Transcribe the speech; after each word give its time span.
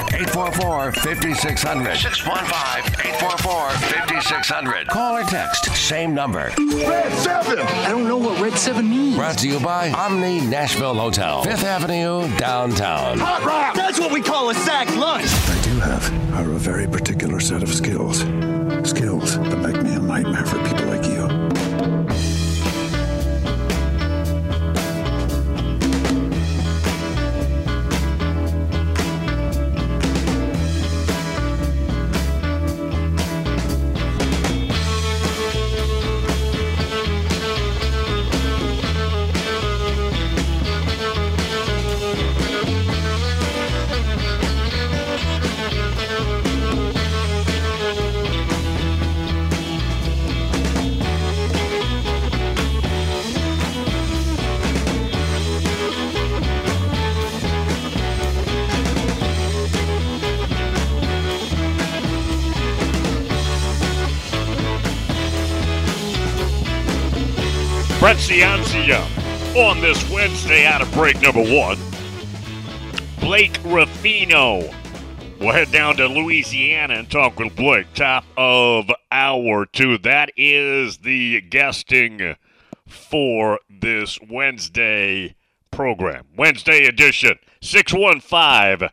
844 0.00 0.92
5600. 0.92 1.96
615 1.96 3.06
844 3.14 3.70
5600. 3.70 4.88
Call 4.88 5.16
or 5.16 5.22
text, 5.24 5.66
same 5.76 6.14
number. 6.14 6.52
Red 6.58 7.12
7! 7.12 7.58
I 7.58 7.88
don't 7.88 8.06
know 8.06 8.16
what 8.16 8.40
Red 8.40 8.58
7 8.58 8.88
means. 8.88 9.16
Brought 9.16 9.38
to 9.38 9.48
you 9.48 9.60
by 9.60 9.90
Omni 9.90 10.40
Nashville 10.40 10.94
Hotel, 10.94 11.42
Fifth 11.42 11.64
Avenue, 11.64 12.28
downtown. 12.38 13.18
Hot 13.18 13.44
rock! 13.44 13.74
That's 13.74 13.98
what 13.98 14.12
we 14.12 14.20
call 14.20 14.50
a 14.50 14.54
sack 14.54 14.94
lunch. 14.96 15.26
I 15.26 15.60
do 15.62 15.78
have 15.80 16.22
are 16.34 16.50
a 16.52 16.58
very 16.58 16.86
particular 16.86 17.40
set 17.40 17.62
of 17.62 17.72
skills. 17.72 17.92
Skills 17.92 18.41
Brett 68.02 68.16
Ciancia 68.16 69.00
on 69.54 69.80
this 69.80 70.10
Wednesday 70.10 70.66
out 70.66 70.82
of 70.82 70.92
break 70.92 71.22
number 71.22 71.40
one. 71.40 71.78
Blake 73.20 73.56
Ruffino. 73.62 74.68
We'll 75.38 75.52
head 75.52 75.70
down 75.70 75.94
to 75.98 76.08
Louisiana 76.08 76.94
and 76.94 77.08
talk 77.08 77.38
with 77.38 77.54
Blake. 77.54 77.86
Top 77.94 78.24
of 78.36 78.90
hour 79.12 79.66
two. 79.66 79.98
That 79.98 80.32
is 80.36 80.98
the 80.98 81.42
guesting 81.42 82.34
for 82.88 83.60
this 83.70 84.18
Wednesday 84.28 85.36
program. 85.70 86.26
Wednesday 86.36 86.86
edition. 86.86 87.38
615 87.60 88.90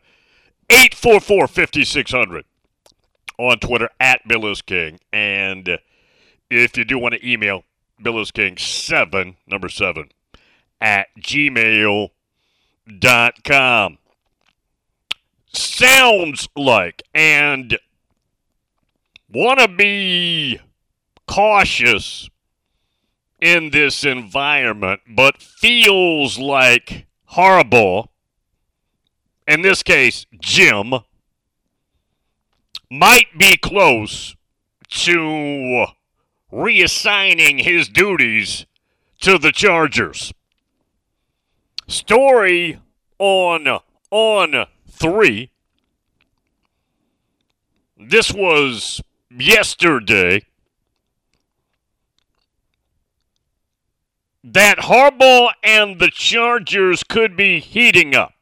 844 0.70 1.48
5600 1.48 2.44
on 3.38 3.58
Twitter 3.58 3.88
at 3.98 4.20
Bill 4.28 4.46
is 4.46 4.62
King. 4.62 5.00
And 5.12 5.80
if 6.48 6.76
you 6.76 6.84
do 6.84 6.96
want 6.96 7.14
to 7.14 7.28
email, 7.28 7.64
Bill 8.02 8.20
is 8.20 8.30
King 8.30 8.56
7, 8.56 9.36
number 9.46 9.68
7, 9.68 10.08
at 10.80 11.08
gmail.com. 11.18 12.10
Sounds 15.52 16.48
like, 16.56 17.02
and 17.14 17.78
want 19.28 19.60
to 19.60 19.68
be 19.68 20.60
cautious 21.26 22.30
in 23.40 23.70
this 23.70 24.04
environment, 24.04 25.00
but 25.08 25.42
feels 25.42 26.38
like 26.38 27.06
horrible. 27.26 28.10
in 29.46 29.62
this 29.62 29.82
case, 29.82 30.26
Jim, 30.40 30.94
might 32.90 33.36
be 33.36 33.56
close 33.56 34.36
to 34.88 35.86
reassigning 36.52 37.62
his 37.62 37.88
duties 37.88 38.66
to 39.20 39.38
the 39.38 39.52
Chargers. 39.52 40.32
Story 41.86 42.78
on 43.18 43.80
on 44.10 44.66
3. 44.88 45.50
This 47.98 48.32
was 48.32 49.00
yesterday. 49.30 50.42
That 54.42 54.78
Harbaugh 54.78 55.52
and 55.62 56.00
the 56.00 56.10
Chargers 56.10 57.04
could 57.04 57.36
be 57.36 57.60
heating 57.60 58.14
up. 58.14 58.32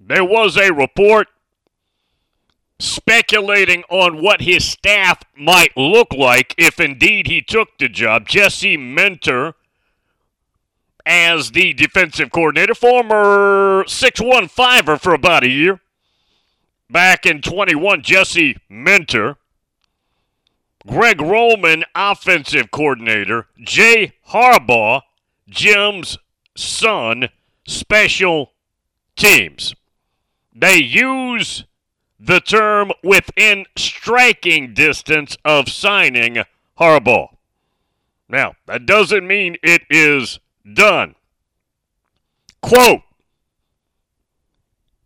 There 0.00 0.24
was 0.24 0.56
a 0.56 0.72
report 0.72 1.28
speculating 2.78 3.82
on 3.88 4.22
what 4.22 4.42
his 4.42 4.64
staff 4.64 5.22
might 5.36 5.76
look 5.76 6.12
like 6.12 6.54
if 6.58 6.78
indeed 6.78 7.26
he 7.26 7.40
took 7.40 7.78
the 7.78 7.88
job. 7.88 8.28
Jesse 8.28 8.76
Minter 8.76 9.54
as 11.06 11.52
the 11.52 11.72
defensive 11.72 12.32
coordinator, 12.32 12.74
former 12.74 13.84
615er 13.84 15.00
for 15.00 15.14
about 15.14 15.44
a 15.44 15.48
year. 15.48 15.80
Back 16.90 17.26
in 17.26 17.40
21, 17.40 18.02
Jesse 18.02 18.56
Minter. 18.68 19.36
Greg 20.86 21.20
Roman, 21.20 21.84
offensive 21.94 22.70
coordinator. 22.70 23.46
Jay 23.58 24.12
Harbaugh, 24.28 25.02
Jim's 25.48 26.18
son, 26.56 27.28
special 27.66 28.52
teams. 29.16 29.74
They 30.54 30.76
use 30.76 31.64
the 32.18 32.40
term 32.40 32.92
within 33.02 33.66
striking 33.76 34.74
distance 34.74 35.36
of 35.44 35.68
signing 35.68 36.42
Harbaugh. 36.78 37.28
Now, 38.28 38.54
that 38.66 38.86
doesn't 38.86 39.26
mean 39.26 39.56
it 39.62 39.82
is 39.90 40.40
done. 40.72 41.14
Quote 42.60 43.02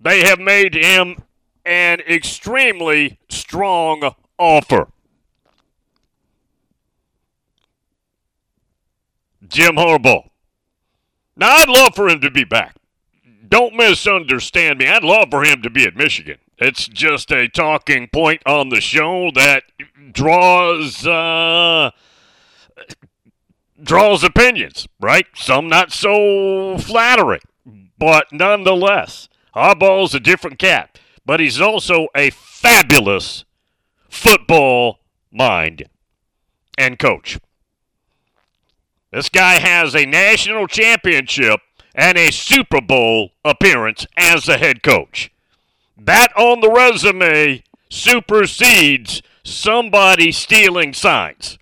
They 0.00 0.24
have 0.24 0.38
made 0.38 0.74
him 0.74 1.16
an 1.64 2.00
extremely 2.00 3.18
strong 3.28 4.14
offer. 4.38 4.88
Jim 9.46 9.74
Harbaugh. 9.74 10.28
Now, 11.36 11.56
I'd 11.56 11.68
love 11.68 11.94
for 11.94 12.08
him 12.08 12.20
to 12.20 12.30
be 12.30 12.44
back. 12.44 12.76
Don't 13.48 13.74
misunderstand 13.74 14.78
me. 14.78 14.86
I'd 14.86 15.02
love 15.02 15.28
for 15.30 15.44
him 15.44 15.60
to 15.62 15.70
be 15.70 15.84
at 15.84 15.96
Michigan. 15.96 16.38
It's 16.60 16.86
just 16.86 17.32
a 17.32 17.48
talking 17.48 18.08
point 18.08 18.42
on 18.44 18.68
the 18.68 18.82
show 18.82 19.30
that 19.34 19.62
draws 20.12 21.06
uh, 21.06 21.90
draws 23.82 24.22
opinions, 24.22 24.86
right? 25.00 25.26
Some 25.34 25.68
not 25.68 25.90
so 25.90 26.76
flattering, 26.76 27.40
but 27.98 28.26
nonetheless, 28.30 29.30
Harbaugh's 29.56 30.14
a 30.14 30.20
different 30.20 30.58
cat. 30.58 30.98
But 31.24 31.40
he's 31.40 31.60
also 31.60 32.08
a 32.14 32.28
fabulous 32.30 33.44
football 34.10 34.98
mind 35.32 35.84
and 36.76 36.98
coach. 36.98 37.38
This 39.12 39.28
guy 39.28 39.60
has 39.60 39.94
a 39.94 40.04
national 40.04 40.66
championship 40.66 41.60
and 41.94 42.18
a 42.18 42.30
Super 42.30 42.80
Bowl 42.80 43.30
appearance 43.44 44.06
as 44.16 44.48
a 44.48 44.58
head 44.58 44.82
coach. 44.82 45.30
That 46.02 46.34
on 46.34 46.60
the 46.60 46.70
resume 46.70 47.62
supersedes 47.90 49.20
somebody 49.42 50.32
stealing 50.32 50.94
signs. 50.94 51.58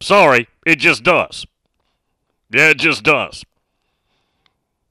Sorry, 0.00 0.46
it 0.64 0.76
just 0.76 1.02
does. 1.02 1.46
Yeah, 2.50 2.70
it 2.70 2.78
just 2.78 3.02
does. 3.02 3.44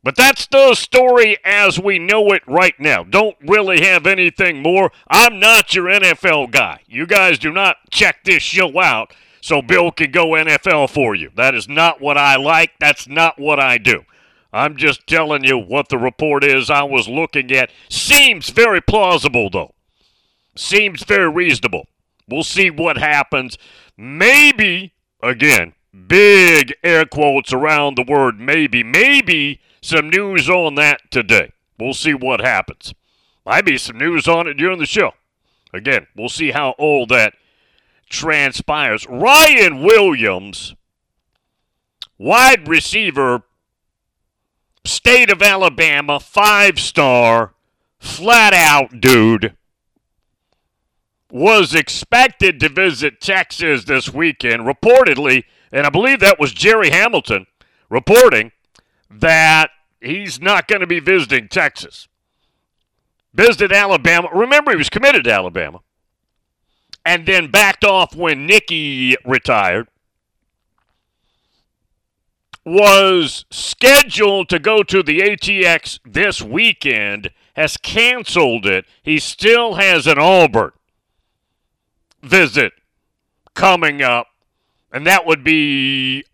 But 0.03 0.17
that's 0.17 0.45
the 0.47 0.75
story 0.75 1.37
as 1.43 1.79
we 1.79 1.97
know 1.97 2.31
it 2.31 2.43
right 2.45 2.77
now. 2.79 3.03
Don't 3.03 3.37
really 3.41 3.81
have 3.81 4.05
anything 4.05 4.61
more. 4.61 4.91
I'm 5.07 5.39
not 5.39 5.73
your 5.73 5.85
NFL 5.85 6.51
guy. 6.51 6.81
You 6.85 7.07
guys 7.07 7.39
do 7.39 7.51
not 7.51 7.77
check 7.89 8.23
this 8.23 8.43
show 8.43 8.79
out 8.79 9.13
so 9.41 9.61
Bill 9.61 9.91
can 9.91 10.11
go 10.11 10.31
NFL 10.31 10.89
for 10.89 11.15
you. 11.15 11.31
That 11.35 11.55
is 11.55 11.69
not 11.69 12.01
what 12.01 12.17
I 12.17 12.35
like. 12.35 12.71
That's 12.79 13.07
not 13.07 13.39
what 13.39 13.59
I 13.59 13.77
do. 13.77 14.03
I'm 14.55 14.77
just 14.77 15.05
telling 15.05 15.43
you 15.43 15.57
what 15.57 15.89
the 15.89 15.97
report 15.97 16.41
is 16.45 16.69
I 16.69 16.83
was 16.83 17.09
looking 17.09 17.51
at. 17.51 17.71
Seems 17.89 18.49
very 18.49 18.79
plausible, 18.79 19.49
though. 19.49 19.73
seems 20.55 21.03
very 21.03 21.29
reasonable. 21.29 21.87
We'll 22.29 22.45
see 22.45 22.69
what 22.69 22.97
happens. 22.97 23.57
Maybe, 23.97 24.93
again, 25.21 25.73
big 26.07 26.73
air 26.85 27.05
quotes 27.05 27.51
around 27.51 27.97
the 27.97 28.05
word 28.07 28.39
maybe, 28.39 28.81
maybe 28.81 29.59
some 29.81 30.09
news 30.09 30.49
on 30.49 30.75
that 30.75 31.01
today. 31.11 31.51
We'll 31.77 31.93
see 31.93 32.13
what 32.13 32.39
happens. 32.39 32.93
Might 33.45 33.65
be 33.65 33.77
some 33.77 33.97
news 33.97 34.25
on 34.25 34.47
it 34.47 34.53
during 34.53 34.79
the 34.79 34.85
show. 34.85 35.15
Again, 35.73 36.07
we'll 36.15 36.29
see 36.29 36.51
how 36.51 36.71
all 36.77 37.05
that 37.07 37.33
transpires. 38.09 39.05
Ryan 39.09 39.83
Williams, 39.83 40.75
wide 42.17 42.69
receiver, 42.69 43.43
state 44.85 45.31
of 45.31 45.41
Alabama, 45.41 46.19
five 46.19 46.79
star, 46.79 47.53
flat 47.99 48.53
out 48.53 48.99
dude, 49.01 49.55
was 51.31 51.73
expected 51.73 52.59
to 52.59 52.69
visit 52.69 53.19
Texas 53.19 53.85
this 53.85 54.13
weekend. 54.13 54.63
Reportedly, 54.63 55.43
and 55.71 55.85
I 55.85 55.89
believe 55.89 56.19
that 56.19 56.39
was 56.39 56.53
Jerry 56.53 56.91
Hamilton 56.91 57.47
reporting 57.89 58.51
that 59.09 59.71
he's 60.01 60.39
not 60.39 60.67
going 60.67 60.81
to 60.81 60.87
be 60.87 60.99
visiting 60.99 61.47
Texas. 61.47 62.07
Visited 63.33 63.71
Alabama. 63.71 64.29
Remember, 64.33 64.71
he 64.71 64.77
was 64.77 64.89
committed 64.89 65.25
to 65.25 65.33
Alabama. 65.33 65.81
And 67.05 67.25
then 67.25 67.51
backed 67.51 67.83
off 67.83 68.15
when 68.15 68.45
Nicky 68.45 69.15
retired. 69.25 69.89
Was 72.65 73.45
scheduled 73.51 74.49
to 74.49 74.57
go 74.57 74.81
to 74.81 75.03
the 75.03 75.19
ATX 75.19 75.99
this 76.03 76.41
weekend, 76.41 77.29
has 77.55 77.77
canceled 77.77 78.65
it. 78.65 78.85
He 79.03 79.19
still 79.19 79.75
has 79.75 80.07
an 80.07 80.17
Auburn 80.17 80.71
visit 82.23 82.73
coming 83.53 84.01
up, 84.01 84.27
and 84.91 85.05
that 85.05 85.27
would 85.27 85.43
be 85.43 86.25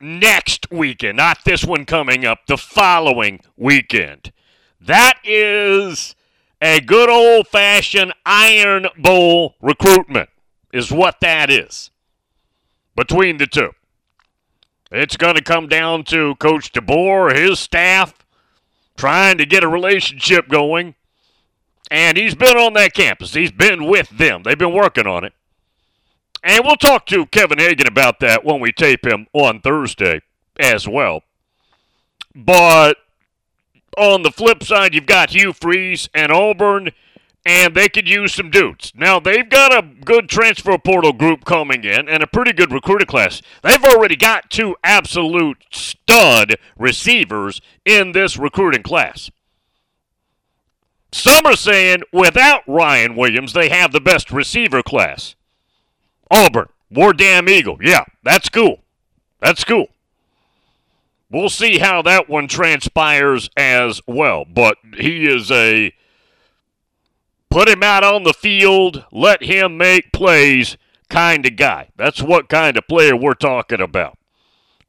next 0.00 0.70
weekend, 0.70 1.16
not 1.16 1.44
this 1.44 1.64
one 1.64 1.86
coming 1.86 2.24
up, 2.24 2.40
the 2.46 2.58
following 2.58 3.40
weekend. 3.56 4.30
That 4.80 5.14
is 5.24 6.14
a 6.60 6.80
good 6.80 7.08
old 7.08 7.48
fashioned 7.48 8.12
Iron 8.26 8.88
Bowl 8.98 9.54
recruitment, 9.60 10.28
is 10.72 10.92
what 10.92 11.20
that 11.20 11.50
is 11.50 11.90
between 12.94 13.38
the 13.38 13.46
two. 13.46 13.70
It's 14.90 15.16
going 15.16 15.34
to 15.34 15.42
come 15.42 15.68
down 15.68 16.04
to 16.04 16.34
Coach 16.36 16.72
DeBoer, 16.72 17.36
his 17.36 17.60
staff, 17.60 18.14
trying 18.96 19.38
to 19.38 19.46
get 19.46 19.64
a 19.64 19.68
relationship 19.68 20.48
going. 20.48 20.94
And 21.90 22.16
he's 22.16 22.34
been 22.34 22.56
on 22.56 22.74
that 22.74 22.94
campus. 22.94 23.34
He's 23.34 23.52
been 23.52 23.86
with 23.86 24.08
them. 24.10 24.42
They've 24.42 24.58
been 24.58 24.74
working 24.74 25.06
on 25.06 25.24
it. 25.24 25.32
And 26.42 26.64
we'll 26.64 26.76
talk 26.76 27.06
to 27.06 27.26
Kevin 27.26 27.58
Hagan 27.58 27.86
about 27.86 28.20
that 28.20 28.44
when 28.44 28.60
we 28.60 28.72
tape 28.72 29.06
him 29.06 29.26
on 29.32 29.60
Thursday 29.60 30.20
as 30.58 30.86
well. 30.86 31.22
But 32.34 32.98
on 33.96 34.22
the 34.22 34.30
flip 34.30 34.62
side, 34.62 34.94
you've 34.94 35.06
got 35.06 35.30
Hugh 35.30 35.52
Freeze 35.52 36.08
and 36.14 36.30
Auburn, 36.30 36.90
and 37.48 37.74
they 37.74 37.88
could 37.88 38.06
use 38.06 38.34
some 38.34 38.50
dudes. 38.50 38.92
Now, 38.94 39.18
they've 39.18 39.48
got 39.48 39.72
a 39.72 39.80
good 39.80 40.28
transfer 40.28 40.76
portal 40.76 41.14
group 41.14 41.46
coming 41.46 41.82
in 41.82 42.06
and 42.06 42.22
a 42.22 42.26
pretty 42.26 42.52
good 42.52 42.70
recruiter 42.70 43.06
class. 43.06 43.40
They've 43.62 43.82
already 43.82 44.16
got 44.16 44.50
two 44.50 44.76
absolute 44.84 45.64
stud 45.70 46.56
receivers 46.76 47.62
in 47.86 48.12
this 48.12 48.36
recruiting 48.36 48.82
class. 48.82 49.30
Some 51.10 51.46
are 51.46 51.56
saying 51.56 52.02
without 52.12 52.64
Ryan 52.68 53.16
Williams, 53.16 53.54
they 53.54 53.70
have 53.70 53.92
the 53.92 54.00
best 54.00 54.30
receiver 54.30 54.82
class. 54.82 55.34
Auburn, 56.30 56.68
War 56.90 57.14
Damn 57.14 57.48
Eagle. 57.48 57.78
Yeah, 57.80 58.04
that's 58.22 58.50
cool. 58.50 58.80
That's 59.40 59.64
cool. 59.64 59.86
We'll 61.30 61.48
see 61.48 61.78
how 61.78 62.02
that 62.02 62.28
one 62.28 62.46
transpires 62.46 63.48
as 63.56 64.02
well. 64.06 64.44
But 64.44 64.76
he 64.98 65.26
is 65.26 65.50
a 65.50 65.94
put 67.50 67.68
him 67.68 67.82
out 67.82 68.04
on 68.04 68.22
the 68.22 68.32
field, 68.32 69.04
let 69.12 69.42
him 69.42 69.76
make 69.76 70.12
plays 70.12 70.76
kind 71.08 71.46
of 71.46 71.56
guy. 71.56 71.88
That's 71.96 72.22
what 72.22 72.48
kind 72.48 72.76
of 72.76 72.86
player 72.88 73.16
we're 73.16 73.34
talking 73.34 73.80
about. 73.80 74.18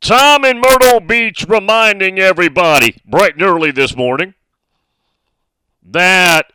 Tom 0.01 0.45
in 0.45 0.61
Myrtle 0.61 1.01
Beach 1.01 1.45
reminding 1.47 2.19
everybody 2.19 3.01
bright 3.05 3.33
and 3.33 3.43
early 3.43 3.71
this 3.71 3.95
morning 3.95 4.33
that 5.83 6.53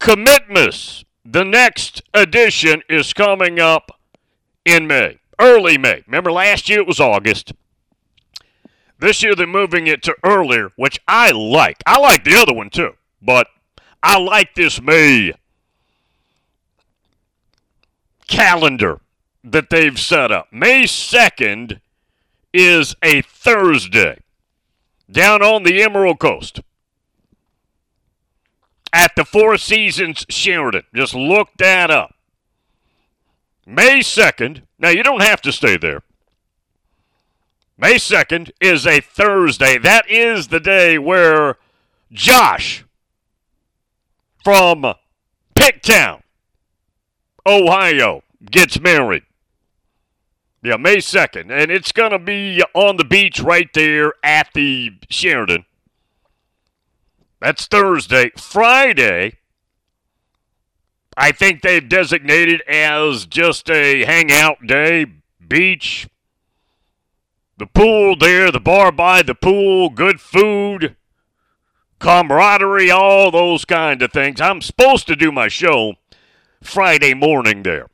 Commitmas, 0.00 1.04
the 1.24 1.44
next 1.44 2.02
edition, 2.12 2.82
is 2.88 3.12
coming 3.12 3.60
up 3.60 4.00
in 4.64 4.86
May, 4.86 5.18
early 5.38 5.78
May. 5.78 6.02
Remember 6.06 6.32
last 6.32 6.68
year 6.68 6.80
it 6.80 6.86
was 6.86 7.00
August. 7.00 7.52
This 8.98 9.22
year 9.22 9.34
they're 9.34 9.46
moving 9.46 9.86
it 9.86 10.02
to 10.04 10.14
earlier, 10.24 10.70
which 10.76 11.00
I 11.06 11.30
like. 11.30 11.82
I 11.86 12.00
like 12.00 12.24
the 12.24 12.36
other 12.36 12.52
one 12.52 12.70
too, 12.70 12.92
but 13.20 13.46
I 14.02 14.18
like 14.18 14.54
this 14.54 14.80
May 14.80 15.32
calendar 18.26 19.00
that 19.44 19.70
they've 19.70 19.98
set 19.98 20.32
up. 20.32 20.48
May 20.52 20.84
2nd 20.84 21.80
is 22.52 22.94
a 23.02 23.22
Thursday 23.22 24.20
down 25.10 25.42
on 25.42 25.62
the 25.62 25.82
Emerald 25.82 26.18
Coast 26.18 26.60
at 28.92 29.14
the 29.16 29.24
Four 29.24 29.56
Seasons 29.58 30.26
Sheraton. 30.28 30.84
Just 30.94 31.14
look 31.14 31.48
that 31.58 31.90
up. 31.90 32.14
May 33.66 34.00
2nd, 34.00 34.62
now 34.78 34.88
you 34.88 35.02
don't 35.02 35.22
have 35.22 35.40
to 35.42 35.52
stay 35.52 35.76
there. 35.76 36.02
May 37.78 37.94
2nd 37.94 38.50
is 38.60 38.86
a 38.86 39.00
Thursday. 39.00 39.78
That 39.78 40.10
is 40.10 40.48
the 40.48 40.60
day 40.60 40.98
where 40.98 41.58
Josh 42.12 42.84
from 44.42 44.94
Picktown, 45.54 46.22
Ohio, 47.46 48.22
gets 48.50 48.80
married. 48.80 49.22
Yeah, 50.62 50.76
May 50.76 50.96
2nd. 50.96 51.50
And 51.50 51.70
it's 51.70 51.92
going 51.92 52.12
to 52.12 52.18
be 52.18 52.62
on 52.74 52.96
the 52.96 53.04
beach 53.04 53.40
right 53.40 53.68
there 53.74 54.14
at 54.22 54.48
the 54.54 54.92
Sheraton. 55.10 55.64
That's 57.40 57.66
Thursday. 57.66 58.30
Friday, 58.36 59.38
I 61.16 61.32
think 61.32 61.62
they've 61.62 61.88
designated 61.88 62.62
as 62.68 63.26
just 63.26 63.68
a 63.68 64.04
hangout 64.04 64.66
day, 64.66 65.06
beach, 65.46 66.08
the 67.58 67.66
pool 67.66 68.16
there, 68.16 68.50
the 68.50 68.60
bar 68.60 68.92
by 68.92 69.22
the 69.22 69.34
pool, 69.34 69.90
good 69.90 70.20
food, 70.20 70.96
camaraderie, 72.02 72.90
all 72.90 73.30
those 73.30 73.64
kind 73.64 74.02
of 74.02 74.12
things. 74.12 74.40
I'm 74.40 74.60
supposed 74.60 75.06
to 75.06 75.14
do 75.14 75.30
my 75.30 75.46
show 75.46 75.94
Friday 76.60 77.14
morning 77.14 77.62
there 77.62 77.88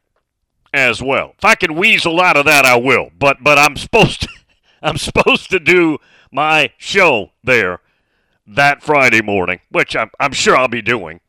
as 0.72 1.02
well. 1.02 1.34
If 1.36 1.44
I 1.44 1.54
can 1.54 1.74
weasel 1.74 2.18
out 2.20 2.38
of 2.38 2.46
that, 2.46 2.64
I 2.64 2.76
will. 2.76 3.10
But 3.18 3.44
but 3.44 3.58
I'm 3.58 3.76
supposed 3.76 4.22
to, 4.22 4.28
I'm 4.82 4.96
supposed 4.96 5.50
to 5.50 5.60
do 5.60 5.98
my 6.32 6.72
show 6.78 7.32
there 7.44 7.80
that 8.46 8.82
Friday 8.82 9.20
morning, 9.20 9.60
which 9.70 9.94
I'm, 9.94 10.10
I'm 10.18 10.32
sure 10.32 10.56
I'll 10.56 10.68
be 10.68 10.82
doing. 10.82 11.20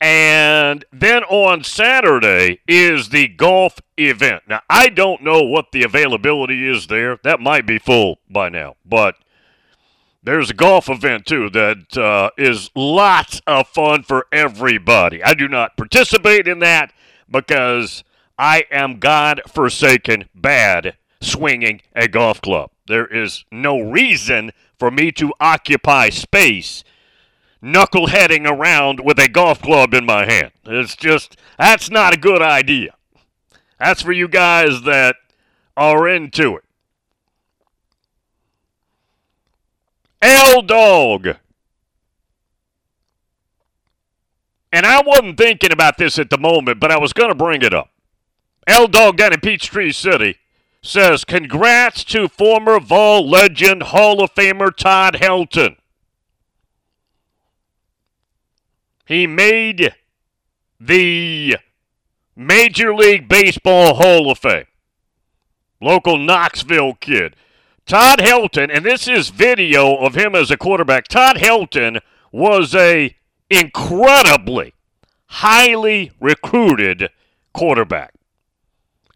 And 0.00 0.82
then 0.90 1.24
on 1.24 1.62
Saturday 1.62 2.60
is 2.66 3.10
the 3.10 3.28
golf 3.28 3.80
event. 3.98 4.44
Now, 4.48 4.62
I 4.70 4.88
don't 4.88 5.22
know 5.22 5.42
what 5.42 5.72
the 5.72 5.82
availability 5.82 6.66
is 6.66 6.86
there. 6.86 7.18
That 7.22 7.38
might 7.38 7.66
be 7.66 7.78
full 7.78 8.18
by 8.30 8.48
now. 8.48 8.76
But 8.82 9.16
there's 10.22 10.50
a 10.50 10.54
golf 10.54 10.88
event, 10.88 11.26
too, 11.26 11.50
that 11.50 11.96
uh, 11.96 12.30
is 12.36 12.70
lots 12.74 13.40
of 13.46 13.68
fun 13.68 14.02
for 14.02 14.26
everybody. 14.32 15.22
I 15.22 15.34
do 15.34 15.48
not 15.48 15.76
participate 15.76 16.46
in 16.46 16.58
that 16.60 16.92
because 17.30 18.04
I 18.38 18.64
am 18.70 18.98
God 18.98 19.42
forsaken 19.48 20.28
bad 20.34 20.96
swinging 21.20 21.82
a 21.94 22.08
golf 22.08 22.40
club. 22.40 22.70
There 22.86 23.06
is 23.06 23.44
no 23.50 23.80
reason 23.80 24.52
for 24.78 24.90
me 24.90 25.12
to 25.12 25.32
occupy 25.40 26.08
space 26.10 26.84
knuckleheading 27.62 28.46
around 28.50 29.00
with 29.00 29.18
a 29.18 29.28
golf 29.28 29.60
club 29.60 29.92
in 29.94 30.06
my 30.06 30.24
hand. 30.24 30.52
It's 30.64 30.96
just, 30.96 31.36
that's 31.58 31.90
not 31.90 32.14
a 32.14 32.18
good 32.18 32.42
idea. 32.42 32.94
That's 33.78 34.02
for 34.02 34.12
you 34.12 34.28
guys 34.28 34.82
that 34.82 35.16
are 35.76 36.08
into 36.08 36.56
it. 36.56 36.64
L 40.22 40.62
Dog. 40.62 41.36
And 44.72 44.86
I 44.86 45.02
wasn't 45.02 45.36
thinking 45.36 45.72
about 45.72 45.98
this 45.98 46.18
at 46.18 46.30
the 46.30 46.38
moment, 46.38 46.78
but 46.78 46.92
I 46.92 46.98
was 46.98 47.12
going 47.12 47.30
to 47.30 47.34
bring 47.34 47.62
it 47.62 47.74
up. 47.74 47.90
L 48.66 48.86
Dog 48.86 49.16
down 49.16 49.32
in 49.32 49.40
Peachtree 49.40 49.92
City 49.92 50.36
says, 50.82 51.24
Congrats 51.24 52.04
to 52.04 52.28
former 52.28 52.78
Vol 52.78 53.28
legend 53.28 53.84
Hall 53.84 54.22
of 54.22 54.34
Famer 54.34 54.74
Todd 54.74 55.14
Helton. 55.14 55.76
He 59.04 59.26
made 59.26 59.94
the 60.78 61.56
Major 62.36 62.94
League 62.94 63.28
Baseball 63.28 63.94
Hall 63.94 64.30
of 64.30 64.38
Fame. 64.38 64.66
Local 65.80 66.16
Knoxville 66.16 66.94
kid. 66.94 67.34
Todd 67.90 68.20
Helton, 68.20 68.70
and 68.72 68.86
this 68.86 69.08
is 69.08 69.30
video 69.30 69.96
of 69.96 70.14
him 70.14 70.36
as 70.36 70.52
a 70.52 70.56
quarterback. 70.56 71.08
Todd 71.08 71.38
Helton 71.38 71.98
was 72.30 72.72
a 72.72 73.16
incredibly 73.50 74.74
highly 75.26 76.12
recruited 76.20 77.10
quarterback. 77.52 78.14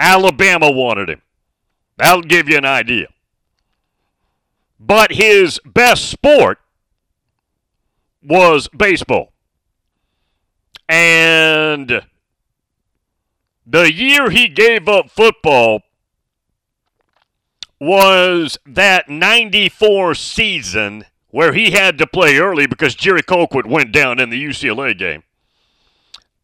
Alabama 0.01 0.73
wanted 0.73 1.09
him. 1.09 1.23
That'll 1.99 2.23
give 2.23 2.49
you 2.49 2.57
an 2.57 2.65
idea. 2.65 3.07
But 4.81 5.13
his 5.13 5.61
best 5.65 6.11
sport 6.11 6.59
was 8.25 8.67
baseball. 8.77 9.35
And 10.89 12.03
the 13.65 13.93
year 13.93 14.31
he 14.31 14.49
gave 14.49 14.89
up 14.89 15.11
football 15.11 15.83
was 17.85 18.59
that 18.67 19.09
94 19.09 20.15
season 20.15 21.05
where 21.31 21.53
he 21.53 21.73
had 21.73 21.99
to 21.99 22.07
play 22.07 22.37
early 22.37 22.67
because 22.67 22.95
Jerry 22.95 23.23
Colquitt 23.23 23.67
went 23.67 23.93
down 23.93 24.21
in 24.21 24.31
the 24.31 24.43
UCLA 24.43 24.97
game. 24.97 25.25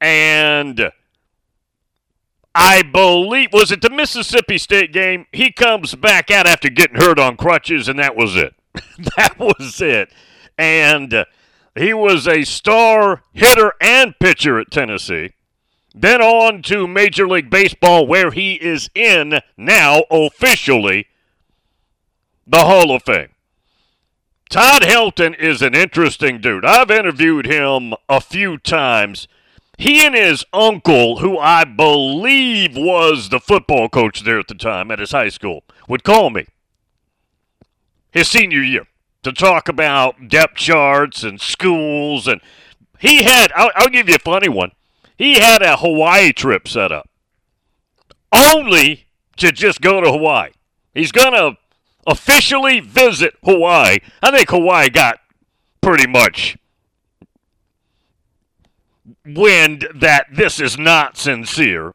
And 0.00 0.90
I 2.54 2.82
believe, 2.82 3.52
was 3.52 3.70
it 3.70 3.82
the 3.82 3.90
Mississippi 3.90 4.58
State 4.58 4.92
game? 4.92 5.26
He 5.32 5.52
comes 5.52 5.94
back 5.94 6.30
out 6.30 6.46
after 6.46 6.68
getting 6.68 7.00
hurt 7.00 7.18
on 7.18 7.36
crutches, 7.36 7.88
and 7.88 7.98
that 7.98 8.16
was 8.16 8.34
it. 8.34 8.54
that 9.16 9.38
was 9.38 9.80
it. 9.80 10.12
And 10.58 11.24
he 11.76 11.94
was 11.94 12.26
a 12.26 12.42
star 12.42 13.22
hitter 13.32 13.74
and 13.80 14.18
pitcher 14.18 14.58
at 14.58 14.70
Tennessee. 14.70 15.34
Then 15.94 16.20
on 16.20 16.62
to 16.62 16.86
Major 16.86 17.28
League 17.28 17.50
Baseball, 17.50 18.06
where 18.06 18.30
he 18.30 18.54
is 18.54 18.90
in 18.94 19.40
now 19.56 20.02
officially 20.10 21.06
the 22.50 22.64
Hall 22.64 22.94
of 22.94 23.02
Fame. 23.04 23.28
Todd 24.48 24.82
Helton 24.82 25.38
is 25.38 25.62
an 25.62 25.74
interesting 25.74 26.40
dude. 26.40 26.64
I've 26.64 26.90
interviewed 26.90 27.46
him 27.46 27.94
a 28.08 28.20
few 28.20 28.58
times. 28.58 29.28
He 29.78 30.04
and 30.04 30.16
his 30.16 30.44
uncle, 30.52 31.18
who 31.18 31.38
I 31.38 31.62
believe 31.64 32.76
was 32.76 33.28
the 33.28 33.38
football 33.38 33.88
coach 33.88 34.22
there 34.22 34.40
at 34.40 34.48
the 34.48 34.54
time 34.54 34.90
at 34.90 34.98
his 34.98 35.12
high 35.12 35.28
school, 35.28 35.62
would 35.88 36.02
call 36.02 36.30
me 36.30 36.46
his 38.10 38.28
senior 38.28 38.62
year 38.62 38.88
to 39.22 39.32
talk 39.32 39.68
about 39.68 40.28
depth 40.28 40.56
charts 40.56 41.22
and 41.22 41.40
schools. 41.40 42.26
And 42.26 42.40
he 42.98 43.22
had, 43.22 43.52
I'll, 43.54 43.70
I'll 43.76 43.88
give 43.88 44.08
you 44.08 44.16
a 44.16 44.18
funny 44.18 44.48
one. 44.48 44.72
He 45.16 45.38
had 45.38 45.62
a 45.62 45.76
Hawaii 45.76 46.32
trip 46.32 46.66
set 46.66 46.90
up 46.90 47.08
only 48.32 49.06
to 49.36 49.52
just 49.52 49.80
go 49.80 50.00
to 50.00 50.10
Hawaii. 50.10 50.50
He's 50.92 51.12
going 51.12 51.32
to 51.32 51.56
officially 52.10 52.80
visit 52.80 53.34
Hawaii. 53.44 53.98
I 54.22 54.30
think 54.30 54.50
Hawaii 54.50 54.90
got 54.90 55.20
pretty 55.80 56.06
much 56.06 56.56
wind 59.24 59.86
that 59.94 60.26
this 60.32 60.60
is 60.60 60.76
not 60.78 61.16
sincere. 61.16 61.94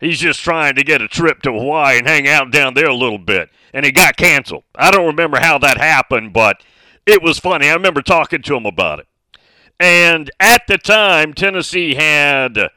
He's 0.00 0.18
just 0.18 0.40
trying 0.40 0.74
to 0.74 0.82
get 0.82 1.00
a 1.00 1.08
trip 1.08 1.42
to 1.42 1.52
Hawaii 1.52 1.98
and 1.98 2.06
hang 2.06 2.26
out 2.26 2.50
down 2.50 2.74
there 2.74 2.88
a 2.88 2.94
little 2.94 3.18
bit. 3.18 3.50
And 3.72 3.86
it 3.86 3.92
got 3.92 4.16
canceled. 4.16 4.64
I 4.74 4.90
don't 4.90 5.06
remember 5.06 5.38
how 5.40 5.58
that 5.58 5.78
happened, 5.78 6.32
but 6.32 6.62
it 7.06 7.22
was 7.22 7.38
funny. 7.38 7.68
I 7.68 7.74
remember 7.74 8.02
talking 8.02 8.42
to 8.42 8.56
him 8.56 8.66
about 8.66 8.98
it. 8.98 9.06
And 9.78 10.30
at 10.38 10.66
the 10.66 10.78
time, 10.78 11.34
Tennessee 11.34 11.94
had 11.94 12.70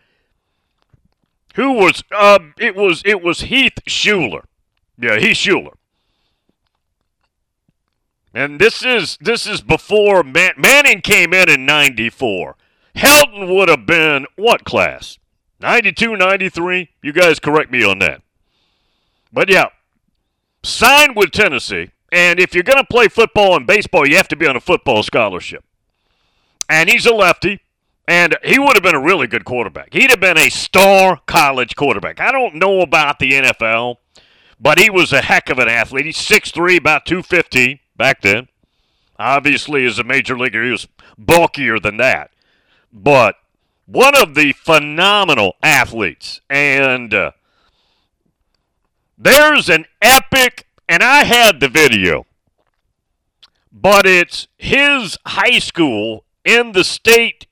who 1.55 1.71
was 1.73 2.03
uh, 2.11 2.39
it 2.59 2.75
was 2.75 3.01
it 3.05 3.21
was 3.21 3.41
Heath 3.41 3.79
Shuler. 3.87 4.43
Yeah, 4.97 5.17
Heath 5.17 5.37
Shuler. 5.37 5.74
And 8.35 8.59
this 8.59 8.83
is 8.83 9.17
this 9.19 9.47
is 9.47 9.61
before 9.61 10.21
Man- 10.21 10.53
Manning 10.57 11.01
came 11.01 11.33
in 11.33 11.49
in 11.49 11.65
94. 11.65 12.55
Helton 12.95 13.53
would 13.55 13.69
have 13.69 13.87
been 13.87 14.27
what 14.35 14.63
class? 14.63 15.17
92, 15.59 16.15
93? 16.15 16.89
You 17.01 17.13
guys 17.13 17.39
correct 17.39 17.71
me 17.71 17.83
on 17.83 17.99
that. 17.99 18.21
But 19.33 19.49
yeah, 19.49 19.69
signed 20.63 21.15
with 21.15 21.31
Tennessee. 21.31 21.89
And 22.11 22.39
if 22.39 22.53
you're 22.53 22.63
going 22.63 22.77
to 22.77 22.85
play 22.85 23.07
football 23.07 23.55
and 23.55 23.65
baseball, 23.65 24.07
you 24.07 24.15
have 24.17 24.27
to 24.27 24.35
be 24.35 24.45
on 24.45 24.55
a 24.55 24.61
football 24.61 25.01
scholarship 25.01 25.63
and 26.69 26.89
he's 26.89 27.05
a 27.05 27.13
lefty, 27.13 27.61
and 28.07 28.35
he 28.43 28.59
would 28.59 28.75
have 28.75 28.83
been 28.83 28.95
a 28.95 29.01
really 29.01 29.27
good 29.27 29.45
quarterback. 29.45 29.93
He'd 29.93 30.09
have 30.09 30.19
been 30.19 30.37
a 30.37 30.49
star 30.49 31.19
college 31.25 31.75
quarterback. 31.75 32.19
I 32.19 32.31
don't 32.31 32.55
know 32.55 32.81
about 32.81 33.19
the 33.19 33.31
NFL, 33.31 33.97
but 34.59 34.79
he 34.79 34.89
was 34.89 35.13
a 35.13 35.21
heck 35.21 35.49
of 35.49 35.59
an 35.59 35.67
athlete. 35.67 36.05
He's 36.05 36.17
6'3", 36.17 36.77
about 36.77 37.05
250 37.05 37.81
back 37.97 38.21
then. 38.21 38.47
Obviously, 39.17 39.85
as 39.85 39.99
a 39.99 40.03
major 40.03 40.37
leaguer, 40.37 40.63
he 40.63 40.71
was 40.71 40.87
bulkier 41.17 41.79
than 41.79 41.97
that. 41.97 42.31
But 42.91 43.35
one 43.85 44.15
of 44.15 44.35
the 44.35 44.51
phenomenal 44.53 45.55
athletes. 45.61 46.41
And 46.49 47.13
uh, 47.13 47.31
there's 49.17 49.69
an 49.69 49.85
epic, 50.01 50.67
and 50.89 51.03
I 51.03 51.23
had 51.23 51.59
the 51.59 51.69
video, 51.69 52.25
but 53.71 54.05
it's 54.05 54.47
his 54.57 55.17
high 55.25 55.59
school 55.59 56.25
in 56.43 56.71
the 56.73 56.83
state 56.83 57.47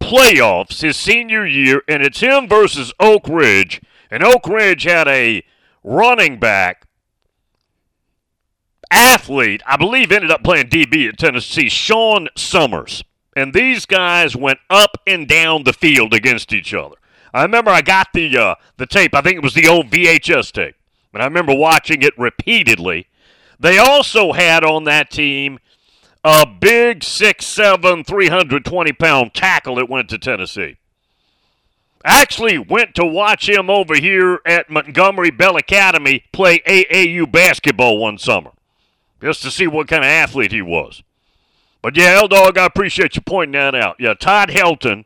playoffs 0.00 0.82
his 0.82 0.96
senior 0.96 1.46
year, 1.46 1.82
and 1.88 2.02
it's 2.02 2.20
him 2.20 2.48
versus 2.48 2.92
Oak 2.98 3.28
Ridge. 3.28 3.80
And 4.10 4.24
Oak 4.24 4.46
Ridge 4.46 4.84
had 4.84 5.06
a 5.08 5.44
running 5.84 6.38
back 6.38 6.86
athlete, 8.90 9.62
I 9.66 9.76
believe 9.76 10.12
ended 10.12 10.30
up 10.30 10.42
playing 10.42 10.68
DB 10.68 11.08
at 11.08 11.18
Tennessee, 11.18 11.68
Sean 11.68 12.28
Summers. 12.36 13.04
And 13.36 13.54
these 13.54 13.86
guys 13.86 14.34
went 14.34 14.58
up 14.68 14.96
and 15.06 15.28
down 15.28 15.64
the 15.64 15.72
field 15.72 16.12
against 16.12 16.52
each 16.52 16.74
other. 16.74 16.96
I 17.32 17.42
remember 17.42 17.70
I 17.70 17.82
got 17.82 18.08
the 18.12 18.36
uh, 18.36 18.54
the 18.76 18.86
tape. 18.86 19.14
I 19.14 19.20
think 19.20 19.36
it 19.36 19.42
was 19.42 19.54
the 19.54 19.68
old 19.68 19.90
VHS 19.90 20.50
tape, 20.52 20.76
and 21.12 21.22
I 21.22 21.26
remember 21.26 21.54
watching 21.54 22.02
it 22.02 22.18
repeatedly. 22.18 23.06
They 23.60 23.78
also 23.78 24.32
had 24.32 24.64
on 24.64 24.84
that 24.84 25.10
team 25.10 25.58
a 26.24 26.46
big 26.46 27.00
6'7", 27.00 28.06
320 28.06 28.92
pound 28.92 29.34
tackle 29.34 29.76
that 29.76 29.88
went 29.88 30.08
to 30.10 30.18
Tennessee. 30.18 30.76
Actually 32.04 32.58
went 32.58 32.94
to 32.94 33.04
watch 33.04 33.48
him 33.48 33.68
over 33.68 33.96
here 33.96 34.40
at 34.46 34.70
Montgomery 34.70 35.30
Bell 35.30 35.56
Academy 35.56 36.24
play 36.32 36.60
AAU 36.60 37.30
basketball 37.30 37.98
one 37.98 38.18
summer, 38.18 38.52
just 39.20 39.42
to 39.42 39.50
see 39.50 39.66
what 39.66 39.88
kind 39.88 40.04
of 40.04 40.08
athlete 40.08 40.52
he 40.52 40.62
was. 40.62 41.02
But 41.82 41.96
yeah, 41.96 42.18
L 42.20 42.28
Dog, 42.28 42.58
I 42.58 42.66
appreciate 42.66 43.16
you 43.16 43.22
pointing 43.22 43.52
that 43.52 43.74
out. 43.74 43.96
Yeah, 43.98 44.14
Todd 44.14 44.50
Helton 44.50 45.04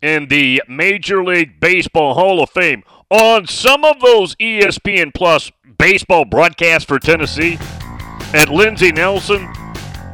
in 0.00 0.28
the 0.28 0.62
Major 0.68 1.24
League 1.24 1.60
Baseball 1.60 2.14
Hall 2.14 2.42
of 2.42 2.50
Fame 2.50 2.82
on 3.10 3.46
some 3.46 3.84
of 3.84 4.00
those 4.00 4.34
ESPN 4.36 5.12
Plus 5.12 5.50
baseball 5.78 6.24
broadcasts 6.24 6.86
for 6.86 6.98
Tennessee 6.98 7.58
at 8.32 8.48
Lindsey 8.48 8.92
Nelson 8.92 9.48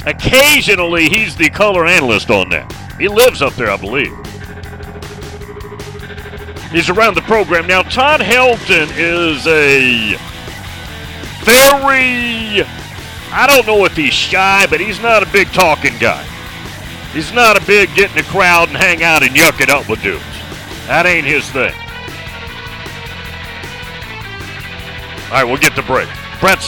Occasionally, 0.06 1.08
he's 1.08 1.34
the 1.34 1.48
color 1.48 1.86
analyst 1.86 2.30
on 2.30 2.50
that. 2.50 2.70
He 2.98 3.08
lives 3.08 3.40
up 3.40 3.54
there, 3.54 3.70
I 3.70 3.76
believe. 3.78 4.12
He's 6.70 6.90
around 6.90 7.14
the 7.14 7.22
program. 7.22 7.66
Now, 7.66 7.82
Todd 7.82 8.20
Helton 8.20 8.88
is 8.98 9.46
a 9.46 10.16
very, 11.42 12.66
I 13.36 13.48
don't 13.48 13.66
know 13.66 13.84
if 13.84 13.96
he's 13.96 14.14
shy, 14.14 14.64
but 14.70 14.78
he's 14.78 15.00
not 15.00 15.24
a 15.24 15.32
big 15.32 15.48
talking 15.48 15.98
guy. 15.98 16.22
He's 17.12 17.32
not 17.32 17.60
a 17.60 17.66
big 17.66 17.92
get 17.96 18.10
in 18.10 18.16
the 18.16 18.22
crowd 18.22 18.68
and 18.68 18.76
hang 18.76 19.02
out 19.02 19.24
and 19.24 19.34
yuck 19.34 19.60
it 19.60 19.68
up 19.68 19.88
with 19.88 20.00
dudes. 20.02 20.22
That 20.86 21.04
ain't 21.04 21.26
his 21.26 21.50
thing. 21.50 21.74
All 25.26 25.40
right, 25.40 25.44
we'll 25.44 25.56
get 25.56 25.74
to 25.74 25.82
break. 25.82 26.08
Brett 26.38 26.62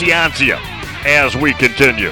as 1.05 1.37
we 1.37 1.53
continue. 1.53 2.11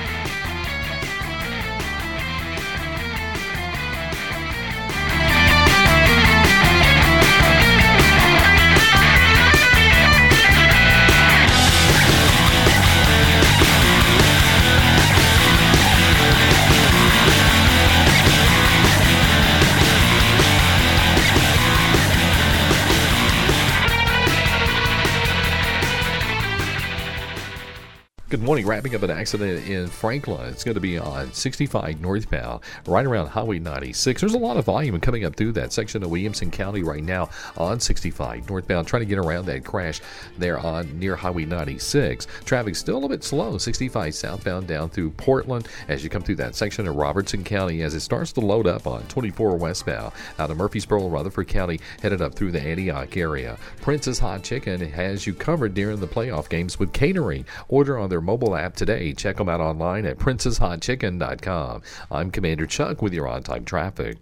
Morning. 28.46 28.68
Wrapping 28.68 28.94
up 28.94 29.02
an 29.02 29.10
accident 29.10 29.68
in 29.68 29.88
Franklin. 29.88 30.48
It's 30.50 30.64
going 30.64 30.76
to 30.76 30.82
be 30.82 31.00
on 31.00 31.34
65 31.34 32.00
northbound, 32.00 32.62
right 32.86 33.04
around 33.04 33.26
Highway 33.26 33.58
96. 33.58 34.22
There's 34.22 34.36
a 34.36 34.38
lot 34.38 34.58
of 34.58 34.66
volume 34.66 35.00
coming 35.00 35.26
up 35.26 35.36
through 35.36 35.54
that 35.54 35.74
section 35.74 36.04
of 36.04 36.12
Williamson 36.12 36.52
County 36.52 36.84
right 36.84 37.04
now 37.04 37.32
on 37.58 37.80
65 37.80 38.48
northbound, 38.48 38.88
trying 38.88 39.00
to 39.00 39.08
get 39.08 39.18
around 39.18 39.48
that 39.48 39.66
crash 39.66 40.00
there 40.38 40.60
on 40.60 41.00
near 41.00 41.16
Highway 41.16 41.46
96. 41.46 42.28
Traffic 42.46 42.76
still 42.76 42.94
a 42.94 42.98
little 42.98 43.10
bit 43.10 43.24
slow. 43.24 43.58
65 43.58 44.14
southbound 44.14 44.68
down 44.68 44.92
through 44.92 45.10
Portland 45.10 45.68
as 45.88 46.04
you 46.04 46.12
come 46.12 46.22
through 46.22 46.36
that 46.36 46.54
section 46.54 46.88
of 46.88 46.96
Robertson 46.96 47.44
County 47.44 47.82
as 47.82 47.96
it 47.96 48.02
starts 48.02 48.32
to 48.34 48.42
load 48.42 48.68
up 48.68 48.86
on 48.86 49.02
24 49.08 49.58
westbound 49.58 50.14
out 50.38 50.52
of 50.52 50.58
Murfreesboro, 50.58 51.08
Rutherford 51.08 51.48
County, 51.48 51.80
headed 52.00 52.22
up 52.22 52.36
through 52.36 52.52
the 52.52 52.62
Antioch 52.62 53.18
area. 53.18 53.58
Prince's 53.82 54.20
Hot 54.20 54.44
Chicken 54.44 54.82
has 54.82 55.26
you 55.26 55.34
covered 55.34 55.74
during 55.74 56.00
the 56.00 56.08
playoff 56.08 56.48
games 56.48 56.78
with 56.78 56.94
catering. 56.94 57.44
Order 57.70 57.98
on 57.98 58.10
their 58.10 58.22
mobile 58.22 58.35
app 58.56 58.76
today. 58.76 59.14
Check 59.14 59.38
them 59.38 59.50
out 59.50 59.62
online 59.62 60.06
at 60.06 60.18
princeshotchicken.com. 60.18 61.82
I'm 62.12 62.32
Commander 62.32 62.66
Chuck 62.66 63.02
with 63.02 63.14
your 63.14 63.28
on 63.28 63.44
time 63.44 63.66
traffic. 63.66 64.18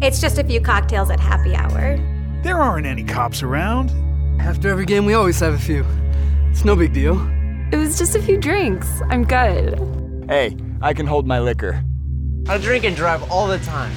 It's 0.00 0.20
just 0.20 0.38
a 0.38 0.44
few 0.44 0.60
cocktails 0.60 1.10
at 1.10 1.18
happy 1.18 1.54
hour. 1.54 1.98
There 2.42 2.58
aren't 2.58 2.86
any 2.86 3.04
cops 3.04 3.42
around. 3.42 3.90
After 4.40 4.68
every 4.68 4.84
game, 4.84 5.06
we 5.06 5.14
always 5.14 5.40
have 5.40 5.54
a 5.54 5.58
few. 5.58 5.84
It's 6.50 6.64
no 6.64 6.76
big 6.76 6.92
deal. 6.92 7.18
It 7.72 7.76
was 7.76 7.98
just 7.98 8.14
a 8.14 8.22
few 8.22 8.38
drinks. 8.38 9.00
I'm 9.08 9.24
good. 9.24 10.26
Hey, 10.28 10.56
I 10.80 10.94
can 10.94 11.06
hold 11.06 11.26
my 11.26 11.40
liquor. 11.40 11.84
I 12.48 12.58
drink 12.58 12.84
and 12.84 12.94
drive 12.94 13.30
all 13.30 13.48
the 13.48 13.58
time. 13.58 13.92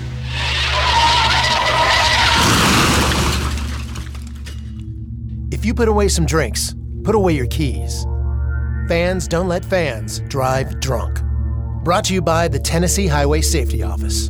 If 5.51 5.65
you 5.65 5.73
put 5.73 5.87
away 5.87 6.07
some 6.07 6.25
drinks, 6.25 6.73
put 7.07 7.15
away 7.15 7.31
your 7.31 7.47
keys. 7.47 8.05
Fans 8.89 9.29
don't 9.29 9.47
let 9.47 9.63
fans 9.63 10.19
drive 10.27 10.77
drunk. 10.81 11.21
Brought 11.85 12.03
to 12.05 12.13
you 12.13 12.21
by 12.21 12.49
the 12.49 12.59
Tennessee 12.59 13.07
Highway 13.07 13.39
Safety 13.39 13.81
Office. 13.81 14.29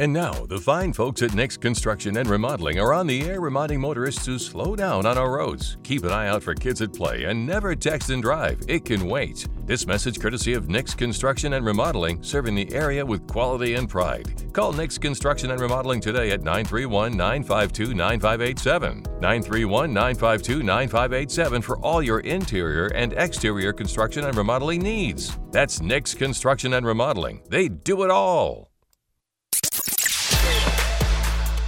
And 0.00 0.12
now, 0.12 0.46
the 0.46 0.60
fine 0.60 0.92
folks 0.92 1.22
at 1.22 1.34
Nix 1.34 1.56
Construction 1.56 2.18
and 2.18 2.30
Remodeling 2.30 2.78
are 2.78 2.92
on 2.92 3.08
the 3.08 3.28
air 3.28 3.40
reminding 3.40 3.80
motorists 3.80 4.24
to 4.26 4.38
slow 4.38 4.76
down 4.76 5.06
on 5.06 5.18
our 5.18 5.32
roads. 5.32 5.76
Keep 5.82 6.04
an 6.04 6.12
eye 6.12 6.28
out 6.28 6.40
for 6.40 6.54
kids 6.54 6.80
at 6.80 6.92
play 6.92 7.24
and 7.24 7.44
never 7.44 7.74
text 7.74 8.10
and 8.10 8.22
drive. 8.22 8.60
It 8.68 8.84
can 8.84 9.08
wait. 9.08 9.48
This 9.66 9.88
message 9.88 10.20
courtesy 10.20 10.52
of 10.54 10.68
Nix 10.68 10.94
Construction 10.94 11.54
and 11.54 11.66
Remodeling, 11.66 12.22
serving 12.22 12.54
the 12.54 12.72
area 12.72 13.04
with 13.04 13.26
quality 13.26 13.74
and 13.74 13.88
pride. 13.88 14.52
Call 14.52 14.72
Nix 14.72 14.98
Construction 14.98 15.50
and 15.50 15.60
Remodeling 15.60 16.00
today 16.00 16.30
at 16.30 16.44
931 16.44 17.16
952 17.16 17.92
9587. 17.92 19.02
931 19.20 19.92
952 19.92 20.62
9587 20.62 21.60
for 21.60 21.76
all 21.78 22.00
your 22.00 22.20
interior 22.20 22.86
and 22.94 23.14
exterior 23.14 23.72
construction 23.72 24.24
and 24.26 24.36
remodeling 24.36 24.80
needs. 24.80 25.36
That's 25.50 25.82
Nix 25.82 26.14
Construction 26.14 26.74
and 26.74 26.86
Remodeling. 26.86 27.42
They 27.48 27.68
do 27.68 28.04
it 28.04 28.12
all. 28.12 28.67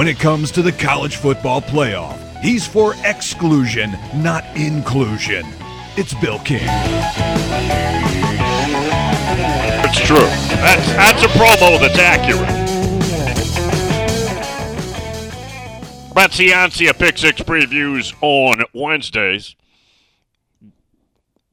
When 0.00 0.08
it 0.08 0.18
comes 0.18 0.50
to 0.52 0.62
the 0.62 0.72
college 0.72 1.16
football 1.16 1.60
playoff, 1.60 2.18
he's 2.40 2.66
for 2.66 2.94
exclusion, 3.04 3.98
not 4.14 4.46
inclusion. 4.56 5.44
It's 5.98 6.14
Bill 6.14 6.38
King. 6.38 6.62
It's 9.84 10.00
true. 10.00 10.16
That's 10.56 10.86
that's 10.94 11.22
a 11.22 11.26
promo 11.26 11.78
that's 11.78 11.98
accurate. 11.98 12.48
Brett 16.14 16.30
Ciancia 16.30 16.98
Pick 16.98 17.18
Six 17.18 17.42
previews 17.42 18.14
on 18.22 18.64
Wednesdays. 18.72 19.54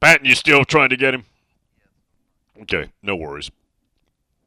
Patton, 0.00 0.24
you 0.24 0.34
still 0.34 0.64
trying 0.64 0.88
to 0.88 0.96
get 0.96 1.12
him? 1.12 1.26
Okay, 2.62 2.88
no 3.02 3.14
worries. 3.14 3.50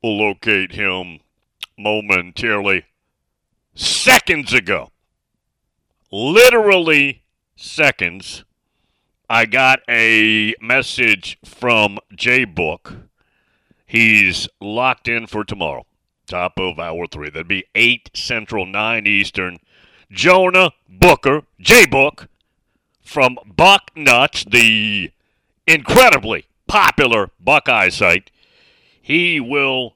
We'll 0.01 0.17
locate 0.17 0.71
him 0.71 1.19
momentarily. 1.77 2.85
Seconds 3.73 4.53
ago, 4.53 4.91
literally 6.11 7.23
seconds, 7.55 8.43
I 9.29 9.45
got 9.45 9.79
a 9.87 10.55
message 10.59 11.37
from 11.45 11.97
J 12.13 12.43
Book. 12.43 12.95
He's 13.85 14.49
locked 14.59 15.07
in 15.07 15.25
for 15.25 15.45
tomorrow, 15.45 15.85
top 16.27 16.59
of 16.59 16.79
hour 16.79 17.07
three. 17.07 17.29
That'd 17.29 17.47
be 17.47 17.63
8 17.73 18.11
Central, 18.13 18.65
9 18.65 19.07
Eastern. 19.07 19.59
Jonah 20.11 20.71
Booker, 20.89 21.43
J 21.59 21.85
Book, 21.85 22.27
from 23.01 23.37
Bucknuts, 23.45 24.49
the 24.49 25.11
incredibly 25.65 26.45
popular 26.67 27.31
Buckeye 27.39 27.89
site. 27.89 28.31
He 29.01 29.39
will 29.39 29.95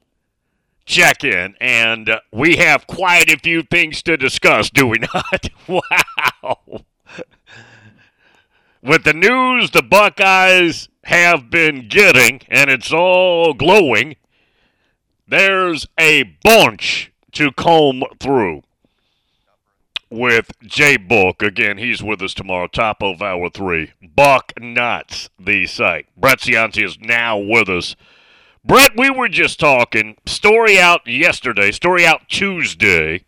check 0.86 1.24
in, 1.24 1.56
and 1.60 2.10
we 2.32 2.58
have 2.58 2.88
quite 2.88 3.32
a 3.32 3.40
few 3.40 3.64
things 3.64 4.02
to 4.04 4.18
discuss, 4.18 4.70
do 4.70 4.88
we 4.88 5.00
not? 5.00 5.50
wow. 5.68 6.86
With 8.82 9.04
the 9.04 9.14
news 9.14 9.72
the 9.72 9.82
Buckeyes 9.82 10.90
have 11.06 11.50
been 11.50 11.88
getting, 11.88 12.42
and 12.50 12.70
it's 12.70 12.94
all 12.94 13.54
glowing, 13.54 14.16
there's 15.28 15.88
a 16.00 16.24
bunch 16.44 17.12
to 17.32 17.52
comb 17.52 18.04
through 18.20 18.62
with 20.10 20.52
Jay 20.62 20.98
Book. 20.98 21.42
Again, 21.42 21.78
he's 21.78 22.04
with 22.04 22.22
us 22.22 22.34
tomorrow, 22.34 22.68
top 22.68 23.02
of 23.02 23.22
hour 23.22 23.50
three. 23.50 23.92
Bucknuts, 24.02 25.30
the 25.40 25.66
site. 25.66 26.08
Brett 26.16 26.40
Ciancia 26.40 26.86
is 26.86 27.00
now 27.00 27.38
with 27.38 27.70
us. 27.70 27.96
Brett, 28.68 28.94
we 28.98 29.12
were 29.12 29.28
just 29.28 29.60
talking, 29.60 30.18
story 30.26 30.80
out 30.80 31.06
yesterday, 31.06 31.72
story 31.72 32.04
out 32.04 32.28
Tuesday, 32.28 33.24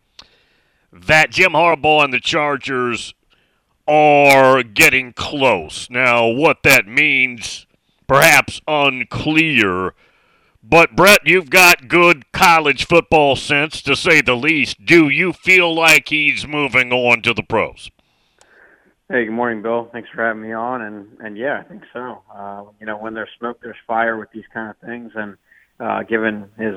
that 0.92 1.30
Jim 1.30 1.52
Harbaugh 1.52 2.04
and 2.04 2.12
the 2.12 2.20
Chargers 2.20 3.14
are 3.88 4.64
getting 4.64 5.14
close. 5.14 5.92
Now, 5.92 6.26
what 6.26 6.64
that 6.64 6.88
means, 6.88 7.68
perhaps 8.08 8.62
unclear, 8.68 9.94
But 10.70 10.98
Brett, 10.98 11.22
you've 11.24 11.50
got 11.50 11.88
good 11.88 12.30
college 12.34 12.88
football 12.88 13.38
sense 13.38 13.82
to 13.84 13.96
say 13.96 14.20
the 14.22 14.36
least. 14.36 14.86
Do 14.86 15.08
you 15.08 15.32
feel 15.32 15.74
like 15.74 16.10
he's 16.10 16.46
moving 16.46 16.92
on 16.92 17.22
to 17.22 17.34
the 17.34 17.44
pros? 17.44 17.90
Hey, 19.10 19.24
good 19.24 19.32
morning, 19.32 19.62
Bill. 19.62 19.88
Thanks 19.94 20.10
for 20.14 20.22
having 20.22 20.42
me 20.42 20.52
on. 20.52 20.82
And 20.82 21.08
and 21.22 21.38
yeah, 21.38 21.62
I 21.62 21.64
think 21.64 21.84
so. 21.94 22.24
Uh, 22.30 22.64
you 22.78 22.86
know, 22.86 22.98
when 22.98 23.14
there's 23.14 23.30
smoke, 23.40 23.58
there's 23.64 23.78
fire 23.88 24.18
with 24.18 24.30
these 24.34 24.44
kind 24.54 24.70
of 24.70 24.76
things. 24.86 25.14
And 25.16 25.38
uh, 25.80 26.04
given 26.04 26.50
his 26.58 26.76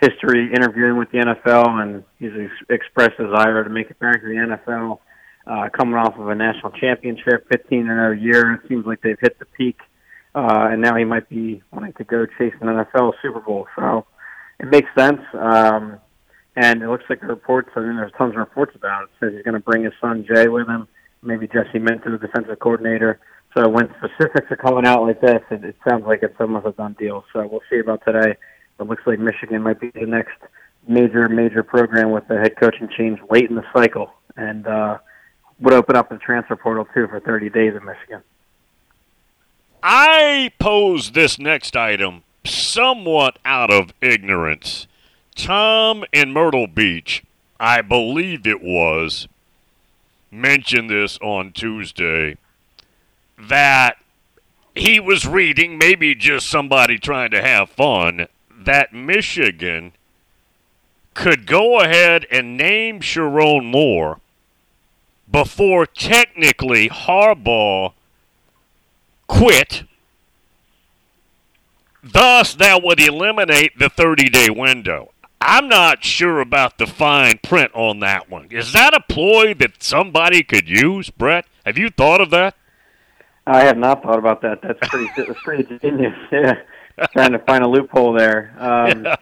history 0.00 0.50
interviewing 0.56 0.96
with 0.96 1.10
the 1.10 1.18
NFL 1.18 1.82
and 1.82 2.02
his 2.18 2.32
ex- 2.40 2.70
expressed 2.70 3.18
desire 3.18 3.62
to 3.62 3.68
make 3.68 3.90
it 3.90 3.98
back 3.98 4.22
to 4.22 4.26
the 4.26 4.56
NFL, 4.56 5.00
uh, 5.46 5.68
coming 5.76 5.96
off 5.96 6.18
of 6.18 6.28
a 6.28 6.34
national 6.34 6.72
championship, 6.72 7.46
15 7.52 7.78
in 7.78 7.90
a 7.90 8.14
year, 8.14 8.54
it 8.54 8.60
seems 8.70 8.86
like 8.86 9.02
they've 9.02 9.20
hit 9.20 9.38
the 9.38 9.44
peak. 9.44 9.76
Uh, 10.34 10.68
and 10.70 10.80
now 10.80 10.96
he 10.96 11.04
might 11.04 11.28
be 11.28 11.62
wanting 11.74 11.92
to 11.98 12.04
go 12.04 12.24
chase 12.38 12.54
an 12.62 12.68
NFL 12.68 13.12
Super 13.20 13.40
Bowl. 13.40 13.66
So 13.76 14.06
it 14.60 14.70
makes 14.70 14.88
sense. 14.96 15.20
Um, 15.34 15.98
and 16.56 16.82
it 16.82 16.88
looks 16.88 17.04
like 17.10 17.20
the 17.20 17.26
reports, 17.26 17.68
I 17.76 17.80
mean, 17.80 17.96
there's 17.96 18.12
tons 18.16 18.30
of 18.30 18.38
reports 18.38 18.74
about 18.74 19.02
it 19.02 19.10
says 19.20 19.32
he's 19.34 19.42
going 19.42 19.60
to 19.60 19.60
bring 19.60 19.84
his 19.84 19.92
son 20.00 20.24
Jay 20.26 20.48
with 20.48 20.66
him 20.66 20.88
maybe 21.22 21.46
Jesse 21.46 21.78
Minter, 21.78 22.10
the 22.10 22.26
defensive 22.26 22.58
coordinator. 22.58 23.18
So 23.56 23.68
when 23.68 23.88
specifics 23.98 24.50
are 24.50 24.56
coming 24.56 24.86
out 24.86 25.02
like 25.02 25.20
this, 25.20 25.42
it, 25.50 25.64
it 25.64 25.76
sounds 25.88 26.04
like 26.06 26.22
it's 26.22 26.38
almost 26.38 26.66
a 26.66 26.72
done 26.72 26.94
deal. 26.98 27.24
So 27.32 27.46
we'll 27.46 27.62
see 27.70 27.78
about 27.78 28.02
today. 28.06 28.36
It 28.78 28.82
looks 28.86 29.02
like 29.06 29.18
Michigan 29.18 29.62
might 29.62 29.80
be 29.80 29.90
the 29.90 30.06
next 30.06 30.36
major, 30.86 31.28
major 31.28 31.62
program 31.62 32.10
with 32.10 32.28
the 32.28 32.36
head 32.36 32.56
coaching 32.60 32.88
change 32.96 33.18
late 33.30 33.48
in 33.48 33.56
the 33.56 33.64
cycle, 33.72 34.12
and 34.36 34.66
uh, 34.66 34.98
would 35.60 35.72
open 35.72 35.96
up 35.96 36.10
the 36.10 36.18
transfer 36.18 36.56
portal 36.56 36.86
too 36.94 37.06
for 37.08 37.20
30 37.20 37.48
days 37.50 37.74
in 37.74 37.84
Michigan. 37.84 38.22
I 39.82 40.50
pose 40.58 41.12
this 41.12 41.38
next 41.38 41.76
item 41.76 42.22
somewhat 42.44 43.38
out 43.44 43.72
of 43.72 43.92
ignorance. 44.00 44.86
Tom 45.34 46.04
in 46.12 46.32
Myrtle 46.32 46.66
Beach, 46.66 47.22
I 47.58 47.82
believe 47.82 48.46
it 48.46 48.62
was, 48.62 49.28
mentioned 50.36 50.90
this 50.90 51.18
on 51.20 51.52
Tuesday 51.52 52.36
that 53.38 53.96
he 54.74 55.00
was 55.00 55.26
reading, 55.26 55.78
maybe 55.78 56.14
just 56.14 56.48
somebody 56.48 56.98
trying 56.98 57.30
to 57.30 57.42
have 57.42 57.70
fun, 57.70 58.28
that 58.50 58.92
Michigan 58.92 59.92
could 61.14 61.46
go 61.46 61.80
ahead 61.80 62.26
and 62.30 62.56
name 62.56 63.00
Sherrone 63.00 63.64
Moore 63.64 64.20
before 65.30 65.86
technically 65.86 66.88
Harbaugh 66.88 67.94
quit. 69.26 69.84
Thus, 72.02 72.54
that 72.54 72.82
would 72.82 73.00
eliminate 73.00 73.78
the 73.78 73.88
30 73.88 74.28
day 74.28 74.50
window. 74.50 75.10
I'm 75.48 75.68
not 75.68 76.02
sure 76.02 76.40
about 76.40 76.76
the 76.76 76.88
fine 76.88 77.38
print 77.40 77.70
on 77.72 78.00
that 78.00 78.28
one. 78.28 78.48
Is 78.50 78.72
that 78.72 78.94
a 78.94 79.00
ploy 79.00 79.54
that 79.54 79.80
somebody 79.80 80.42
could 80.42 80.68
use, 80.68 81.08
Brett? 81.08 81.46
Have 81.64 81.78
you 81.78 81.88
thought 81.88 82.20
of 82.20 82.30
that? 82.30 82.56
I 83.46 83.62
have 83.62 83.78
not 83.78 84.02
thought 84.02 84.18
about 84.18 84.42
that. 84.42 84.60
That's 84.60 84.88
pretty. 84.88 85.08
that's 85.16 85.40
pretty 85.44 85.78
genius. 85.82 86.14
Yeah, 86.32 86.54
trying 87.12 87.30
to 87.30 87.38
find 87.38 87.62
a 87.62 87.68
loophole 87.68 88.12
there. 88.12 88.56
Um, 88.58 89.04
yeah. 89.04 89.16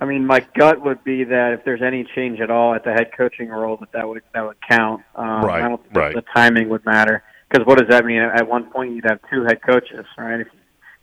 I 0.00 0.04
mean, 0.04 0.26
my 0.26 0.46
gut 0.54 0.84
would 0.84 1.02
be 1.02 1.24
that 1.24 1.54
if 1.54 1.64
there's 1.64 1.80
any 1.80 2.04
change 2.14 2.40
at 2.40 2.50
all 2.50 2.74
at 2.74 2.84
the 2.84 2.92
head 2.92 3.12
coaching 3.16 3.48
role, 3.48 3.78
that 3.78 3.92
that 3.92 4.06
would 4.06 4.22
that 4.34 4.44
would 4.44 4.60
count. 4.68 5.00
Um, 5.14 5.44
right. 5.46 5.62
I 5.62 5.68
don't 5.68 5.82
think 5.82 5.96
right. 5.96 6.14
the 6.14 6.24
timing 6.34 6.68
would 6.68 6.84
matter 6.84 7.22
because 7.48 7.66
what 7.66 7.78
does 7.78 7.88
that 7.88 8.04
mean? 8.04 8.20
At 8.20 8.46
one 8.46 8.70
point, 8.70 8.92
you'd 8.92 9.06
have 9.06 9.20
two 9.30 9.44
head 9.44 9.62
coaches, 9.62 10.04
right? 10.18 10.40
If 10.40 10.48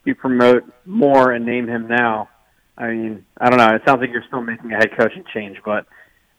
you 0.06 0.14
promote 0.14 0.72
Moore 0.86 1.32
and 1.32 1.48
name 1.48 1.68
him 1.68 1.88
now, 1.88 2.30
I 2.78 2.88
mean, 2.88 3.26
I 3.38 3.50
don't 3.50 3.60
know. 3.60 3.76
It 3.76 3.82
sounds 3.86 4.02
like 4.02 4.10
you're 4.12 4.24
still 4.28 4.42
making 4.42 4.72
a 4.72 4.78
head 4.78 4.90
coaching 4.98 5.24
change, 5.34 5.58
but 5.64 5.86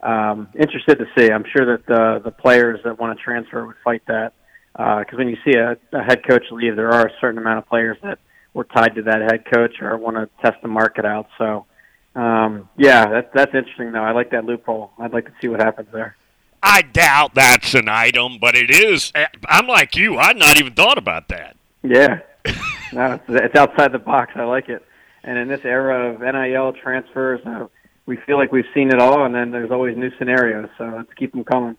um, 0.02 0.48
interested 0.58 0.98
to 0.98 1.06
see. 1.16 1.30
I'm 1.30 1.44
sure 1.56 1.76
that 1.76 1.86
the 1.86 2.20
the 2.24 2.30
players 2.30 2.80
that 2.84 2.98
want 2.98 3.16
to 3.16 3.22
transfer 3.22 3.66
would 3.66 3.76
fight 3.84 4.02
that 4.06 4.32
because 4.72 5.06
uh, 5.12 5.16
when 5.16 5.28
you 5.28 5.36
see 5.44 5.56
a, 5.56 5.76
a 5.92 6.02
head 6.02 6.26
coach 6.26 6.44
leave, 6.50 6.76
there 6.76 6.90
are 6.90 7.06
a 7.06 7.12
certain 7.20 7.38
amount 7.38 7.58
of 7.58 7.68
players 7.68 7.98
that 8.02 8.18
were 8.54 8.64
tied 8.64 8.94
to 8.94 9.02
that 9.02 9.20
head 9.20 9.44
coach 9.52 9.80
or 9.80 9.96
want 9.96 10.16
to 10.16 10.28
test 10.42 10.60
the 10.62 10.68
market 10.68 11.04
out. 11.04 11.28
So, 11.38 11.66
um, 12.14 12.68
yeah, 12.76 13.06
that's 13.08 13.28
that's 13.34 13.54
interesting 13.54 13.92
though. 13.92 14.02
I 14.02 14.12
like 14.12 14.30
that 14.30 14.44
loophole. 14.44 14.90
I'd 14.98 15.12
like 15.12 15.26
to 15.26 15.32
see 15.40 15.48
what 15.48 15.60
happens 15.60 15.88
there. 15.92 16.16
I 16.62 16.82
doubt 16.82 17.34
that's 17.34 17.74
an 17.74 17.88
item, 17.88 18.38
but 18.40 18.54
it 18.54 18.70
is. 18.70 19.10
Eh, 19.14 19.26
I'm 19.46 19.66
like 19.66 19.96
you. 19.96 20.18
I'd 20.18 20.36
not 20.36 20.58
even 20.58 20.74
thought 20.74 20.98
about 20.98 21.28
that. 21.28 21.56
Yeah, 21.82 22.20
no, 22.92 23.14
it's, 23.14 23.24
it's 23.28 23.56
outside 23.56 23.92
the 23.92 23.98
box. 23.98 24.32
I 24.36 24.44
like 24.44 24.68
it. 24.68 24.84
And 25.24 25.38
in 25.38 25.48
this 25.48 25.64
era 25.64 26.12
of 26.12 26.20
NIL 26.20 26.72
transfers, 26.72 27.40
uh, 27.46 27.66
we 28.06 28.16
feel 28.16 28.36
like 28.36 28.50
we've 28.50 28.66
seen 28.74 28.88
it 28.88 28.98
all, 28.98 29.24
and 29.24 29.34
then 29.34 29.50
there's 29.50 29.70
always 29.70 29.96
new 29.96 30.10
scenarios. 30.18 30.68
So 30.78 30.92
let's 30.96 31.12
keep 31.14 31.32
them 31.32 31.44
coming. 31.44 31.76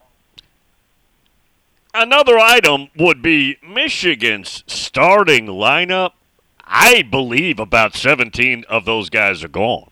Another 1.93 2.39
item 2.39 2.89
would 2.97 3.21
be 3.21 3.57
Michigan's 3.67 4.63
starting 4.65 5.45
lineup. 5.45 6.11
I 6.63 7.03
believe 7.03 7.59
about 7.59 7.95
17 7.95 8.65
of 8.69 8.85
those 8.85 9.09
guys 9.09 9.43
are 9.43 9.49
gone. 9.49 9.91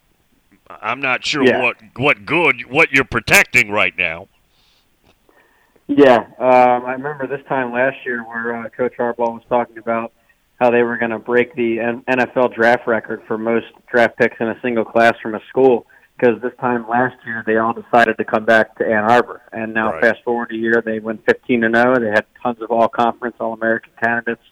I'm 0.81 1.01
not 1.01 1.25
sure 1.25 1.43
yeah. 1.43 1.61
what 1.61 1.77
what 1.97 2.25
good 2.25 2.65
what 2.69 2.91
you're 2.91 3.03
protecting 3.03 3.71
right 3.71 3.95
now. 3.97 4.29
Yeah, 5.87 6.19
um, 6.39 6.85
I 6.85 6.93
remember 6.93 7.27
this 7.27 7.45
time 7.47 7.73
last 7.73 7.97
year 8.05 8.23
where 8.23 8.55
uh, 8.55 8.69
Coach 8.69 8.93
Harbaugh 8.97 9.33
was 9.33 9.43
talking 9.49 9.77
about 9.77 10.13
how 10.61 10.69
they 10.69 10.83
were 10.83 10.95
going 10.95 11.09
to 11.09 11.17
break 11.17 11.55
the 11.55 11.77
NFL 12.07 12.53
draft 12.53 12.85
record 12.85 13.23
for 13.27 13.35
most 13.35 13.65
draft 13.91 14.15
picks 14.15 14.35
in 14.39 14.47
a 14.47 14.53
single 14.61 14.85
class 14.85 15.15
from 15.19 15.33
a 15.33 15.39
school 15.49 15.87
because 16.15 16.39
this 16.43 16.51
time 16.59 16.87
last 16.87 17.15
year 17.25 17.43
they 17.47 17.57
all 17.57 17.73
decided 17.73 18.15
to 18.15 18.23
come 18.23 18.45
back 18.45 18.77
to 18.77 18.85
Ann 18.85 19.09
Arbor, 19.09 19.41
and 19.51 19.73
now 19.73 19.91
right. 19.91 20.01
fast 20.03 20.19
forward 20.23 20.51
a 20.51 20.55
year 20.55 20.83
they 20.85 20.99
went 20.99 21.25
15 21.25 21.63
and 21.63 21.75
0. 21.75 21.99
They 21.99 22.11
had 22.11 22.25
tons 22.43 22.61
of 22.61 22.69
all 22.69 22.87
conference, 22.87 23.37
all 23.39 23.53
American 23.53 23.91
candidates, 24.03 24.43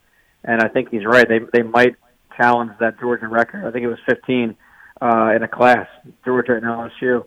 and 0.43 0.63
I 0.63 0.67
think 0.67 0.89
he's 0.89 1.05
right. 1.05 1.27
They 1.29 1.41
they 1.53 1.61
might 1.61 1.95
challenge 2.35 2.71
that 2.79 2.99
Georgia 2.99 3.27
record. 3.27 3.67
I 3.67 3.71
think 3.71 3.83
it 3.83 3.89
was 3.89 3.99
15 4.09 4.55
uh, 4.99 5.33
in 5.35 5.43
a 5.43 5.47
class, 5.47 5.87
Georgia 6.25 6.55
and 6.55 6.63
LSU. 6.63 7.23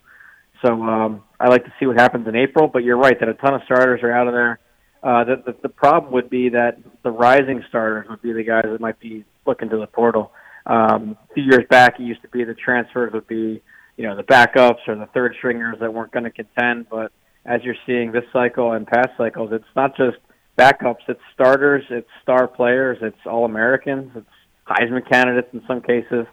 So 0.67 0.83
um, 0.83 1.23
I 1.39 1.49
like 1.49 1.65
to 1.67 1.73
see 1.79 1.87
what 1.87 2.01
happens 2.01 2.27
in 2.27 2.35
April. 2.35 2.67
But 2.67 2.83
you're 2.83 2.99
right 2.99 3.19
that 3.21 3.29
a 3.29 3.35
ton 3.35 3.55
of 3.55 3.63
starters 3.65 4.01
are 4.03 4.11
out 4.11 4.27
of 4.27 4.35
there. 4.35 4.59
Uh, 5.03 5.25
the, 5.25 5.43
the 5.47 5.57
the 5.63 5.69
problem 5.69 6.13
would 6.13 6.31
be 6.31 6.49
that 6.51 6.79
the 7.03 7.11
rising 7.11 7.63
starters 7.69 8.07
would 8.09 8.23
be 8.23 8.33
the 8.33 8.45
guys 8.45 8.65
that 8.65 8.81
might 8.81 8.99
be 9.01 9.25
looking 9.47 9.69
to 9.69 9.77
the 9.77 9.87
portal. 9.87 10.33
Um, 10.65 11.17
a 11.31 11.35
few 11.35 11.43
years 11.43 11.65
back, 11.69 11.99
it 11.99 12.05
used 12.05 12.23
to 12.23 12.29
be 12.29 12.45
the 12.45 12.55
transfers 12.55 13.13
would 13.13 13.27
be 13.27 13.61
you 13.97 14.07
know 14.07 14.17
the 14.17 14.23
backups 14.23 14.87
or 14.87 14.95
the 14.95 15.09
third 15.13 15.35
stringers 15.39 15.79
that 15.81 15.93
weren't 15.93 16.13
going 16.13 16.25
to 16.25 16.31
contend. 16.31 16.87
But 16.89 17.11
as 17.45 17.63
you're 17.65 17.77
seeing 17.85 18.13
this 18.13 18.25
cycle 18.33 18.73
and 18.73 18.87
past 18.87 19.11
cycles, 19.17 19.51
it's 19.53 19.65
not 19.75 19.97
just 19.97 20.19
backups; 20.57 21.03
it's 21.09 21.21
starters, 21.35 21.85
it's 21.91 22.09
star 22.23 22.47
players, 22.47 22.99
it's 23.01 23.27
all 23.27 23.45
Americans, 23.45 24.13
it's 24.15 24.27
Heisman 24.69 25.09
candidates 25.11 25.49
in 25.53 25.63
some 25.67 25.81
cases. 25.81 26.27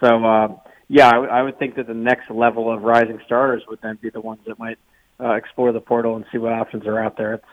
So 0.00 0.24
uh, 0.24 0.48
yeah, 0.86 1.08
I, 1.08 1.12
w- 1.12 1.30
I 1.30 1.42
would 1.42 1.58
think 1.58 1.74
that 1.74 1.88
the 1.88 1.94
next 1.94 2.30
level 2.30 2.72
of 2.72 2.82
rising 2.82 3.18
starters 3.26 3.64
would 3.68 3.80
then 3.82 3.98
be 4.00 4.10
the 4.10 4.20
ones 4.20 4.40
that 4.46 4.60
might 4.60 4.78
uh, 5.18 5.32
explore 5.32 5.72
the 5.72 5.80
portal 5.80 6.14
and 6.14 6.24
see 6.30 6.38
what 6.38 6.52
options 6.52 6.86
are 6.86 7.02
out 7.02 7.16
there. 7.16 7.34
It's 7.34 7.44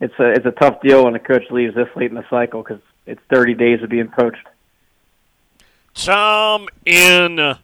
it's 0.00 0.14
a 0.18 0.30
it's 0.30 0.46
a 0.46 0.50
tough 0.52 0.80
deal 0.82 1.04
when 1.04 1.14
a 1.14 1.18
coach 1.18 1.44
leaves 1.50 1.74
this 1.74 1.88
late 1.96 2.10
in 2.10 2.16
the 2.16 2.28
cycle 2.28 2.62
because 2.62 2.80
it's 3.06 3.20
30 3.32 3.54
days 3.54 3.82
of 3.82 3.90
being 3.90 4.08
coached. 4.08 4.46
Tom 5.94 6.68
in 6.84 7.56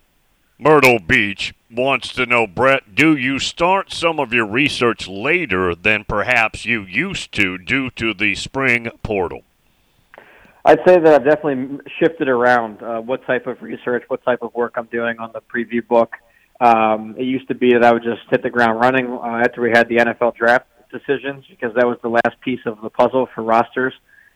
Myrtle 0.58 0.98
Beach 1.00 1.54
wants 1.70 2.12
to 2.14 2.24
know, 2.26 2.46
Brett, 2.46 2.94
do 2.94 3.16
you 3.16 3.38
start 3.38 3.92
some 3.92 4.20
of 4.20 4.32
your 4.32 4.46
research 4.46 5.08
later 5.08 5.74
than 5.74 6.04
perhaps 6.04 6.64
you 6.64 6.82
used 6.82 7.32
to 7.32 7.58
due 7.58 7.90
to 7.90 8.14
the 8.14 8.34
spring 8.34 8.88
portal? 9.02 9.42
I'd 10.64 10.78
say 10.86 10.98
that 11.00 11.12
I've 11.12 11.24
definitely 11.24 11.80
shifted 11.98 12.28
around 12.28 12.82
uh, 12.82 13.00
what 13.00 13.26
type 13.26 13.46
of 13.46 13.60
research, 13.60 14.04
what 14.06 14.24
type 14.24 14.42
of 14.42 14.54
work 14.54 14.74
I'm 14.76 14.86
doing 14.86 15.18
on 15.18 15.32
the 15.32 15.40
preview 15.40 15.86
book. 15.86 16.14
Um, 16.60 17.16
it 17.18 17.24
used 17.24 17.48
to 17.48 17.54
be 17.54 17.72
that 17.72 17.82
I 17.82 17.92
would 17.92 18.04
just 18.04 18.22
hit 18.30 18.42
the 18.42 18.50
ground 18.50 18.78
running 18.78 19.06
uh, 19.06 19.42
after 19.44 19.60
we 19.60 19.70
had 19.70 19.88
the 19.88 19.96
NFL 19.96 20.36
draft 20.36 20.66
decisions 20.92 21.44
because 21.50 21.74
that 21.74 21.86
was 21.86 21.98
the 22.02 22.08
last 22.08 22.40
piece 22.42 22.60
of 22.66 22.80
the 22.82 22.90
puzzle 22.90 23.28
for 23.34 23.42
rosters. 23.42 23.94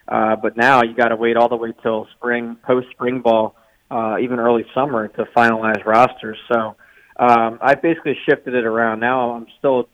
Uh, 0.09 0.37
but 0.37 0.57
now 0.57 0.83
you 0.83 0.95
got 0.95 1.09
to 1.09 1.16
wait 1.16 1.37
all 1.37 1.49
the 1.49 1.57
way 1.57 1.73
till 1.83 2.07
spring, 2.16 2.57
post 2.64 2.87
spring 2.92 3.21
ball, 3.21 3.57
uh, 3.90 4.16
even 4.21 4.38
early 4.38 4.64
summer 4.75 5.09
to 5.09 5.25
finalize 5.37 5.85
rosters. 5.85 6.38
So 6.53 6.77
um, 7.19 7.59
I 7.61 7.75
basically 7.75 8.16
shifted 8.29 8.55
it 8.55 8.64
around. 8.64 9.01
Now 9.01 9.33
I'm 9.33 9.47
still 9.59 9.88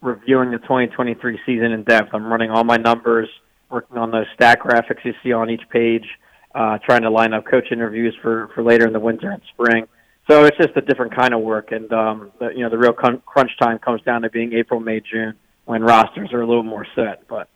reviewing 0.00 0.50
the 0.50 0.58
2023 0.58 1.38
season 1.46 1.72
in 1.72 1.84
depth. 1.84 2.10
I'm 2.12 2.26
running 2.26 2.50
all 2.50 2.64
my 2.64 2.76
numbers, 2.76 3.28
working 3.70 3.98
on 3.98 4.10
those 4.10 4.26
stat 4.34 4.58
graphics 4.60 5.04
you 5.04 5.14
see 5.22 5.32
on 5.32 5.48
each 5.48 5.62
page, 5.70 6.06
uh, 6.54 6.78
trying 6.78 7.02
to 7.02 7.10
line 7.10 7.32
up 7.32 7.46
coach 7.46 7.66
interviews 7.70 8.16
for 8.20 8.50
for 8.54 8.62
later 8.62 8.86
in 8.86 8.92
the 8.92 9.00
winter 9.00 9.30
and 9.30 9.42
spring. 9.52 9.86
So 10.28 10.44
it's 10.44 10.56
just 10.56 10.76
a 10.76 10.80
different 10.80 11.16
kind 11.16 11.34
of 11.34 11.40
work, 11.40 11.72
and 11.72 11.92
um, 11.92 12.32
the, 12.38 12.50
you 12.50 12.60
know 12.60 12.70
the 12.70 12.78
real 12.78 12.92
crunch 12.92 13.50
time 13.60 13.78
comes 13.78 14.02
down 14.02 14.22
to 14.22 14.30
being 14.30 14.52
April, 14.52 14.80
May, 14.80 15.00
June 15.00 15.34
when 15.64 15.82
rosters 15.82 16.32
are 16.32 16.40
a 16.40 16.46
little 16.46 16.62
more 16.62 16.86
set. 16.94 17.26
But 17.28 17.48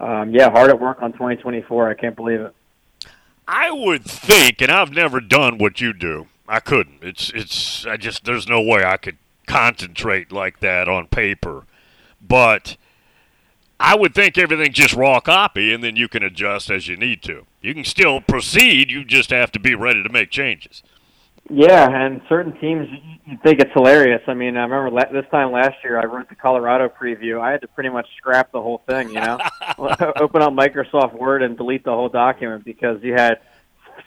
um, 0.00 0.32
yeah, 0.32 0.50
hard 0.50 0.70
at 0.70 0.80
work 0.80 1.02
on 1.02 1.12
2024. 1.12 1.90
I 1.90 1.94
can't 1.94 2.16
believe 2.16 2.40
it. 2.40 2.54
I 3.48 3.70
would 3.70 4.04
think, 4.04 4.60
and 4.60 4.70
I've 4.70 4.90
never 4.90 5.20
done 5.20 5.58
what 5.58 5.80
you 5.80 5.92
do, 5.92 6.26
I 6.48 6.60
couldn't. 6.60 7.02
It's 7.02 7.30
it's 7.34 7.86
I 7.86 7.96
just 7.96 8.24
there's 8.24 8.48
no 8.48 8.60
way 8.60 8.84
I 8.84 8.96
could 8.96 9.18
concentrate 9.46 10.32
like 10.32 10.60
that 10.60 10.88
on 10.88 11.06
paper. 11.06 11.64
But 12.20 12.76
I 13.78 13.94
would 13.94 14.14
think 14.14 14.38
everything 14.38 14.72
just 14.72 14.94
raw 14.94 15.20
copy, 15.20 15.72
and 15.72 15.84
then 15.84 15.96
you 15.96 16.08
can 16.08 16.22
adjust 16.22 16.70
as 16.70 16.88
you 16.88 16.96
need 16.96 17.22
to. 17.24 17.46
You 17.60 17.74
can 17.74 17.84
still 17.84 18.20
proceed. 18.20 18.90
You 18.90 19.04
just 19.04 19.30
have 19.30 19.52
to 19.52 19.60
be 19.60 19.74
ready 19.74 20.02
to 20.02 20.08
make 20.08 20.30
changes. 20.30 20.82
Yeah, 21.48 21.88
and 21.88 22.20
certain 22.28 22.58
teams 22.58 22.88
you 23.24 23.38
think 23.42 23.60
it's 23.60 23.72
hilarious. 23.72 24.22
I 24.26 24.34
mean, 24.34 24.56
I 24.56 24.62
remember 24.62 24.90
la- 24.90 25.12
this 25.12 25.28
time 25.30 25.52
last 25.52 25.76
year 25.84 26.00
I 26.00 26.04
wrote 26.04 26.28
the 26.28 26.34
Colorado 26.34 26.88
preview. 26.88 27.40
I 27.40 27.52
had 27.52 27.60
to 27.60 27.68
pretty 27.68 27.90
much 27.90 28.06
scrap 28.16 28.52
the 28.52 28.60
whole 28.60 28.82
thing. 28.88 29.08
You 29.08 29.20
know, 29.20 29.38
open 29.78 30.42
up 30.42 30.52
Microsoft 30.52 31.14
Word 31.14 31.42
and 31.42 31.56
delete 31.56 31.84
the 31.84 31.90
whole 31.90 32.08
document 32.08 32.64
because 32.64 33.02
you 33.02 33.12
had 33.12 33.40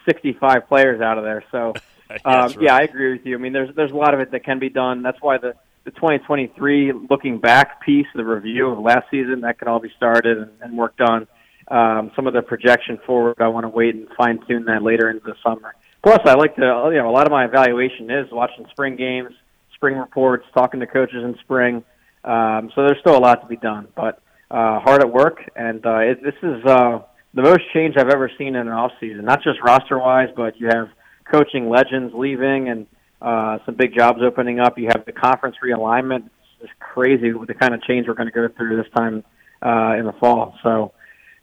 65 0.06 0.68
players 0.68 1.02
out 1.02 1.18
of 1.18 1.24
there. 1.24 1.44
So, 1.52 1.74
um, 2.26 2.48
right. 2.48 2.62
yeah, 2.62 2.76
I 2.76 2.82
agree 2.82 3.14
with 3.14 3.26
you. 3.26 3.36
I 3.36 3.40
mean, 3.40 3.54
there's 3.54 3.74
there's 3.76 3.92
a 3.92 3.98
lot 3.98 4.14
of 4.14 4.20
it 4.20 4.32
that 4.32 4.44
can 4.44 4.60
be 4.60 4.70
done. 4.70 5.02
That's 5.02 5.22
why 5.22 5.38
the 5.38 5.54
the 5.86 5.92
2023 5.92 6.92
looking 7.10 7.40
back 7.40 7.82
piece, 7.82 8.08
the 8.16 8.26
review 8.26 8.70
of 8.70 8.80
last 8.80 9.06
season, 9.10 9.42
that 9.42 9.60
can 9.60 9.68
all 9.68 9.80
be 9.80 9.92
started 9.96 10.38
and, 10.38 10.52
and 10.62 10.78
worked 10.78 11.02
on. 11.02 11.28
Um, 11.70 12.12
some 12.16 12.26
of 12.26 12.34
the 12.34 12.42
projection 12.42 13.00
forward, 13.06 13.36
I 13.40 13.48
want 13.48 13.64
to 13.64 13.70
wait 13.70 13.96
and 13.96 14.08
fine 14.18 14.40
tune 14.48 14.66
that 14.66 14.82
later 14.82 15.10
into 15.10 15.24
the 15.24 15.36
summer. 15.44 15.76
Plus, 16.02 16.20
I 16.26 16.34
like 16.36 16.56
to, 16.56 16.90
you 16.92 16.98
know, 16.98 17.10
a 17.10 17.12
lot 17.12 17.26
of 17.26 17.32
my 17.32 17.46
evaluation 17.46 18.10
is 18.10 18.28
watching 18.32 18.66
spring 18.72 18.96
games, 18.96 19.32
spring 19.76 19.98
reports, 19.98 20.46
talking 20.54 20.80
to 20.80 20.88
coaches 20.88 21.24
in 21.24 21.36
spring. 21.42 21.84
Um, 22.24 22.72
so 22.74 22.84
there's 22.84 23.00
still 23.00 23.18
a 23.18 23.20
lot 23.20 23.42
to 23.42 23.48
be 23.48 23.58
done, 23.58 23.88
but 23.96 24.22
uh, 24.52 24.80
hard 24.80 25.02
at 25.02 25.12
work, 25.12 25.40
and 25.56 25.86
uh, 25.86 25.98
it, 26.00 26.24
this 26.24 26.36
is 26.42 26.64
uh, 26.66 27.00
the 27.34 27.42
most 27.42 27.62
change 27.74 27.96
I've 27.98 28.10
ever 28.10 28.32
seen 28.38 28.56
in 28.56 28.68
an 28.68 28.70
off 28.70 28.92
season. 29.00 29.26
Not 29.26 29.44
just 29.44 29.60
roster 29.64 30.00
wise, 30.00 30.30
but 30.36 30.60
you 30.60 30.68
have 30.68 30.90
coaching 31.32 31.70
legends 31.70 32.14
leaving 32.16 32.70
and 32.70 32.88
uh, 33.22 33.60
some 33.66 33.76
big 33.76 33.96
jobs 33.96 34.20
opening 34.24 34.60
up. 34.60 34.78
You 34.78 34.88
have 34.88 35.06
the 35.06 35.12
conference 35.12 35.58
realignment. 35.64 36.26
It's 36.26 36.70
just 36.70 36.80
crazy 36.80 37.34
with 37.34 37.48
the 37.48 37.54
kind 37.54 37.74
of 37.74 37.82
change 37.84 38.08
we're 38.08 38.16
going 38.16 38.30
to 38.30 38.34
go 38.34 38.48
through 38.58 38.78
this 38.78 38.92
time 38.96 39.24
uh, 39.62 39.96
in 39.98 40.06
the 40.06 40.14
fall. 40.20 40.56
So 40.64 40.94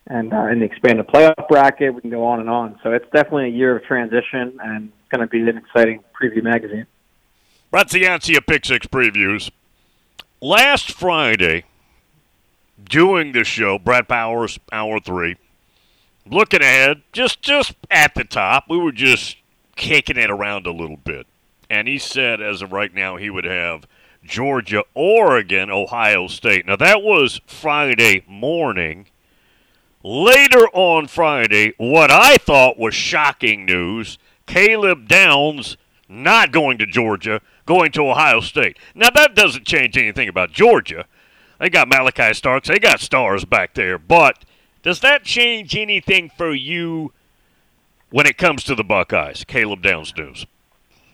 and 0.08 0.32
uh, 0.32 0.46
in 0.46 0.60
the 0.60 0.64
expanded 0.64 1.06
playoff 1.06 1.48
bracket. 1.48 1.94
We 1.94 2.00
can 2.00 2.10
go 2.10 2.24
on 2.24 2.40
and 2.40 2.48
on. 2.48 2.78
So 2.82 2.92
it's 2.92 3.08
definitely 3.12 3.46
a 3.46 3.52
year 3.52 3.76
of 3.76 3.84
transition, 3.84 4.58
and 4.62 4.86
it's 4.86 5.08
going 5.10 5.20
to 5.20 5.26
be 5.26 5.40
an 5.40 5.56
exciting 5.56 6.02
preview 6.20 6.42
magazine. 6.42 6.86
Brett 7.70 7.88
Ciancia 7.88 8.46
Pick 8.46 8.64
Six 8.64 8.86
previews. 8.86 9.50
Last 10.40 10.92
Friday, 10.92 11.64
doing 12.82 13.32
the 13.32 13.44
show, 13.44 13.78
Brad 13.78 14.06
Powers, 14.06 14.58
hour 14.70 15.00
three, 15.00 15.36
looking 16.26 16.62
ahead, 16.62 17.02
just 17.12 17.42
just 17.42 17.74
at 17.90 18.14
the 18.14 18.24
top, 18.24 18.64
we 18.68 18.78
were 18.78 18.92
just 18.92 19.36
kicking 19.76 20.16
it 20.16 20.30
around 20.30 20.66
a 20.66 20.72
little 20.72 20.98
bit. 20.98 21.26
And 21.68 21.88
he 21.88 21.98
said, 21.98 22.40
as 22.40 22.62
of 22.62 22.72
right 22.72 22.94
now, 22.94 23.16
he 23.16 23.28
would 23.28 23.44
have 23.44 23.86
Georgia, 24.22 24.84
Oregon, 24.94 25.70
Ohio 25.70 26.26
State. 26.28 26.66
Now, 26.66 26.76
that 26.76 27.02
was 27.02 27.40
Friday 27.46 28.24
morning. 28.28 29.06
Later 30.08 30.68
on 30.72 31.08
Friday, 31.08 31.72
what 31.78 32.12
I 32.12 32.36
thought 32.36 32.78
was 32.78 32.94
shocking 32.94 33.66
news 33.66 34.18
Caleb 34.46 35.08
Downs 35.08 35.76
not 36.08 36.52
going 36.52 36.78
to 36.78 36.86
Georgia, 36.86 37.40
going 37.64 37.90
to 37.90 38.08
Ohio 38.08 38.38
State. 38.38 38.78
Now, 38.94 39.10
that 39.10 39.34
doesn't 39.34 39.66
change 39.66 39.98
anything 39.98 40.28
about 40.28 40.52
Georgia. 40.52 41.06
They 41.58 41.70
got 41.70 41.88
Malachi 41.88 42.34
Starks, 42.34 42.68
they 42.68 42.78
got 42.78 43.00
stars 43.00 43.44
back 43.44 43.74
there. 43.74 43.98
But 43.98 44.44
does 44.84 45.00
that 45.00 45.24
change 45.24 45.74
anything 45.74 46.30
for 46.30 46.54
you 46.54 47.12
when 48.10 48.26
it 48.26 48.38
comes 48.38 48.62
to 48.62 48.76
the 48.76 48.84
Buckeyes, 48.84 49.42
Caleb 49.42 49.82
Downs 49.82 50.16
news? 50.16 50.46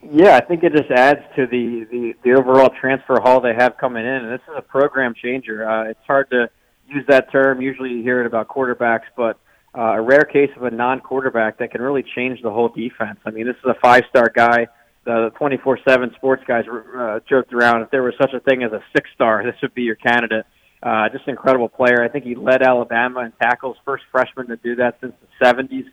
Yeah, 0.03 0.37
I 0.37 0.41
think 0.45 0.65
it 0.65 0.75
just 0.75 0.91
adds 0.91 1.23
to 1.37 1.47
the, 1.47 1.87
the, 1.91 2.15
the 2.25 2.33
overall 2.35 2.69
transfer 2.79 3.19
haul 3.23 3.41
they 3.41 3.55
have 3.55 3.79
coming 3.79 4.05
in. 4.05 4.17
And 4.27 4.31
this 4.31 4.43
is 4.47 4.55
a 4.55 4.61
program 4.61 5.15
changer. 5.15 5.67
Uh, 5.67 5.85
it's 5.85 6.07
hard 6.07 6.29
to 6.29 6.51
use 6.93 7.05
that 7.09 7.31
term. 7.33 7.61
Usually 7.61 7.91
you 7.91 8.03
hear 8.03 8.21
it 8.21 8.27
about 8.27 8.49
quarterbacks, 8.49 9.07
but 9.17 9.39
uh, 9.77 9.95
a 9.95 10.01
rare 10.01 10.25
case 10.25 10.51
of 10.57 10.65
a 10.65 10.71
non-quarterback 10.71 11.59
that 11.59 11.71
can 11.71 11.81
really 11.81 12.05
change 12.15 12.43
the 12.43 12.51
whole 12.51 12.69
defense. 12.69 13.19
I 13.25 13.31
mean, 13.31 13.47
this 13.47 13.57
is 13.57 13.65
a 13.65 13.77
five-star 13.83 14.33
guy. 14.35 14.69
The 15.05 15.33
24/7 15.41 16.15
sports 16.15 16.43
guys 16.47 16.65
uh, 16.69 17.21
joked 17.29 17.53
around 17.53 17.83
if 17.83 17.91
there 17.91 18.03
was 18.03 18.15
such 18.21 18.33
a 18.35 18.41
thing 18.41 18.63
as 18.63 18.73
a 18.73 18.83
six-star, 18.95 19.43
this 19.47 19.57
would 19.63 19.75
be 19.75 19.83
your 19.83 19.97
candidate. 19.97 20.47
Uh, 20.83 21.09
just 21.09 21.25
an 21.27 21.31
incredible 21.31 21.69
player. 21.69 22.03
I 22.03 22.09
think 22.09 22.25
he 22.25 22.35
led 22.35 22.61
Alabama 22.61 23.21
in 23.21 23.33
tackles, 23.41 23.77
first 23.85 24.05
freshman 24.11 24.49
to 24.49 24.57
do 24.57 24.77
that 24.77 24.99
since 25.01 25.13
the 25.21 25.45
70s. 25.45 25.87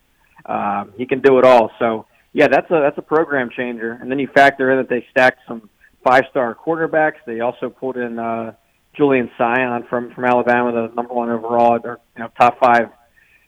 Um, 0.45 0.93
he 0.97 1.05
can 1.05 1.21
do 1.21 1.37
it 1.37 1.45
all. 1.45 1.71
So 1.79 2.07
yeah, 2.33 2.47
that's 2.47 2.69
a 2.71 2.81
that's 2.81 2.97
a 2.97 3.01
program 3.01 3.49
changer. 3.55 3.91
And 3.93 4.11
then 4.11 4.19
you 4.19 4.27
factor 4.27 4.71
in 4.71 4.77
that 4.77 4.89
they 4.89 5.05
stacked 5.11 5.41
some 5.47 5.69
five-star 6.03 6.55
quarterbacks. 6.55 7.17
They 7.25 7.39
also 7.39 7.69
pulled 7.69 7.97
in. 7.97 8.19
Uh, 8.19 8.53
Julian 8.95 9.29
Sayin 9.37 9.83
from 9.89 10.13
from 10.13 10.25
Alabama, 10.25 10.71
the 10.71 10.93
number 10.95 11.13
one 11.13 11.29
overall, 11.29 11.79
or 11.83 11.99
you 12.15 12.23
know 12.23 12.29
top 12.39 12.59
five 12.59 12.89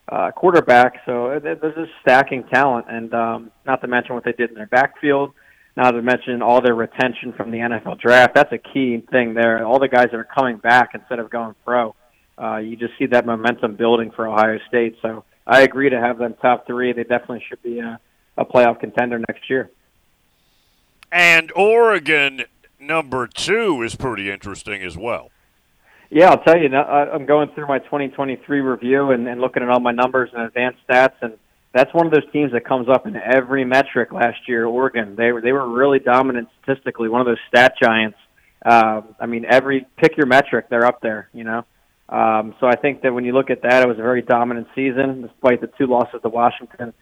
uh, 0.09 0.31
quarterback. 0.31 1.01
So 1.05 1.39
there's 1.41 1.75
just 1.75 1.91
stacking 2.01 2.43
talent, 2.53 2.87
and 2.89 3.13
um, 3.13 3.51
not 3.65 3.81
to 3.81 3.87
mention 3.87 4.15
what 4.15 4.23
they 4.23 4.33
did 4.33 4.49
in 4.49 4.55
their 4.55 4.67
backfield. 4.67 5.33
Not 5.77 5.91
to 5.91 6.01
mention 6.01 6.41
all 6.41 6.61
their 6.61 6.75
retention 6.75 7.31
from 7.31 7.49
the 7.49 7.59
NFL 7.59 7.99
draft. 7.99 8.35
That's 8.35 8.51
a 8.51 8.57
key 8.57 9.03
thing 9.09 9.33
there. 9.33 9.65
All 9.65 9.79
the 9.79 9.87
guys 9.87 10.07
that 10.11 10.17
are 10.17 10.27
coming 10.35 10.57
back 10.57 10.91
instead 10.93 11.19
of 11.19 11.29
going 11.29 11.55
pro. 11.63 11.95
Uh, 12.37 12.57
you 12.57 12.75
just 12.75 12.93
see 12.99 13.05
that 13.05 13.25
momentum 13.25 13.75
building 13.75 14.11
for 14.11 14.27
Ohio 14.27 14.59
State. 14.67 14.97
So 15.01 15.23
I 15.47 15.61
agree 15.61 15.89
to 15.89 15.99
have 15.99 16.17
them 16.17 16.35
top 16.41 16.67
three. 16.67 16.91
They 16.91 17.03
definitely 17.03 17.43
should 17.47 17.61
be 17.63 17.79
a, 17.79 17.99
a 18.37 18.45
playoff 18.45 18.79
contender 18.81 19.19
next 19.19 19.49
year. 19.49 19.69
And 21.11 21.51
Oregon 21.55 22.43
number 22.79 23.27
two 23.27 23.81
is 23.81 23.95
pretty 23.95 24.29
interesting 24.29 24.81
as 24.83 24.97
well. 24.97 25.30
Yeah, 26.13 26.29
I'll 26.29 26.43
tell 26.43 26.57
you. 26.57 26.67
I'm 26.75 27.25
going 27.25 27.49
through 27.55 27.67
my 27.67 27.79
2023 27.79 28.59
review 28.59 29.11
and, 29.11 29.25
and 29.29 29.39
looking 29.39 29.63
at 29.63 29.69
all 29.69 29.79
my 29.79 29.93
numbers 29.93 30.29
and 30.33 30.41
advanced 30.43 30.79
stats, 30.87 31.13
and 31.21 31.37
that's 31.73 31.93
one 31.93 32.05
of 32.05 32.11
those 32.11 32.29
teams 32.33 32.51
that 32.51 32.65
comes 32.65 32.89
up 32.89 33.07
in 33.07 33.15
every 33.15 33.63
metric 33.63 34.11
last 34.11 34.39
year. 34.45 34.65
Oregon, 34.65 35.15
they 35.15 35.31
were 35.31 35.39
they 35.39 35.53
were 35.53 35.69
really 35.69 35.99
dominant 35.99 36.49
statistically. 36.61 37.07
One 37.07 37.21
of 37.21 37.27
those 37.27 37.39
stat 37.47 37.75
giants. 37.81 38.17
Um, 38.65 39.15
I 39.21 39.25
mean, 39.25 39.45
every 39.49 39.87
pick 39.95 40.17
your 40.17 40.25
metric, 40.25 40.67
they're 40.69 40.85
up 40.85 40.99
there. 41.01 41.29
You 41.33 41.45
know, 41.45 41.65
um, 42.09 42.55
so 42.59 42.67
I 42.67 42.75
think 42.75 43.03
that 43.03 43.13
when 43.13 43.23
you 43.23 43.31
look 43.31 43.49
at 43.49 43.61
that, 43.61 43.81
it 43.81 43.87
was 43.87 43.97
a 43.97 44.03
very 44.03 44.21
dominant 44.21 44.67
season, 44.75 45.21
despite 45.21 45.61
the 45.61 45.71
two 45.77 45.87
losses 45.87 46.19
to 46.23 46.29
Washington. 46.29 46.93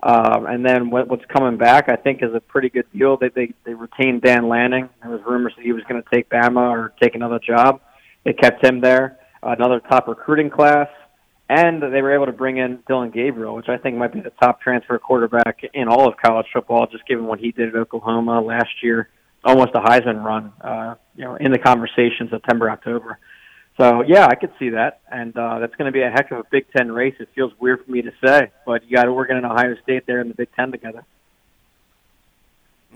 Um, 0.00 0.44
and 0.46 0.64
then 0.64 0.90
what, 0.90 1.08
what's 1.08 1.24
coming 1.24 1.56
back, 1.56 1.88
I 1.88 1.96
think, 1.96 2.22
is 2.22 2.34
a 2.34 2.40
pretty 2.40 2.68
good 2.68 2.86
deal. 2.92 3.16
They 3.16 3.30
they, 3.30 3.54
they 3.64 3.72
retained 3.72 4.20
Dan 4.20 4.46
Lanning. 4.46 4.90
There 5.00 5.10
was 5.10 5.22
rumors 5.26 5.54
that 5.56 5.64
he 5.64 5.72
was 5.72 5.84
going 5.88 6.02
to 6.02 6.08
take 6.14 6.28
Bama 6.28 6.70
or 6.70 6.92
take 7.00 7.14
another 7.14 7.38
job. 7.38 7.80
They 8.28 8.34
kept 8.34 8.62
him 8.62 8.82
there. 8.82 9.18
Another 9.42 9.80
top 9.80 10.06
recruiting 10.06 10.50
class. 10.50 10.88
And 11.48 11.82
they 11.82 12.02
were 12.02 12.12
able 12.12 12.26
to 12.26 12.32
bring 12.32 12.58
in 12.58 12.80
Dillon 12.86 13.10
Gabriel, 13.10 13.54
which 13.54 13.70
I 13.70 13.78
think 13.78 13.96
might 13.96 14.12
be 14.12 14.20
the 14.20 14.32
top 14.38 14.60
transfer 14.60 14.98
quarterback 14.98 15.62
in 15.72 15.88
all 15.88 16.06
of 16.06 16.18
college 16.22 16.44
football, 16.52 16.86
just 16.92 17.06
given 17.08 17.24
what 17.24 17.38
he 17.38 17.52
did 17.52 17.70
at 17.70 17.74
Oklahoma 17.74 18.42
last 18.42 18.82
year, 18.82 19.08
almost 19.42 19.70
a 19.74 19.80
Heisman 19.80 20.22
run, 20.22 20.52
uh, 20.60 20.96
you 21.16 21.24
know, 21.24 21.36
in 21.36 21.52
the 21.52 21.58
conversation 21.58 22.28
September, 22.30 22.70
October. 22.70 23.18
So 23.80 24.02
yeah, 24.06 24.26
I 24.26 24.34
could 24.34 24.52
see 24.58 24.68
that, 24.70 25.00
and 25.10 25.34
uh, 25.34 25.60
that's 25.60 25.74
going 25.76 25.90
to 25.90 25.92
be 25.92 26.02
a 26.02 26.10
heck 26.10 26.30
of 26.30 26.40
a 26.40 26.44
Big 26.50 26.66
Ten 26.76 26.92
race. 26.92 27.14
It 27.18 27.30
feels 27.34 27.52
weird 27.58 27.82
for 27.82 27.90
me 27.90 28.02
to 28.02 28.10
say, 28.22 28.50
but 28.66 28.84
you 28.84 28.96
got 28.96 29.08
Oregon 29.08 29.38
and 29.38 29.46
Ohio 29.46 29.74
State 29.82 30.06
there 30.06 30.20
in 30.20 30.28
the 30.28 30.34
Big 30.34 30.48
Ten 30.54 30.70
together. 30.70 31.02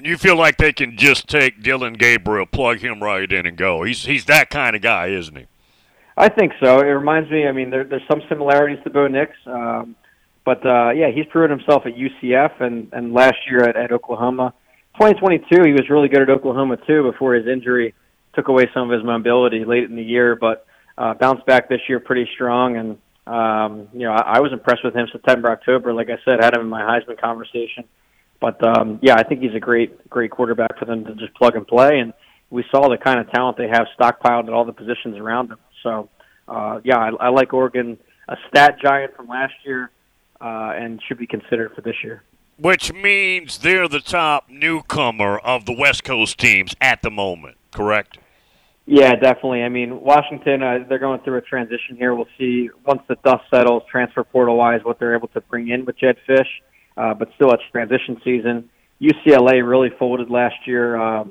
You 0.01 0.17
feel 0.17 0.37
like 0.37 0.57
they 0.57 0.73
can 0.73 0.97
just 0.97 1.29
take 1.29 1.63
Dillon 1.63 1.95
Gabriel, 1.95 2.47
plug 2.47 2.79
him 2.79 3.03
right 3.03 3.31
in, 3.31 3.47
and 3.47 3.57
go. 3.57 3.83
He's 3.83 4.05
he's 4.05 4.25
that 4.27 4.51
kind 4.51 4.75
of 4.75 4.83
guy, 4.83 5.09
isn't 5.09 5.37
he? 5.37 5.47
I 6.17 6.29
think 6.29 6.53
so. 6.63 6.81
It 6.81 6.91
reminds 6.91 7.31
me. 7.31 7.47
I 7.47 7.53
mean, 7.53 7.71
there, 7.71 7.85
there's 7.85 8.07
some 8.11 8.23
similarities 8.29 8.83
to 8.85 8.91
Bo 8.91 9.07
Nix, 9.07 9.33
um, 9.47 9.97
but 10.45 10.65
uh, 10.65 10.91
yeah, 10.91 11.11
he's 11.11 11.27
proven 11.27 11.51
himself 11.51 11.85
at 11.87 11.95
UCF 11.95 12.61
and 12.61 12.89
and 12.93 13.13
last 13.13 13.37
year 13.49 13.65
at, 13.65 13.77
at 13.77 13.93
Oklahoma. 13.93 14.55
2022, 14.95 15.63
he 15.65 15.73
was 15.73 15.89
really 15.89 16.09
good 16.09 16.23
at 16.23 16.31
Oklahoma 16.31 16.77
too 16.87 17.11
before 17.11 17.35
his 17.35 17.47
injury 17.47 17.95
took 18.35 18.49
away 18.49 18.69
some 18.73 18.91
of 18.91 18.97
his 18.97 19.05
mobility 19.05 19.65
late 19.65 19.85
in 19.85 19.97
the 19.97 20.03
year, 20.03 20.37
but 20.37 20.67
uh, 20.99 21.15
bounced 21.15 21.47
back 21.47 21.69
this 21.69 21.81
year 21.89 22.01
pretty 22.01 22.29
strong. 22.35 22.77
And 22.77 22.99
um, 23.27 23.89
you 23.93 24.01
know, 24.01 24.13
I, 24.13 24.37
I 24.37 24.41
was 24.41 24.53
impressed 24.53 24.85
with 24.85 24.95
him 24.95 25.07
September, 25.13 25.51
October. 25.51 25.93
Like 25.93 26.11
I 26.11 26.19
said, 26.25 26.43
had 26.43 26.55
him 26.55 26.63
in 26.63 26.69
my 26.69 26.83
Heisman 26.83 27.21
conversation. 27.21 27.85
But 28.43 28.61
um, 28.67 28.99
yeah, 29.01 29.15
I 29.15 29.23
think 29.23 29.41
he's 29.41 29.55
a 29.55 29.61
great, 29.61 30.11
great 30.11 30.33
quarterback 30.33 30.77
for 30.77 30.85
them 30.85 31.05
to 31.05 31.15
just 31.15 31.33
plug 31.35 31.55
and 31.55 31.65
play. 31.65 32.01
And 32.01 32.13
we 32.51 32.65
saw 32.73 32.89
the 32.91 32.99
kind 32.99 33.21
of 33.21 33.31
talent 33.31 33.57
they 33.57 33.69
have 33.69 33.87
stockpiled 33.97 34.49
at 34.49 34.53
all 34.53 34.65
the 34.65 34.73
positions 34.73 35.17
around 35.17 35.49
them. 35.49 35.61
So 35.85 36.11
uh, 36.49 36.81
yeah, 36.83 36.99
I, 36.99 37.11
I 37.21 37.29
like 37.29 37.55
Oregon, 37.55 37.97
a 38.29 38.37
stat 38.49 38.79
giant 38.83 39.15
from 39.15 39.29
last 39.29 39.55
year, 39.65 39.93
uh, 40.41 40.73
and 40.75 41.01
should 41.07 41.19
be 41.19 41.27
considered 41.27 41.73
for 41.77 41.83
this 41.83 41.95
year. 42.03 42.25
Which 42.59 42.93
means 42.93 43.59
they're 43.59 43.87
the 43.87 44.01
top 44.01 44.51
newcomer 44.51 45.39
of 45.39 45.65
the 45.65 45.73
West 45.73 46.03
Coast 46.03 46.39
teams 46.39 46.75
at 46.81 47.01
the 47.03 47.11
moment, 47.11 47.59
correct? 47.71 48.19
Yeah, 48.87 49.15
definitely. 49.15 49.63
I 49.63 49.69
mean, 49.69 50.01
Washington, 50.01 50.65
uh, 50.65 50.79
they're 50.89 50.99
going 50.99 51.21
through 51.21 51.39
a 51.39 51.43
transition 51.43 51.97
here. 51.97 52.13
We'll 52.17 52.27
see 52.37 52.71
once 52.85 53.03
the 53.09 53.17
dust 53.25 53.45
settles, 53.55 53.85
transfer 53.89 54.25
portal 54.25 54.57
wise, 54.57 54.81
what 54.83 54.99
they're 54.99 55.15
able 55.15 55.29
to 55.29 55.41
bring 55.43 55.69
in 55.69 55.85
with 55.85 55.97
Jedd 55.97 56.17
Fisch 56.29 56.49
uh, 56.97 57.15
but 57.15 57.29
still 57.37 57.53
it's 57.53 57.63
transition 57.71 58.21
season. 58.25 58.71
UCLA 59.01 59.67
really 59.67 59.91
folded 59.99 60.31
last 60.31 60.55
year, 60.67 60.97
uh, 60.97 61.25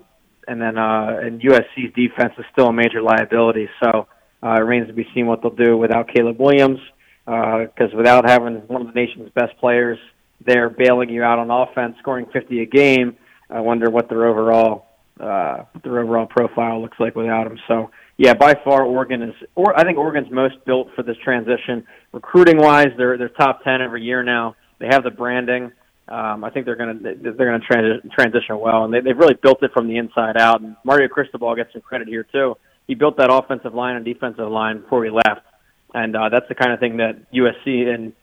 and 0.48 0.62
then 0.62 0.78
uh, 0.78 1.20
and 1.22 1.42
USC's 1.42 1.94
defense 1.96 2.34
is 2.38 2.46
still 2.52 2.68
a 2.68 2.74
major 2.74 3.02
liability. 3.02 3.70
So 3.82 4.08
uh, 4.44 4.56
it 4.56 4.62
remains 4.62 4.88
to 4.88 4.94
be 4.94 5.08
seen 5.14 5.28
what 5.28 5.42
they'll 5.42 5.52
do 5.52 5.78
without 5.78 6.10
Caleb 6.14 6.40
Williams, 6.40 6.80
because 7.26 7.94
uh, 7.94 7.98
without 7.98 8.30
having 8.30 8.56
one 8.68 8.82
of 8.82 8.88
the 8.88 9.00
nation's 9.00 9.30
best 9.34 9.58
players 9.60 9.98
there 10.46 10.70
bailing 10.70 11.10
you 11.10 11.24
out 11.24 11.40
on 11.40 11.52
offense, 11.52 11.96
scoring 12.00 12.26
50 12.34 12.62
a 12.62 12.66
game, 12.66 13.16
I 13.50 13.60
wonder 13.60 13.90
what 13.90 14.10
their 14.10 14.26
overall 14.26 14.88
uh, 15.20 15.66
their 15.84 16.00
overall 16.00 16.26
profile 16.26 16.82
looks 16.82 17.00
like 17.00 17.16
without 17.16 17.46
him. 17.46 17.60
So 17.68 17.92
yeah, 18.18 18.34
by 18.34 18.56
far 18.64 18.84
Oregon 18.84 19.22
is, 19.22 19.36
or 19.56 19.78
I 19.80 19.84
think 19.84 19.98
Oregon's 19.98 20.32
most 20.32 20.64
built 20.66 20.90
for 20.96 21.04
this 21.04 21.18
transition. 21.24 21.86
Recruiting 22.12 22.58
wise, 22.58 22.90
they're 22.98 23.18
they're 23.18 23.30
top 23.30 23.64
ten 23.64 23.82
every 23.82 24.04
year 24.04 24.24
now. 24.24 24.56
They 24.82 24.88
have 24.88 25.04
the 25.04 25.12
branding. 25.12 25.72
Um, 26.08 26.44
I 26.44 26.50
think 26.50 26.66
they're 26.66 26.76
going 26.76 27.00
to 27.00 27.16
they're 27.16 27.34
going 27.34 27.62
to 27.62 27.68
transi- 27.68 28.12
transition 28.12 28.60
well, 28.60 28.84
and 28.84 28.94
they, 28.94 29.00
they've 29.00 29.18
really 29.18 29.38
built 29.42 29.64
it 29.64 29.72
from 29.72 29.88
the 29.88 29.98
inside 29.98 30.36
out. 30.36 30.60
And 30.60 30.76
Mario 30.84 31.08
Cristobal 31.08 31.56
gets 31.56 31.72
some 31.72 31.82
credit 31.82 32.08
here 32.08 32.26
too. 32.30 32.58
He 32.88 32.96
built 32.96 33.18
that 33.18 33.32
offensive 33.32 33.74
line 33.74 33.96
and 33.96 34.04
defensive 34.04 34.50
line 34.50 34.82
before 34.82 35.06
he 35.06 35.12
left, 35.12 35.46
and 35.94 36.16
uh, 36.16 36.30
that's 36.30 36.48
the 36.50 36.56
kind 36.56 36.74
of 36.74 36.80
thing 36.80 36.98
that 36.98 37.32
USC 37.32 37.88
and 37.88 38.14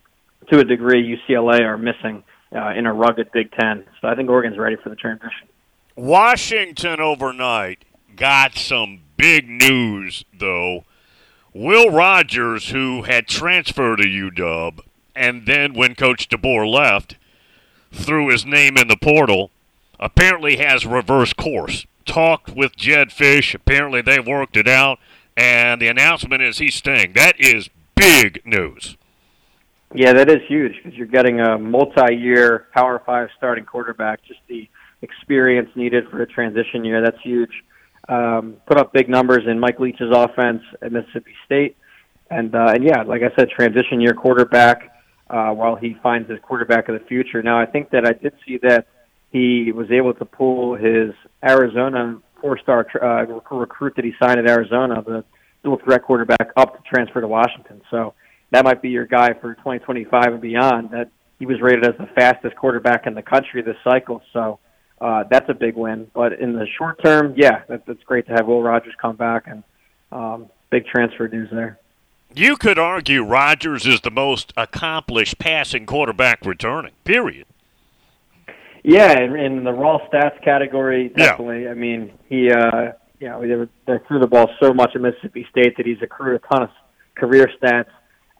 to 0.51 0.59
a 0.59 0.65
degree 0.65 1.17
UCLA 1.17 1.61
are 1.61 1.79
missing 1.79 2.25
uh, 2.55 2.73
in 2.77 2.87
a 2.87 2.93
rugged 2.93 3.31
Big 3.33 3.53
Ten. 3.53 3.85
So 4.01 4.09
I 4.09 4.15
think 4.15 4.29
Oregon's 4.29 4.59
ready 4.59 4.77
for 4.83 4.91
the 4.91 4.97
transition. 4.97 5.49
Washington 5.97 7.01
overnight 7.01 7.85
got 8.17 8.57
some 8.57 9.01
big 9.17 9.49
news, 9.49 10.25
though. 10.37 10.85
Will 11.55 11.91
Rogers, 11.91 12.69
who 12.69 13.03
had 13.03 13.27
transferred 13.27 13.97
to 13.97 14.05
UW, 14.05 14.81
and 15.19 15.47
then 15.47 15.75
when 15.75 15.95
Coach 15.95 16.29
DeBoer 16.29 16.71
left, 16.71 17.17
threw 17.93 18.29
his 18.29 18.47
name 18.47 18.77
in 18.77 18.89
the 18.89 18.97
portal, 18.97 19.51
apparently 19.99 20.57
has 20.57 20.87
reverse 20.87 21.33
course. 21.33 21.87
Talked 22.05 22.51
with 22.51 22.77
Jedd 22.77 23.09
Fisch. 23.09 23.55
Apparently 23.55 24.01
they've 24.01 24.27
worked 24.27 24.57
it 24.57 24.69
out, 24.69 24.99
and 25.37 25.81
the 25.81 25.89
announcement 25.89 26.43
is 26.43 26.59
he's 26.59 26.77
staying. 26.77 27.13
That 27.15 27.39
is 27.39 27.69
big 27.95 28.41
news. 28.47 28.97
Yeah, 29.95 30.13
that 30.13 30.31
is 30.31 30.39
huge 30.47 30.75
because 30.77 30.97
you're 30.97 31.07
getting 31.07 31.41
a 31.41 31.59
multi-year 31.59 32.69
Power 32.75 33.03
Five 33.05 33.29
starting 33.37 33.65
quarterback. 33.65 34.23
Just 34.25 34.41
the 34.49 34.69
experience 35.03 35.71
needed 35.75 36.09
for 36.11 36.23
a 36.23 36.27
transition 36.27 36.85
year. 36.85 37.03
That's 37.03 37.21
huge. 37.23 37.65
Um, 38.09 38.57
put 38.67 38.79
up 38.79 38.93
big 38.93 39.09
numbers 39.09 39.45
in 39.47 39.59
Mike 39.59 39.79
Leach's 39.81 40.11
offense 40.11 40.63
at 40.81 40.93
Mississippi 40.93 41.35
State, 41.45 41.77
and 42.31 42.55
uh, 42.55 42.73
and 42.75 42.85
yeah, 42.85 43.03
like 43.03 43.23
I 43.23 43.35
said, 43.37 43.51
transition 43.51 44.01
year 44.01 44.15
quarterback 44.15 44.93
uh, 45.31 45.51
while 45.51 45.77
he 45.77 45.97
finds 46.03 46.29
his 46.29 46.39
quarterback 46.43 46.89
of 46.89 46.99
the 46.99 47.07
future. 47.07 47.43
Now, 47.43 47.61
I 47.61 47.67
think 47.67 47.91
that 47.91 48.07
I 48.07 48.13
did 48.13 48.33
see 48.47 48.59
that 48.63 48.87
he 49.31 49.73
was 49.73 49.91
able 49.91 50.15
to 50.15 50.25
pull 50.25 50.75
his 50.75 51.13
Arizona 51.45 52.21
four-star 52.41 52.87
uh, 53.03 53.57
recruit 53.57 53.95
that 53.97 54.05
he 54.05 54.13
signed 54.21 54.39
at 54.39 54.49
Arizona, 54.49 55.03
the 55.03 55.25
dual 55.63 55.79
threat 55.85 56.03
quarterback, 56.03 56.53
up 56.57 56.77
to 56.77 56.83
transfer 56.89 57.21
to 57.21 57.29
Washington. 57.29 57.83
So 57.91 58.15
that 58.53 58.65
might 58.65 58.81
be 58.81 58.91
your 58.91 59.07
guy 59.07 59.35
for 59.41 59.55
2025 59.55 60.25
and 60.33 60.41
beyond. 60.41 60.91
That 60.91 61.11
he 61.39 61.47
was 61.47 61.61
rated 61.61 61.87
as 61.87 61.95
the 61.99 62.07
fastest 62.15 62.57
quarterback 62.57 63.07
in 63.07 63.15
the 63.15 63.23
country 63.23 63.63
this 63.63 63.77
cycle. 63.85 64.23
So 64.33 64.61
uh, 65.01 65.25
that's 65.31 65.49
a 65.49 65.55
big 65.55 65.77
win. 65.77 66.11
But 66.15 66.35
in 66.35 66.53
the 66.53 66.67
short 66.79 67.03
term, 67.05 67.35
yeah, 67.37 67.63
that, 67.69 67.87
that's 67.87 68.03
great 68.05 68.27
to 68.27 68.33
have 68.33 68.47
Will 68.47 68.63
Rogers 68.63 68.95
come 69.01 69.17
back 69.17 69.45
and 69.47 69.63
um, 70.11 70.47
big 70.71 70.87
transfer 70.87 71.29
news 71.29 71.49
there. 71.51 71.79
You 72.35 72.57
could 72.57 72.79
argue 72.79 73.23
Rogers 73.25 73.87
is 73.87 74.01
the 74.01 74.11
most 74.11 74.53
accomplished 74.57 75.39
passing 75.39 75.87
quarterback 75.87 76.45
returning. 76.45 76.93
Period. 77.05 77.47
Yeah, 78.85 79.19
in, 79.21 79.37
in 79.37 79.65
the 79.65 79.73
raw 79.73 79.99
stats 80.09 80.43
category, 80.43 81.09
definitely. 81.09 81.65
Yeah. 81.65 81.71
I 81.71 81.75
mean, 81.75 82.13
he, 82.29 82.51
uh, 82.51 82.93
you 83.19 83.29
know, 83.29 83.41
they, 83.41 83.71
they 83.87 84.05
threw 84.07 84.21
the 84.21 84.27
ball 84.27 84.51
so 84.61 84.73
much 84.73 84.93
at 84.95 85.01
Mississippi 85.01 85.47
State 85.51 85.77
that 85.77 85.87
he's 85.87 86.01
accrued 86.01 86.41
a 86.43 86.47
ton 86.47 86.63
of 86.63 86.71
career 87.17 87.51
stats. 87.61 87.91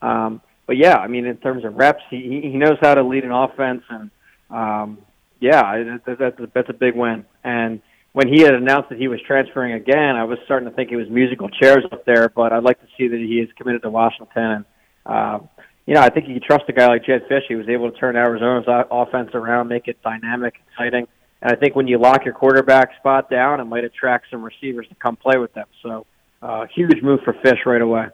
Um, 0.01 0.41
but 0.67 0.77
yeah, 0.77 0.97
I 0.97 1.09
mean, 1.09 1.27
in 1.27 1.37
terms 1.39 1.65
of 1.65 1.75
reps, 1.75 2.03
he 2.11 2.41
he 2.43 2.57
knows 2.57 2.77
how 2.81 2.95
to 2.95 3.03
lead 3.03 3.25
an 3.25 3.33
offense, 3.33 3.83
and 3.89 4.11
um, 4.51 4.99
yeah, 5.41 5.99
that, 6.07 6.19
that's 6.19 6.41
that's 6.55 6.69
a 6.69 6.75
big 6.75 6.95
win. 6.95 7.25
And 7.43 7.81
when 8.19 8.27
he 8.27 8.41
had 8.41 8.53
announced 8.53 8.89
that 8.89 8.99
he 8.99 9.07
was 9.07 9.21
transferring 9.25 9.75
again, 9.75 10.17
I 10.17 10.25
was 10.25 10.41
starting 10.45 10.69
to 10.69 10.75
think 10.75 10.91
it 10.91 10.97
was 10.97 11.09
musical 11.09 11.49
chairs 11.49 11.85
up 11.93 12.05
there. 12.05 12.29
But 12.29 12.53
I'd 12.53 12.65
like 12.65 12.81
to 12.81 12.89
see 12.99 13.07
that 13.07 13.17
he 13.17 13.39
is 13.39 13.49
committed 13.57 13.83
to 13.83 13.91
Washington, 13.91 14.43
and 14.43 14.65
uh, 15.07 15.39
you 15.87 15.95
know, 15.95 16.01
I 16.01 16.11
think 16.11 16.27
you 16.27 16.35
can 16.35 16.43
trust 16.43 16.65
a 16.67 16.73
guy 16.73 16.89
like 16.89 17.05
Jedd 17.05 17.29
Fisch. 17.31 17.43
He 17.47 17.55
was 17.55 17.69
able 17.69 17.93
to 17.93 17.97
turn 17.97 18.17
Arizona's 18.17 18.65
offense 18.91 19.31
around, 19.35 19.69
make 19.69 19.87
it 19.87 20.03
dynamic, 20.03 20.55
exciting. 20.69 21.07
And 21.43 21.53
I 21.53 21.55
think 21.55 21.77
when 21.77 21.87
you 21.87 21.99
lock 21.99 22.25
your 22.25 22.35
quarterback 22.35 22.91
spot 22.99 23.31
down, 23.31 23.61
it 23.61 23.67
might 23.67 23.85
attract 23.85 24.27
some 24.33 24.43
receivers 24.43 24.89
to 24.89 24.97
come 24.97 25.15
play 25.15 25.39
with 25.39 25.55
them. 25.55 25.69
So, 25.85 26.05
uh, 26.43 26.67
huge 26.75 27.01
move 27.01 27.21
for 27.25 27.35
Fisch 27.35 27.65
right 27.67 27.81
away. 27.81 28.09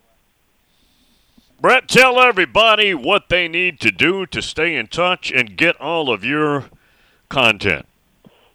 Brett, 1.63 1.89
tell 1.89 2.21
everybody 2.21 2.93
what 2.93 3.31
they 3.31 3.49
need 3.49 3.81
to 3.81 3.91
do 3.91 4.27
to 4.27 4.43
stay 4.43 4.77
in 4.77 4.89
touch 4.89 5.33
and 5.33 5.57
get 5.57 5.81
all 5.81 6.13
of 6.13 6.25
your 6.25 6.67
content. 7.31 7.87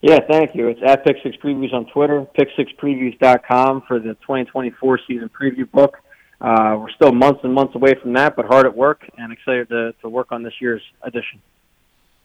Yeah, 0.02 0.20
thank 0.30 0.56
you. 0.56 0.70
It's 0.70 0.80
at 0.86 1.04
Pick 1.04 1.18
Six 1.24 1.36
Previews 1.44 1.74
on 1.74 1.86
Twitter, 1.88 2.26
pick6previews.com 2.38 3.84
for 3.88 4.00
the 4.00 4.14
2024 4.16 5.00
season 5.06 5.30
preview 5.30 5.70
book. 5.70 5.98
Uh, 6.40 6.78
we're 6.80 6.90
still 6.92 7.12
months 7.12 7.42
and 7.44 7.54
months 7.54 7.76
away 7.76 7.96
from 8.02 8.14
that, 8.14 8.36
but 8.38 8.46
hard 8.46 8.66
at 8.66 8.76
work 8.76 9.02
and 9.18 9.34
excited 9.34 9.68
to, 9.68 9.94
to 10.02 10.08
work 10.08 10.32
on 10.32 10.42
this 10.42 10.54
year's 10.62 10.82
edition. 11.04 11.42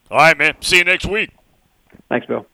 All 0.09 0.19
right, 0.19 0.39
man. 0.39 0.55
See 0.61 0.79
you 0.79 0.85
next 0.85 1.07
week. 1.07 1.31
Thanks, 2.09 2.27
Bill. 2.27 2.47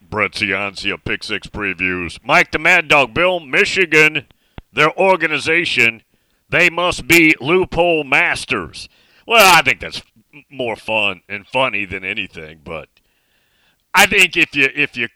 Brett 0.00 0.32
Ciancia, 0.32 1.02
Pick 1.02 1.24
Six 1.24 1.48
Previews. 1.48 2.20
Mike 2.22 2.52
the 2.52 2.60
Mad 2.60 2.86
Dog, 2.86 3.14
Bill, 3.14 3.40
Michigan, 3.40 4.26
their 4.72 4.96
organization, 4.96 6.02
they 6.48 6.70
must 6.70 7.08
be 7.08 7.34
loophole 7.40 8.04
masters. 8.04 8.88
Well, 9.26 9.56
I 9.56 9.62
think 9.62 9.80
that's 9.80 10.02
more 10.48 10.76
fun 10.76 11.22
and 11.28 11.46
funny 11.46 11.84
than 11.84 12.04
anything, 12.04 12.60
but 12.62 12.88
I 13.94 14.06
think 14.06 14.36
if 14.36 14.54
you 14.56 14.68
if 14.74 14.96
you 14.96 15.08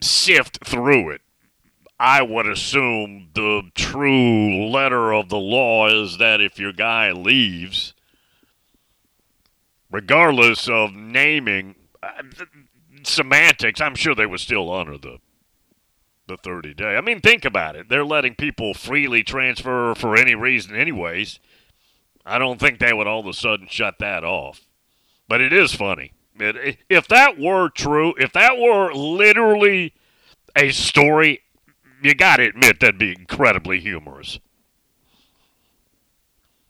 sift 0.00 0.64
through 0.64 1.10
it, 1.10 1.22
I 1.98 2.22
would 2.22 2.46
assume 2.46 3.30
the 3.34 3.70
true 3.74 4.66
letter 4.66 5.12
of 5.12 5.28
the 5.28 5.38
law 5.38 5.88
is 5.88 6.18
that 6.18 6.40
if 6.40 6.58
your 6.58 6.72
guy 6.72 7.12
leaves, 7.12 7.94
regardless 9.90 10.68
of 10.68 10.92
naming 10.94 11.76
uh, 12.02 12.22
semantics, 13.04 13.80
I'm 13.80 13.94
sure 13.94 14.14
they 14.14 14.26
would 14.26 14.40
still 14.40 14.70
honor 14.70 14.98
the 14.98 15.18
the 16.26 16.36
30 16.38 16.74
day. 16.74 16.96
I 16.96 17.02
mean, 17.02 17.20
think 17.20 17.44
about 17.44 17.76
it. 17.76 17.90
They're 17.90 18.04
letting 18.04 18.34
people 18.34 18.72
freely 18.72 19.22
transfer 19.22 19.94
for 19.94 20.16
any 20.16 20.34
reason, 20.34 20.74
anyways. 20.74 21.38
I 22.24 22.38
don't 22.38 22.58
think 22.58 22.78
they 22.78 22.94
would 22.94 23.06
all 23.06 23.20
of 23.20 23.26
a 23.26 23.34
sudden 23.34 23.66
shut 23.68 23.98
that 23.98 24.24
off. 24.24 24.62
But 25.28 25.42
it 25.42 25.52
is 25.52 25.74
funny. 25.74 26.12
If 26.38 27.08
that 27.08 27.38
were 27.38 27.68
true, 27.68 28.14
if 28.18 28.32
that 28.32 28.58
were 28.58 28.92
literally 28.92 29.94
a 30.56 30.70
story, 30.70 31.42
you 32.02 32.14
got 32.14 32.36
to 32.36 32.48
admit 32.48 32.80
that'd 32.80 32.98
be 32.98 33.12
incredibly 33.12 33.80
humorous. 33.80 34.40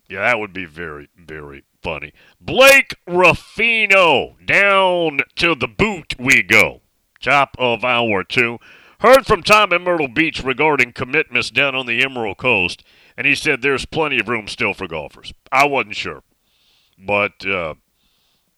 Yeah, 0.09 0.21
that 0.21 0.39
would 0.39 0.53
be 0.53 0.67
very, 0.67 1.09
very 1.17 1.65
funny. 1.83 2.13
Blake 2.41 2.95
Ruffino, 3.07 4.37
down 4.45 5.21
to 5.37 5.55
the 5.55 5.69
boot 5.69 6.15
we 6.19 6.43
go. 6.43 6.83
Top 7.21 7.57
of 7.59 7.85
hour 7.85 8.23
two. 8.23 8.59
Heard 9.01 9.27
from 9.27 9.43
Tom 9.43 9.73
in 9.73 9.83
Myrtle 9.83 10.09
Beach 10.09 10.45
regarding 10.45 10.93
commitments 10.93 11.51
down 11.51 11.75
on 11.75 11.87
the 11.87 12.03
Emerald 12.03 12.37
Coast 12.37 12.85
and 13.17 13.27
he 13.27 13.35
said 13.35 13.63
there's 13.63 13.87
plenty 13.87 14.19
of 14.19 14.29
room 14.29 14.49
still 14.49 14.75
for 14.75 14.89
golfers. 14.89 15.33
I 15.53 15.67
wasn't 15.67 15.97
sure. 15.97 16.23
But 16.99 17.47
uh, 17.47 17.75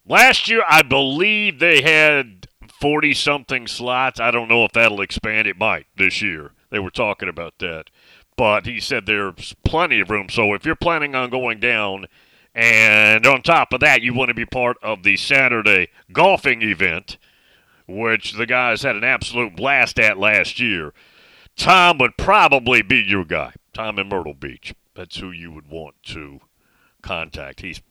last 0.08 0.48
year, 0.48 0.62
I 0.68 0.82
believe 0.82 1.58
they 1.58 1.82
had 1.82 2.48
40 2.80 3.14
something 3.14 3.66
slots. 3.66 4.20
I 4.20 4.30
don't 4.30 4.48
know 4.48 4.64
if 4.64 4.72
that'll 4.72 5.00
expand. 5.00 5.46
It 5.46 5.58
might 5.58 5.86
this 5.96 6.22
year. 6.22 6.52
They 6.70 6.78
were 6.78 6.90
talking 6.90 7.28
about 7.28 7.58
that. 7.58 7.90
But 8.36 8.66
he 8.66 8.80
said 8.80 9.06
there's 9.06 9.54
plenty 9.64 10.00
of 10.00 10.10
room. 10.10 10.28
So 10.28 10.52
if 10.52 10.66
you're 10.66 10.76
planning 10.76 11.14
on 11.14 11.30
going 11.30 11.58
down, 11.58 12.06
and 12.54 13.26
on 13.26 13.42
top 13.42 13.72
of 13.72 13.80
that, 13.80 14.02
you 14.02 14.14
want 14.14 14.28
to 14.28 14.34
be 14.34 14.46
part 14.46 14.76
of 14.82 15.02
the 15.02 15.16
Saturday 15.16 15.88
golfing 16.12 16.62
event, 16.62 17.18
which 17.86 18.32
the 18.32 18.46
guys 18.46 18.82
had 18.82 18.96
an 18.96 19.04
absolute 19.04 19.56
blast 19.56 19.98
at 19.98 20.18
last 20.18 20.58
year, 20.58 20.92
Tom 21.56 21.98
would 21.98 22.16
probably 22.16 22.82
be 22.82 23.02
your 23.02 23.24
guy. 23.24 23.52
Tom 23.72 23.98
in 23.98 24.08
Myrtle 24.08 24.34
Beach. 24.34 24.74
That's 24.94 25.18
who 25.18 25.30
you 25.30 25.52
would 25.52 25.68
want 25.68 25.96
to 26.04 26.40
contact. 27.02 27.60
He's 27.60 27.82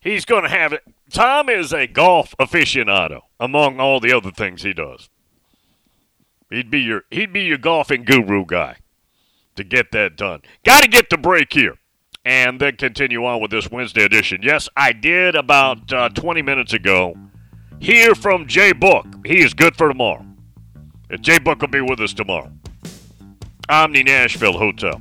he's 0.00 0.24
going 0.24 0.42
to 0.42 0.48
have 0.48 0.72
it. 0.72 0.82
Tom 1.12 1.48
is 1.48 1.72
a 1.72 1.86
golf 1.86 2.34
aficionado 2.40 3.20
among 3.38 3.78
all 3.78 4.00
the 4.00 4.16
other 4.16 4.30
things 4.30 4.62
he 4.62 4.72
does. 4.72 5.10
He'd 6.50 6.70
be 6.70 6.80
your 6.80 7.02
he'd 7.10 7.32
be 7.32 7.42
your 7.42 7.58
golfing 7.58 8.04
guru 8.04 8.44
guy 8.44 8.76
to 9.56 9.64
get 9.64 9.92
that 9.92 10.16
done. 10.16 10.40
Got 10.64 10.82
to 10.82 10.88
get 10.88 11.10
the 11.10 11.18
break 11.18 11.52
here 11.52 11.76
and 12.24 12.60
then 12.60 12.76
continue 12.76 13.24
on 13.24 13.40
with 13.40 13.50
this 13.50 13.70
Wednesday 13.70 14.04
edition. 14.04 14.40
Yes, 14.42 14.68
I 14.76 14.92
did 14.92 15.34
about 15.34 15.92
uh, 15.92 16.08
20 16.10 16.42
minutes 16.42 16.72
ago 16.72 17.14
hear 17.80 18.14
from 18.14 18.46
Jay 18.46 18.72
Book. 18.72 19.06
He 19.26 19.40
is 19.42 19.54
good 19.54 19.76
for 19.76 19.88
tomorrow. 19.88 20.24
And 21.10 21.22
Jay 21.22 21.38
Book 21.38 21.60
will 21.60 21.68
be 21.68 21.80
with 21.80 22.00
us 22.00 22.14
tomorrow. 22.14 22.50
Omni 23.68 24.02
Nashville 24.04 24.56
Hotel. 24.56 25.00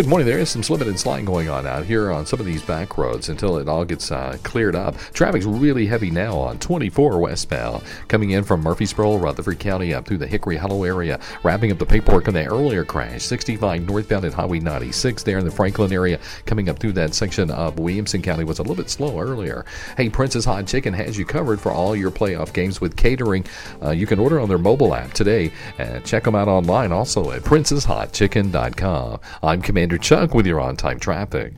Good 0.00 0.08
morning. 0.08 0.26
There 0.26 0.38
is 0.38 0.48
some 0.48 0.62
slipping 0.62 0.88
and 0.88 0.98
sliding 0.98 1.26
going 1.26 1.50
on 1.50 1.66
out 1.66 1.84
here 1.84 2.10
on 2.10 2.24
some 2.24 2.40
of 2.40 2.46
these 2.46 2.62
back 2.62 2.96
roads 2.96 3.28
until 3.28 3.58
it 3.58 3.68
all 3.68 3.84
gets 3.84 4.10
uh, 4.10 4.38
cleared 4.42 4.74
up. 4.74 4.96
Traffic's 5.12 5.44
really 5.44 5.84
heavy 5.84 6.10
now 6.10 6.38
on 6.38 6.58
24 6.58 7.18
westbound, 7.18 7.84
coming 8.08 8.30
in 8.30 8.42
from 8.42 8.62
Murfreesboro, 8.62 9.18
Rutherford 9.18 9.58
County, 9.58 9.92
up 9.92 10.06
through 10.06 10.16
the 10.16 10.26
Hickory 10.26 10.56
Hollow 10.56 10.84
area, 10.84 11.20
wrapping 11.42 11.70
up 11.70 11.76
the 11.76 11.84
paperwork 11.84 12.28
on 12.28 12.32
the 12.32 12.46
earlier 12.46 12.82
crash. 12.82 13.24
65 13.24 13.86
northbound 13.86 14.24
at 14.24 14.32
Highway 14.32 14.60
96 14.60 15.22
there 15.22 15.36
in 15.36 15.44
the 15.44 15.50
Franklin 15.50 15.92
area, 15.92 16.18
coming 16.46 16.70
up 16.70 16.78
through 16.78 16.92
that 16.92 17.14
section 17.14 17.50
of 17.50 17.78
Williamson 17.78 18.22
County 18.22 18.44
was 18.44 18.58
a 18.58 18.62
little 18.62 18.76
bit 18.76 18.88
slow 18.88 19.20
earlier. 19.20 19.66
Hey, 19.98 20.08
Prince's 20.08 20.46
Hot 20.46 20.66
Chicken 20.66 20.94
has 20.94 21.18
you 21.18 21.26
covered 21.26 21.60
for 21.60 21.72
all 21.72 21.94
your 21.94 22.10
playoff 22.10 22.54
games 22.54 22.80
with 22.80 22.96
catering. 22.96 23.44
Uh, 23.82 23.90
you 23.90 24.06
can 24.06 24.18
order 24.18 24.40
on 24.40 24.48
their 24.48 24.56
mobile 24.56 24.94
app 24.94 25.12
today. 25.12 25.52
and 25.76 26.02
check 26.06 26.24
them 26.24 26.34
out 26.34 26.48
online 26.48 26.90
also 26.90 27.32
at 27.32 27.42
princesshotchicken.com. 27.42 29.20
I'm 29.42 29.60
Commander 29.60 29.89
Chuck 29.98 30.34
with 30.34 30.46
your 30.46 30.60
on 30.60 30.76
time 30.76 30.98
traffic. 30.98 31.54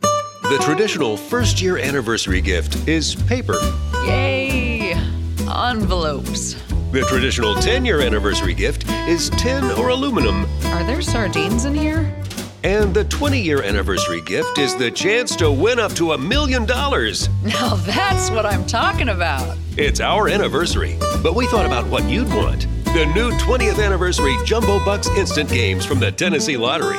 The 0.00 0.58
traditional 0.62 1.16
first 1.16 1.62
year 1.62 1.78
anniversary 1.78 2.40
gift 2.40 2.88
is 2.88 3.14
paper. 3.14 3.58
Yay! 4.04 4.94
Envelopes. 5.48 6.54
The 6.90 7.02
traditional 7.08 7.54
10 7.54 7.84
year 7.84 8.00
anniversary 8.00 8.52
gift 8.52 8.88
is 9.08 9.30
tin 9.30 9.62
or 9.78 9.90
aluminum. 9.90 10.44
Are 10.66 10.82
there 10.82 11.00
sardines 11.02 11.66
in 11.66 11.74
here? 11.74 12.12
And 12.64 12.92
the 12.92 13.04
20 13.04 13.40
year 13.40 13.62
anniversary 13.62 14.20
gift 14.22 14.58
is 14.58 14.74
the 14.76 14.90
chance 14.90 15.36
to 15.36 15.52
win 15.52 15.78
up 15.78 15.92
to 15.92 16.12
a 16.12 16.18
million 16.18 16.66
dollars. 16.66 17.28
Now 17.44 17.76
that's 17.76 18.28
what 18.30 18.44
I'm 18.44 18.66
talking 18.66 19.08
about. 19.10 19.56
It's 19.76 20.00
our 20.00 20.28
anniversary, 20.28 20.96
but 21.22 21.36
we 21.36 21.46
thought 21.46 21.64
about 21.64 21.86
what 21.86 22.04
you'd 22.10 22.28
want. 22.34 22.62
The 22.86 23.06
new 23.14 23.30
20th 23.38 23.80
anniversary 23.82 24.36
Jumbo 24.44 24.84
Bucks 24.84 25.06
instant 25.10 25.48
games 25.48 25.86
from 25.86 26.00
the 26.00 26.10
Tennessee 26.10 26.56
Lottery. 26.56 26.98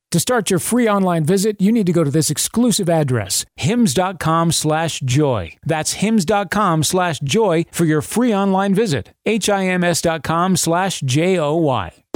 To 0.11 0.19
start 0.19 0.49
your 0.49 0.59
free 0.59 0.89
online 0.89 1.23
visit, 1.23 1.61
you 1.61 1.71
need 1.71 1.85
to 1.85 1.93
go 1.93 2.03
to 2.03 2.11
this 2.11 2.29
exclusive 2.29 2.89
address, 2.89 3.45
hims.com 3.55 4.51
slash 4.51 4.99
joy. 4.99 5.55
That's 5.65 5.93
hims.com 5.93 6.83
slash 6.83 7.19
joy 7.21 7.65
for 7.71 7.85
your 7.85 8.01
free 8.01 8.35
online 8.35 8.73
visit. 8.73 9.13
H-I-M-S.com 9.25 10.57
slash 10.57 10.99
J-O-Y. 10.99 12.03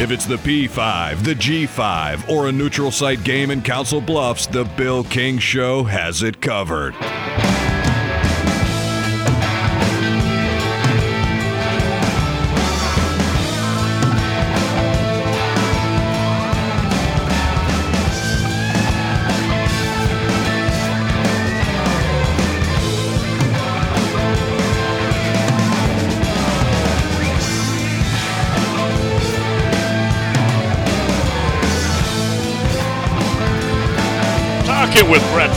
If 0.00 0.10
it's 0.10 0.24
the 0.24 0.36
P5, 0.36 1.24
the 1.24 1.34
G5, 1.34 2.30
or 2.30 2.48
a 2.48 2.52
neutral 2.52 2.90
site 2.90 3.22
game 3.22 3.50
in 3.50 3.60
Council 3.60 4.00
Bluffs, 4.00 4.46
the 4.46 4.64
Bill 4.64 5.04
King 5.04 5.38
Show 5.38 5.84
has 5.84 6.22
it 6.22 6.40
covered. 6.40 6.94
With 35.10 35.22
Brett 35.32 35.50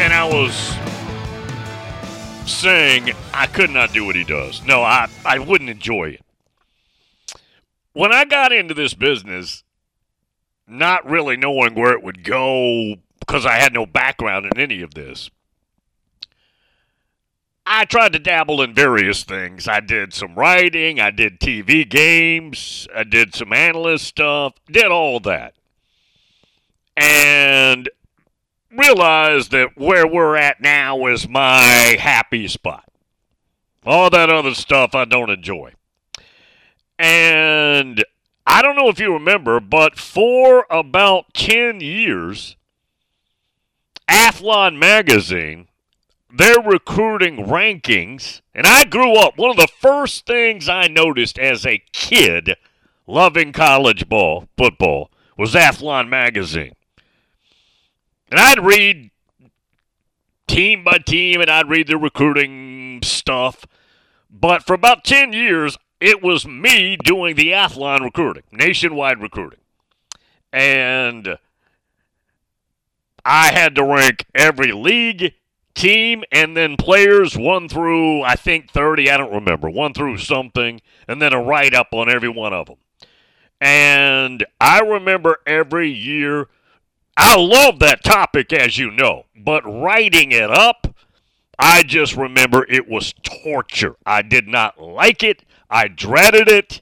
and 0.00 0.12
I 0.12 0.24
was 0.24 0.52
saying 2.50 3.12
I 3.32 3.46
could 3.46 3.70
not 3.70 3.92
do 3.92 4.04
what 4.04 4.16
he 4.16 4.24
does. 4.24 4.64
No, 4.64 4.82
I, 4.82 5.08
I 5.24 5.38
wouldn't 5.38 5.70
enjoy 5.70 6.18
it. 6.18 6.24
when 7.92 8.12
I 8.12 8.24
got 8.24 8.50
into 8.50 8.74
this 8.74 8.94
business, 8.94 9.62
not 10.66 11.08
really 11.08 11.36
knowing 11.36 11.76
where 11.76 11.92
it 11.92 12.02
would 12.02 12.24
go 12.24 12.96
because 13.20 13.46
I 13.46 13.52
had 13.52 13.72
no 13.72 13.86
background 13.86 14.44
in 14.46 14.58
any 14.58 14.82
of 14.82 14.94
this, 14.94 15.30
I 17.64 17.84
tried 17.84 18.12
to 18.14 18.18
dabble 18.18 18.60
in 18.60 18.74
various 18.74 19.22
things. 19.22 19.68
I 19.68 19.78
did 19.78 20.12
some 20.14 20.34
writing, 20.34 20.98
I 20.98 21.12
did 21.12 21.38
TV 21.38 21.88
games, 21.88 22.88
I 22.92 23.04
did 23.04 23.36
some 23.36 23.52
analyst 23.52 24.06
stuff, 24.06 24.54
did 24.68 24.86
all 24.86 25.20
that. 25.20 25.54
And 26.96 27.88
realized 28.76 29.50
that 29.52 29.76
where 29.76 30.06
we're 30.06 30.36
at 30.36 30.60
now 30.60 31.06
is 31.06 31.28
my 31.28 31.96
happy 31.98 32.48
spot. 32.48 32.84
All 33.84 34.10
that 34.10 34.30
other 34.30 34.54
stuff 34.54 34.94
I 34.94 35.04
don't 35.04 35.30
enjoy. 35.30 35.72
And 36.98 38.04
I 38.46 38.62
don't 38.62 38.76
know 38.76 38.88
if 38.88 39.00
you 39.00 39.12
remember, 39.12 39.60
but 39.60 39.98
for 39.98 40.66
about 40.70 41.32
10 41.34 41.80
years, 41.80 42.56
Athlon 44.08 44.76
Magazine, 44.76 45.68
their 46.32 46.60
recruiting 46.60 47.46
rankings, 47.46 48.40
and 48.54 48.66
I 48.66 48.84
grew 48.84 49.14
up, 49.16 49.38
one 49.38 49.50
of 49.50 49.56
the 49.56 49.68
first 49.80 50.26
things 50.26 50.68
I 50.68 50.88
noticed 50.88 51.38
as 51.38 51.64
a 51.64 51.82
kid 51.92 52.56
loving 53.06 53.52
college 53.52 54.08
ball, 54.08 54.48
football, 54.56 55.10
was 55.36 55.54
Athlon 55.54 56.08
Magazine. 56.08 56.74
And 58.30 58.38
I'd 58.38 58.64
read 58.64 59.10
team 60.46 60.84
by 60.84 60.98
team 60.98 61.40
and 61.40 61.50
I'd 61.50 61.68
read 61.68 61.88
the 61.88 61.96
recruiting 61.96 63.00
stuff. 63.02 63.64
But 64.30 64.62
for 64.62 64.74
about 64.74 65.04
10 65.04 65.32
years, 65.32 65.76
it 66.00 66.22
was 66.22 66.46
me 66.46 66.96
doing 66.96 67.36
the 67.36 67.48
Athlon 67.48 68.00
recruiting, 68.00 68.44
nationwide 68.52 69.20
recruiting. 69.20 69.58
And 70.52 71.36
I 73.24 73.52
had 73.52 73.74
to 73.74 73.84
rank 73.84 74.26
every 74.34 74.72
league, 74.72 75.34
team, 75.74 76.24
and 76.32 76.56
then 76.56 76.76
players 76.76 77.36
one 77.36 77.68
through, 77.68 78.22
I 78.22 78.34
think, 78.34 78.70
30. 78.70 79.10
I 79.10 79.16
don't 79.16 79.32
remember. 79.32 79.68
One 79.68 79.92
through 79.92 80.18
something, 80.18 80.80
and 81.06 81.20
then 81.20 81.32
a 81.32 81.42
write 81.42 81.74
up 81.74 81.88
on 81.92 82.10
every 82.10 82.28
one 82.28 82.52
of 82.52 82.66
them. 82.66 82.78
And 83.60 84.44
I 84.60 84.80
remember 84.80 85.38
every 85.46 85.90
year 85.90 86.48
I 87.16 87.36
love 87.36 87.78
that 87.80 88.02
topic, 88.02 88.52
as 88.52 88.78
you 88.78 88.90
know, 88.90 89.24
but 89.36 89.62
writing 89.64 90.32
it 90.32 90.50
up, 90.50 90.94
I 91.58 91.82
just 91.82 92.16
remember 92.16 92.64
it 92.68 92.88
was 92.88 93.12
torture. 93.22 93.96
I 94.06 94.22
did 94.22 94.48
not 94.48 94.80
like 94.80 95.22
it. 95.22 95.44
I 95.68 95.88
dreaded 95.88 96.48
it. 96.48 96.80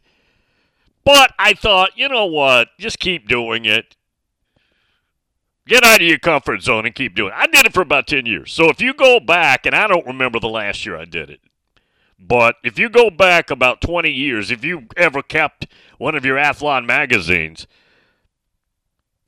But 1.05 1.33
I 1.39 1.55
thought, 1.55 1.97
you 1.97 2.09
know 2.09 2.27
what? 2.27 2.69
Just 2.79 2.99
keep 2.99 3.29
doing 3.29 3.65
it. 3.65 3.97
Get 5.67 5.85
out 5.85 6.01
of 6.01 6.07
your 6.07 6.19
comfort 6.19 6.63
zone 6.63 6.87
and 6.87 6.95
keep 6.95 7.15
doing 7.15 7.33
it. 7.33 7.37
I 7.37 7.47
did 7.47 7.67
it 7.67 7.75
for 7.75 7.83
about 7.83 8.07
10 8.07 8.27
years. 8.27 8.53
So 8.53 8.69
if 8.69 8.81
you 8.81 8.95
go 8.95 9.19
back, 9.19 9.67
and 9.67 9.75
I 9.75 9.87
don't 9.87 10.07
remember 10.07 10.39
the 10.39 10.49
last 10.49 10.87
year 10.87 10.97
I 10.97 11.05
did 11.05 11.29
it, 11.29 11.41
but 12.19 12.57
if 12.63 12.79
you 12.79 12.89
go 12.89 13.11
back 13.11 13.51
about 13.51 13.81
20 13.81 14.11
years, 14.11 14.51
if 14.51 14.65
you 14.65 14.87
ever 14.97 15.23
kept 15.23 15.67
one 15.99 16.15
of 16.15 16.25
your 16.25 16.37
Athlon 16.37 16.87
magazines, 16.87 17.67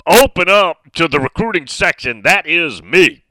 open 0.06 0.48
up 0.48 0.92
to 0.94 1.08
the 1.08 1.20
recruiting 1.20 1.66
section. 1.66 2.22
That 2.22 2.46
is 2.46 2.82
me. 2.82 3.24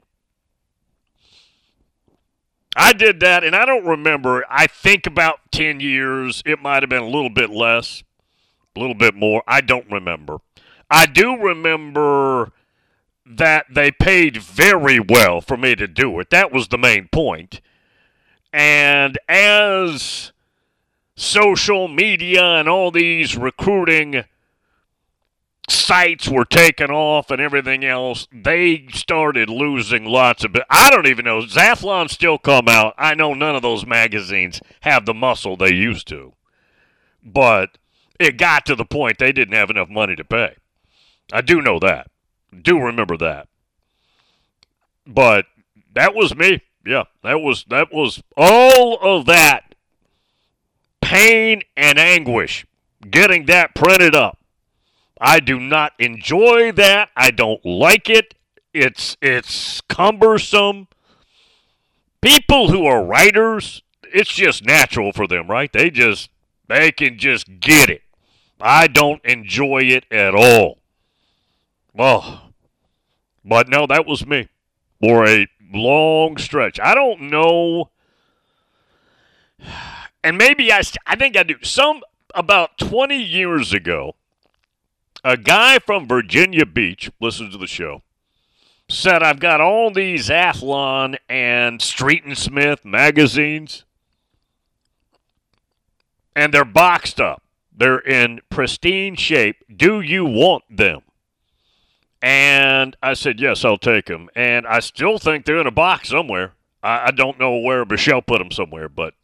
I 2.76 2.92
did 2.92 3.20
that, 3.20 3.42
and 3.42 3.54
I 3.54 3.66
don't 3.66 3.84
remember. 3.84 4.44
I 4.48 4.66
think 4.66 5.06
about 5.06 5.40
10 5.50 5.80
years. 5.80 6.42
It 6.46 6.62
might 6.62 6.82
have 6.82 6.90
been 6.90 7.02
a 7.02 7.08
little 7.08 7.30
bit 7.30 7.50
less, 7.50 8.04
a 8.76 8.80
little 8.80 8.94
bit 8.94 9.14
more. 9.14 9.42
I 9.46 9.60
don't 9.60 9.90
remember. 9.90 10.38
I 10.88 11.06
do 11.06 11.36
remember 11.36 12.52
that 13.26 13.66
they 13.70 13.90
paid 13.90 14.38
very 14.38 14.98
well 14.98 15.40
for 15.40 15.56
me 15.56 15.74
to 15.76 15.86
do 15.86 16.18
it. 16.20 16.30
That 16.30 16.52
was 16.52 16.68
the 16.68 16.78
main 16.78 17.08
point. 17.08 17.60
And 18.52 19.18
as 19.28 20.32
social 21.14 21.86
media 21.86 22.42
and 22.42 22.68
all 22.68 22.90
these 22.90 23.36
recruiting 23.36 24.24
sites 25.90 26.28
were 26.28 26.44
taken 26.44 26.88
off 26.88 27.32
and 27.32 27.40
everything 27.40 27.84
else, 27.84 28.28
they 28.30 28.86
started 28.92 29.48
losing 29.50 30.04
lots 30.04 30.44
of. 30.44 30.54
I 30.70 30.88
don't 30.88 31.08
even 31.08 31.24
know. 31.24 31.40
Zathlon 31.42 32.08
still 32.08 32.38
come 32.38 32.68
out. 32.68 32.94
I 32.96 33.14
know 33.14 33.34
none 33.34 33.56
of 33.56 33.62
those 33.62 33.84
magazines 33.84 34.60
have 34.82 35.04
the 35.04 35.14
muscle 35.14 35.56
they 35.56 35.74
used 35.74 36.06
to, 36.08 36.34
but 37.24 37.76
it 38.20 38.36
got 38.36 38.64
to 38.66 38.76
the 38.76 38.84
point 38.84 39.18
they 39.18 39.32
didn't 39.32 39.54
have 39.54 39.68
enough 39.68 39.88
money 39.88 40.14
to 40.14 40.22
pay. 40.22 40.54
I 41.32 41.40
do 41.40 41.60
know 41.60 41.80
that. 41.80 42.08
Do 42.62 42.78
remember 42.78 43.16
that. 43.16 43.48
But 45.04 45.46
that 45.94 46.14
was 46.14 46.36
me. 46.36 46.62
Yeah, 46.86 47.04
that 47.24 47.40
was 47.40 47.64
that 47.64 47.92
was 47.92 48.22
all 48.36 48.96
of 49.02 49.26
that 49.26 49.74
pain 51.00 51.62
and 51.76 51.98
anguish 51.98 52.64
getting 53.10 53.46
that 53.46 53.74
printed 53.74 54.14
up 54.14 54.39
I 55.20 55.40
do 55.40 55.60
not 55.60 55.92
enjoy 55.98 56.72
that. 56.72 57.10
I 57.16 57.30
don't 57.30 57.64
like 57.64 58.08
it. 58.08 58.34
It's 58.72 59.16
it's 59.20 59.80
cumbersome. 59.82 60.88
People 62.20 62.70
who 62.70 62.86
are 62.86 63.04
writers, 63.04 63.82
it's 64.02 64.32
just 64.32 64.64
natural 64.64 65.12
for 65.12 65.26
them, 65.26 65.48
right? 65.48 65.72
They 65.72 65.90
just 65.90 66.30
they 66.68 66.92
can 66.92 67.18
just 67.18 67.60
get 67.60 67.90
it. 67.90 68.02
I 68.60 68.86
don't 68.86 69.24
enjoy 69.24 69.82
it 69.84 70.04
at 70.10 70.34
all. 70.34 70.78
Oh. 71.98 72.42
But 73.44 73.68
no, 73.68 73.86
that 73.86 74.06
was 74.06 74.26
me 74.26 74.48
for 75.00 75.26
a 75.26 75.46
long 75.72 76.36
stretch. 76.36 76.78
I 76.78 76.94
don't 76.94 77.22
know 77.22 77.90
and 80.24 80.38
maybe 80.38 80.72
I 80.72 80.82
I 81.06 81.16
think 81.16 81.36
I 81.36 81.42
do. 81.42 81.56
Some 81.62 82.02
about 82.34 82.78
20 82.78 83.16
years 83.16 83.72
ago, 83.72 84.14
a 85.24 85.36
guy 85.36 85.78
from 85.78 86.08
Virginia 86.08 86.66
Beach, 86.66 87.10
listen 87.20 87.50
to 87.50 87.58
the 87.58 87.66
show, 87.66 88.02
said, 88.88 89.22
I've 89.22 89.40
got 89.40 89.60
all 89.60 89.90
these 89.90 90.28
Athlon 90.28 91.16
and 91.28 91.80
Street 91.80 92.24
and 92.24 92.36
Smith 92.36 92.84
magazines, 92.84 93.84
and 96.34 96.52
they're 96.52 96.64
boxed 96.64 97.20
up. 97.20 97.42
They're 97.74 97.98
in 97.98 98.40
pristine 98.50 99.16
shape. 99.16 99.64
Do 99.74 100.00
you 100.00 100.24
want 100.24 100.64
them? 100.68 101.00
And 102.22 102.96
I 103.02 103.14
said, 103.14 103.40
Yes, 103.40 103.64
I'll 103.64 103.78
take 103.78 104.06
them. 104.06 104.28
And 104.34 104.66
I 104.66 104.80
still 104.80 105.18
think 105.18 105.44
they're 105.46 105.60
in 105.60 105.66
a 105.66 105.70
box 105.70 106.10
somewhere. 106.10 106.52
I, 106.82 107.06
I 107.06 107.10
don't 107.10 107.38
know 107.38 107.56
where 107.56 107.84
Michelle 107.86 108.20
put 108.20 108.38
them 108.38 108.50
somewhere, 108.50 108.88
but 108.88 109.14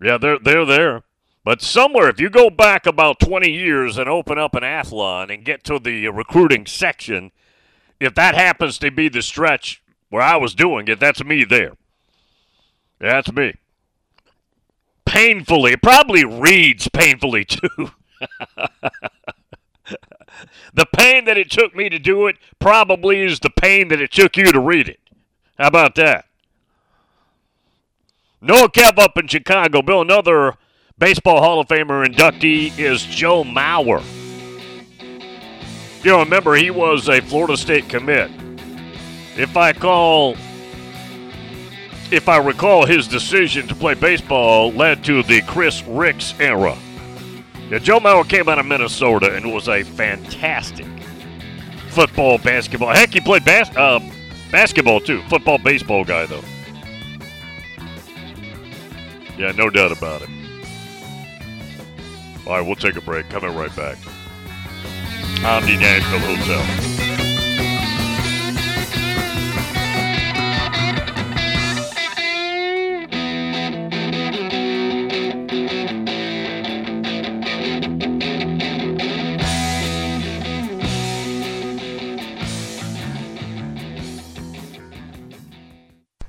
yeah, 0.00 0.18
they're, 0.18 0.38
they're 0.38 0.64
there. 0.64 1.02
But 1.48 1.62
somewhere, 1.62 2.10
if 2.10 2.20
you 2.20 2.28
go 2.28 2.50
back 2.50 2.84
about 2.84 3.20
20 3.20 3.50
years 3.50 3.96
and 3.96 4.06
open 4.06 4.36
up 4.36 4.54
an 4.54 4.64
Athlon 4.64 5.32
and 5.32 5.46
get 5.46 5.64
to 5.64 5.78
the 5.78 6.08
recruiting 6.08 6.66
section, 6.66 7.32
if 7.98 8.14
that 8.16 8.34
happens 8.34 8.76
to 8.80 8.90
be 8.90 9.08
the 9.08 9.22
stretch 9.22 9.82
where 10.10 10.20
I 10.20 10.36
was 10.36 10.54
doing 10.54 10.88
it, 10.88 11.00
that's 11.00 11.24
me 11.24 11.44
there. 11.44 11.72
That's 12.98 13.32
me. 13.32 13.54
Painfully. 15.06 15.72
It 15.72 15.82
probably 15.82 16.22
reads 16.22 16.86
painfully 16.88 17.44
too. 17.46 17.92
the 20.74 20.86
pain 20.98 21.24
that 21.24 21.38
it 21.38 21.50
took 21.50 21.74
me 21.74 21.88
to 21.88 21.98
do 21.98 22.26
it 22.26 22.36
probably 22.58 23.22
is 23.22 23.40
the 23.40 23.48
pain 23.48 23.88
that 23.88 24.02
it 24.02 24.12
took 24.12 24.36
you 24.36 24.52
to 24.52 24.60
read 24.60 24.86
it. 24.86 25.00
How 25.56 25.68
about 25.68 25.94
that? 25.94 26.26
Noah 28.42 28.68
Kev 28.68 28.98
up 28.98 29.16
in 29.16 29.28
Chicago. 29.28 29.80
Bill, 29.80 30.02
another 30.02 30.58
Baseball 30.98 31.40
Hall 31.40 31.60
of 31.60 31.68
Famer 31.68 32.04
inductee 32.04 32.76
is 32.76 33.04
Joe 33.04 33.44
Mauer. 33.44 34.02
You 36.04 36.18
remember, 36.18 36.54
he 36.54 36.70
was 36.70 37.08
a 37.08 37.20
Florida 37.20 37.56
State 37.56 37.88
commit. 37.88 38.30
If 39.36 39.56
I 39.56 39.72
call, 39.72 40.36
if 42.10 42.28
I 42.28 42.38
recall, 42.38 42.84
his 42.84 43.06
decision 43.06 43.68
to 43.68 43.74
play 43.76 43.94
baseball 43.94 44.72
led 44.72 45.04
to 45.04 45.22
the 45.22 45.40
Chris 45.42 45.84
Rix 45.84 46.34
era. 46.40 46.76
Yeah, 47.70 47.78
Joe 47.78 48.00
Mauer 48.00 48.28
came 48.28 48.48
out 48.48 48.58
of 48.58 48.66
Minnesota 48.66 49.36
and 49.36 49.52
was 49.52 49.68
a 49.68 49.84
fantastic 49.84 50.86
football, 51.90 52.38
basketball. 52.38 52.88
Heck, 52.92 53.10
he 53.10 53.20
played 53.20 53.44
bas- 53.44 53.74
uh, 53.76 54.00
basketball 54.50 55.00
too. 55.00 55.22
Football, 55.28 55.58
baseball 55.58 56.04
guy 56.04 56.26
though. 56.26 56.42
Yeah, 59.36 59.52
no 59.52 59.70
doubt 59.70 59.96
about 59.96 60.22
it. 60.22 60.28
All 62.48 62.54
right, 62.54 62.66
we'll 62.66 62.76
take 62.76 62.96
a 62.96 63.02
break. 63.02 63.28
Coming 63.28 63.54
right 63.54 63.74
back. 63.76 63.98
Omni 65.44 65.76
Nashville 65.76 66.18
Hotel. 66.20 67.07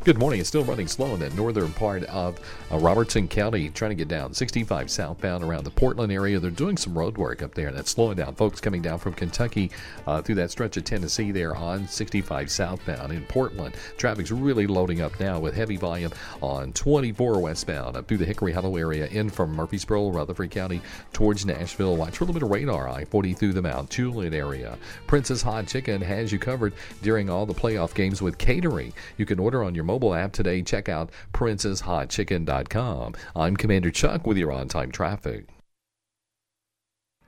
Good 0.09 0.17
morning. 0.17 0.39
It's 0.39 0.49
still 0.49 0.63
running 0.63 0.87
slow 0.87 1.13
in 1.13 1.19
the 1.19 1.29
northern 1.29 1.71
part 1.71 2.03
of 2.05 2.39
uh, 2.71 2.79
Robertson 2.79 3.27
County, 3.27 3.69
trying 3.69 3.91
to 3.91 3.95
get 3.95 4.07
down 4.07 4.33
65 4.33 4.89
southbound 4.89 5.43
around 5.43 5.65
the 5.65 5.69
Portland 5.69 6.11
area. 6.11 6.39
They're 6.39 6.49
doing 6.49 6.77
some 6.77 6.97
road 6.97 7.15
work 7.15 7.43
up 7.43 7.53
there, 7.53 7.67
and 7.67 7.77
that's 7.77 7.91
slowing 7.91 8.17
down 8.17 8.33
folks 8.33 8.59
coming 8.59 8.81
down 8.81 8.97
from 8.97 9.13
Kentucky 9.13 9.69
uh, 10.07 10.23
through 10.23 10.33
that 10.33 10.49
stretch 10.49 10.77
of 10.77 10.83
Tennessee 10.83 11.31
there 11.31 11.55
on 11.55 11.87
65 11.87 12.49
southbound 12.49 13.11
in 13.11 13.23
Portland. 13.25 13.75
Traffic's 13.97 14.31
really 14.31 14.65
loading 14.65 14.99
up 14.99 15.19
now 15.19 15.39
with 15.39 15.53
heavy 15.53 15.77
volume 15.77 16.11
on 16.41 16.73
24 16.73 17.39
westbound 17.39 17.95
up 17.95 18.07
through 18.07 18.17
the 18.17 18.25
Hickory 18.25 18.51
Hollow 18.51 18.77
area 18.77 19.05
in 19.09 19.29
from 19.29 19.53
Murfreesboro, 19.53 20.09
Rutherford 20.09 20.49
County 20.49 20.81
towards 21.13 21.45
Nashville. 21.45 21.95
Watch 21.95 22.17
for 22.17 22.23
a 22.23 22.25
little 22.25 22.39
bit 22.39 22.45
of 22.47 22.49
radar 22.49 22.89
I 22.89 23.05
40 23.05 23.33
through 23.33 23.53
the 23.53 23.61
Mount 23.61 23.91
Tulin 23.91 24.33
area. 24.33 24.75
Prince's 25.05 25.43
Hot 25.43 25.67
Chicken 25.67 26.01
has 26.01 26.31
you 26.31 26.39
covered 26.39 26.73
during 27.03 27.29
all 27.29 27.45
the 27.45 27.53
playoff 27.53 27.93
games 27.93 28.23
with 28.23 28.39
catering. 28.39 28.91
You 29.17 29.27
can 29.27 29.37
order 29.37 29.63
on 29.63 29.75
your 29.75 29.83
mobile 29.83 29.98
app 30.15 30.31
today. 30.33 30.61
Check 30.61 30.89
out 30.89 31.11
princesshotchicken.com. 31.33 33.13
I'm 33.35 33.55
Commander 33.55 33.91
Chuck 33.91 34.25
with 34.25 34.37
your 34.37 34.51
on 34.51 34.67
time 34.67 34.91
traffic. 34.91 35.47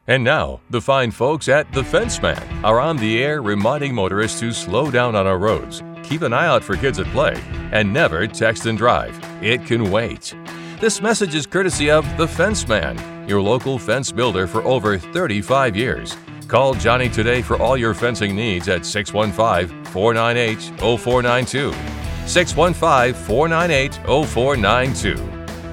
And 0.08 0.24
now, 0.24 0.62
the 0.70 0.82
fine 0.82 1.12
folks 1.12 1.48
at 1.48 1.72
The 1.74 1.84
Fenceman 1.84 2.64
are 2.64 2.80
on 2.80 2.98
the 2.98 3.24
air 3.24 3.42
reminding 3.42 3.94
motorists 3.94 4.40
to 4.40 4.52
slow 4.52 4.90
down 4.90 5.16
on 5.16 5.28
our 5.28 5.38
roads, 5.38 5.84
keep 6.04 6.24
an 6.24 6.34
eye 6.34 6.48
out 6.48 6.64
for 6.64 6.76
kids 6.76 7.00
at 7.00 7.06
play, 7.08 7.40
and 7.72 7.94
never 7.94 8.26
text 8.26 8.66
and 8.66 8.78
drive. 8.78 9.18
It 9.44 9.66
can 9.66 9.92
wait. 9.92 10.36
This 10.80 11.02
message 11.02 11.36
is 11.36 11.46
courtesy 11.46 11.92
of 11.92 12.04
The 12.18 12.26
Fenceman, 12.26 13.30
your 13.30 13.42
local 13.42 13.78
fence 13.78 14.12
builder 14.12 14.48
for 14.48 14.64
over 14.64 14.98
35 14.98 15.76
years. 15.76 16.18
Call 16.48 16.74
Johnny 16.74 17.08
today 17.08 17.44
for 17.44 17.62
all 17.62 17.78
your 17.78 17.94
fencing 17.94 18.36
needs 18.36 18.68
at 18.68 18.86
615 18.86 19.86
498 19.86 20.80
0492. 21.00 22.11
615 22.32 23.14
498 23.26 23.94
0492. 24.26 25.16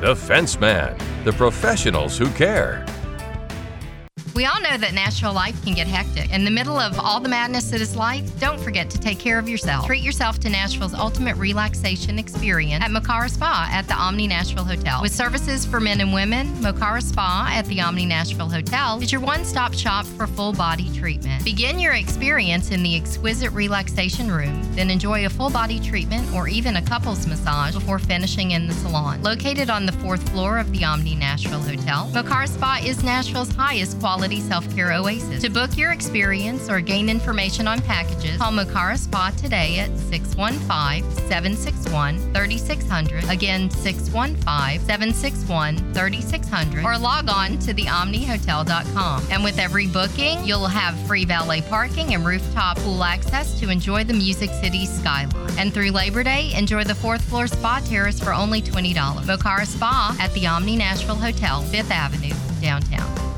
The 0.01 0.13
Fenceman, 0.13 0.99
the 1.23 1.33
professionals 1.33 2.19
who 2.19 2.29
care. 2.31 2.85
We 4.39 4.47
all 4.47 4.61
know 4.61 4.77
that 4.77 4.95
Nashville 4.95 5.33
life 5.33 5.61
can 5.65 5.75
get 5.75 5.89
hectic. 5.89 6.33
In 6.33 6.45
the 6.45 6.51
middle 6.53 6.79
of 6.79 6.97
all 7.01 7.19
the 7.19 7.29
madness 7.29 7.73
that 7.73 7.81
is 7.81 7.97
life, 7.97 8.39
don't 8.39 8.61
forget 8.61 8.89
to 8.91 8.97
take 8.97 9.19
care 9.19 9.37
of 9.37 9.49
yourself. 9.49 9.87
Treat 9.87 10.05
yourself 10.05 10.39
to 10.39 10.49
Nashville's 10.49 10.95
ultimate 10.95 11.37
relaxation 11.37 12.21
experience 12.21 12.85
at 12.85 12.93
Mokara 12.93 13.29
Spa 13.31 13.69
at 13.73 13.89
the 13.89 13.95
Omni 13.95 14.29
Nashville 14.29 14.63
Hotel. 14.63 15.03
With 15.03 15.13
services 15.13 15.67
for 15.67 15.81
men 15.81 16.01
and 16.01 16.15
women, 16.15 16.47
Mokara 16.59 17.03
Spa 17.03 17.51
at 17.53 17.67
the 17.67 17.81
Omni 17.81 18.07
Nashville 18.07 18.49
Hotel 18.49 19.03
is 19.03 19.11
your 19.11 19.21
one 19.21 19.45
stop 19.45 19.75
shop 19.75 20.07
for 20.07 20.29
full 20.29 20.53
body 20.53 20.89
treatment. 20.97 21.45
Begin 21.45 21.81
your 21.81 21.95
experience 21.95 22.71
in 22.71 22.85
the 22.85 22.95
exquisite 22.95 23.51
relaxation 23.51 24.31
room, 24.31 24.63
then 24.77 24.89
enjoy 24.89 25.27
a 25.27 25.31
full 25.31 25.51
body 25.51 25.81
treatment 25.81 26.33
or 26.33 26.47
even 26.47 26.77
a 26.77 26.83
couples 26.83 27.27
massage 27.27 27.75
before 27.75 27.99
finishing 27.99 28.53
in 28.53 28.69
the 28.69 28.75
salon. 28.75 29.21
Located 29.21 29.69
on 29.69 29.85
the 29.85 29.91
fourth 29.95 30.29
floor 30.29 30.59
of 30.59 30.71
the 30.71 30.85
Omni 30.85 31.17
Nashville 31.17 31.59
Hotel, 31.59 32.09
Mokara 32.13 32.47
Spa 32.47 32.81
is 32.85 33.03
Nashville's 33.03 33.53
highest 33.53 33.99
quality 33.99 34.28
self 34.37 34.69
care 34.75 34.93
oasis. 34.93 35.43
To 35.43 35.49
book 35.49 35.77
your 35.77 35.93
experience 35.93 36.69
or 36.69 36.81
gain 36.81 37.09
information 37.09 37.67
on 37.67 37.81
packages, 37.81 38.37
call 38.37 38.53
Mokara 38.53 38.99
Spa 38.99 39.33
today 39.37 39.79
at 39.79 39.97
615 39.99 41.11
761 41.29 42.19
3600. 42.35 43.25
Again, 43.31 43.71
615 43.71 44.87
761 44.87 45.95
3600. 45.95 46.85
Or 46.85 46.99
log 46.99 47.29
on 47.31 47.59
to 47.59 47.75
theomnihotel.com. 47.75 49.23
And 49.31 49.43
with 49.43 49.59
every 49.59 49.87
booking, 49.87 50.45
you'll 50.45 50.67
have 50.67 50.99
free 51.07 51.25
valet 51.25 51.63
parking 51.63 52.15
and 52.15 52.25
rooftop 52.25 52.77
pool 52.79 53.03
access 53.03 53.59
to 53.61 53.71
enjoy 53.71 54.05
the 54.05 54.15
Music 54.15 54.51
City 54.51 54.87
skyline. 54.87 55.29
And 55.59 55.73
through 55.73 55.91
Labor 55.91 56.23
Day, 56.23 56.53
enjoy 56.55 56.85
the 56.85 56.95
fourth 56.95 57.23
floor 57.23 57.47
spa 57.47 57.81
terrace 57.85 58.21
for 58.21 58.33
only 58.33 58.63
$20. 58.63 58.95
Mokara 58.95 59.67
Spa 59.67 60.17
at 60.21 60.33
the 60.35 60.47
Omni 60.47 60.77
Nashville 60.77 61.17
Hotel, 61.17 61.63
5th 61.63 61.91
Avenue, 61.91 62.35
downtown. 62.61 63.38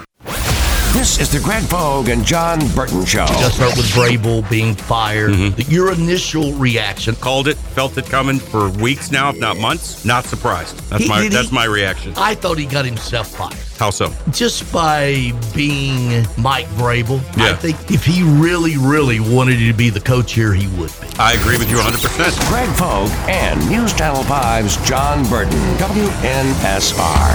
This 1.01 1.17
is 1.19 1.31
the 1.31 1.39
Greg 1.39 1.67
Pogue 1.67 2.09
and 2.09 2.23
John 2.23 2.59
Burton 2.75 3.03
Show. 3.05 3.25
Just 3.25 3.55
start 3.55 3.75
with 3.75 3.87
Vrabel 3.87 4.47
being 4.51 4.75
fired. 4.75 5.31
Mm-hmm. 5.31 5.71
Your 5.71 5.91
initial 5.91 6.53
reaction. 6.53 7.15
Called 7.15 7.47
it, 7.47 7.57
felt 7.57 7.97
it 7.97 8.05
coming 8.05 8.37
for 8.37 8.69
weeks 8.69 9.09
now, 9.11 9.31
if 9.31 9.39
not 9.39 9.57
months. 9.57 10.05
Not 10.05 10.25
surprised. 10.25 10.77
That's 10.91 11.01
He- 11.01 11.09
my 11.09 11.27
that's 11.27 11.49
he- 11.49 11.55
my 11.55 11.65
reaction. 11.65 12.13
I 12.17 12.35
thought 12.35 12.59
he 12.59 12.67
got 12.67 12.85
himself 12.85 13.29
fired. 13.29 13.55
How 13.79 13.89
so? 13.89 14.13
Just 14.29 14.71
by 14.71 15.33
being 15.55 16.23
Mike 16.37 16.67
Vrabel. 16.77 17.19
I 17.35 17.47
Yeah. 17.49 17.55
think 17.55 17.77
if 17.89 18.05
he 18.05 18.21
really, 18.21 18.77
really 18.77 19.19
wanted 19.19 19.57
to 19.57 19.73
be 19.73 19.89
the 19.89 20.01
coach 20.01 20.33
here, 20.33 20.53
he 20.53 20.67
would 20.79 20.91
be. 21.01 21.07
I 21.17 21.33
agree 21.33 21.57
with 21.57 21.71
you 21.71 21.77
100%. 21.79 22.37
Greg 22.47 22.69
Pogue 22.77 23.09
and 23.27 23.59
News 23.71 23.91
Channel 23.93 24.23
5's 24.25 24.77
John 24.87 25.27
Burton, 25.29 25.57
WNSR. 25.79 27.31